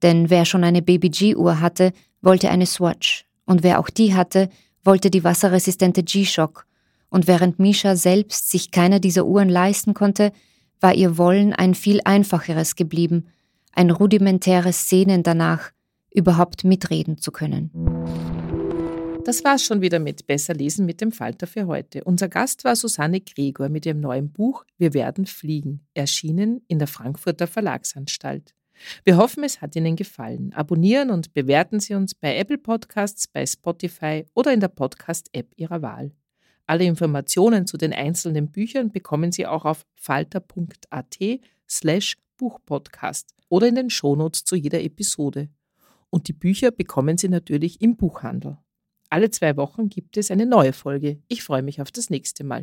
denn 0.03 0.31
wer 0.31 0.45
schon 0.45 0.63
eine 0.63 0.83
Baby-G-Uhr 0.83 1.61
hatte, 1.61 1.93
wollte 2.21 2.49
eine 2.49 2.67
Swatch, 2.67 3.27
und 3.45 3.65
wer 3.65 3.81
auch 3.81 3.91
die 3.91 4.15
hatte, 4.15 4.49
wollte 4.85 5.11
die 5.11 5.25
wasserresistente 5.25 6.03
G-Shock, 6.03 6.67
und 7.09 7.27
während 7.27 7.59
Misha 7.59 7.95
selbst 7.95 8.51
sich 8.51 8.71
keiner 8.71 8.99
dieser 8.99 9.27
Uhren 9.27 9.51
leisten 9.51 9.93
konnte, 9.93 10.33
war 10.81 10.95
ihr 10.95 11.19
Wollen 11.19 11.53
ein 11.53 11.75
viel 11.75 12.01
einfacheres 12.05 12.75
geblieben, 12.75 13.27
ein 13.73 13.91
rudimentäres 13.91 14.89
Sehnen 14.89 15.23
danach, 15.23 15.73
überhaupt 16.11 16.65
mitreden 16.65 17.19
zu 17.19 17.31
können. 17.31 17.71
Das 19.25 19.45
war's 19.45 19.63
schon 19.63 19.83
wieder 19.83 20.01
mit 20.01 20.27
Besser 20.27 20.53
lesen 20.53 20.85
mit 20.85 21.01
dem 21.01 21.13
Falter 21.13 21.47
für 21.47 21.67
heute. 21.67 22.03
Unser 22.03 22.29
Gast 22.29 22.65
war 22.65 22.75
Susanne 22.75 23.21
Gregor 23.21 23.69
mit 23.69 23.87
ihrem 23.87 24.01
neuen 24.01 24.33
Buch 24.33 24.65
Wir 24.79 24.95
werden 24.95 25.27
fliegen, 25.27 25.87
erschienen 25.95 26.63
in 26.67 26.81
der 26.81 26.89
Frankfurter 26.89 27.47
Verlagsanstalt. 27.47 28.55
Wir 29.05 29.17
hoffen, 29.17 29.45
es 29.45 29.61
hat 29.61 29.77
Ihnen 29.77 29.97
gefallen. 29.97 30.53
Abonnieren 30.55 31.11
und 31.11 31.35
bewerten 31.35 31.81
Sie 31.81 31.95
uns 31.95 32.15
bei 32.15 32.37
Apple 32.37 32.59
Podcasts, 32.59 33.29
bei 33.29 33.47
Spotify 33.47 34.25
oder 34.35 34.53
in 34.53 34.61
der 34.61 34.69
Podcast-App 34.69 35.53
Ihrer 35.57 35.83
Wahl. 35.83 36.13
Alle 36.67 36.85
Informationen 36.85 37.67
zu 37.67 37.77
den 37.77 37.93
einzelnen 37.93 38.51
Büchern 38.51 38.93
bekommen 38.93 39.33
Sie 39.33 39.47
auch 39.47 39.65
auf 39.65 39.85
falter.at 39.95 41.19
slash 41.69 42.17
Buchpodcast 42.37 43.35
oder 43.49 43.69
in 43.69 43.75
den 43.75 43.91
Shownotes 43.91 44.45
zu 44.45 44.57
jeder 44.57 44.83
Episode. 44.83 45.49
Und 46.11 46.29
die 46.29 46.33
Bücher 46.33 46.71
bekommen 46.71 47.19
Sie 47.19 47.29
natürlich 47.29 47.81
im 47.81 47.97
Buchhandel. 47.97 48.59
Alle 49.11 49.31
zwei 49.31 49.57
Wochen 49.57 49.89
gibt 49.89 50.17
es 50.17 50.31
eine 50.31 50.47
neue 50.47 50.73
Folge. 50.73 51.23
Ich 51.29 51.43
freue 51.43 51.63
mich 51.63 51.83
auf 51.83 51.91
das 51.91 52.09
nächste 52.09 52.45
Mal. 52.45 52.63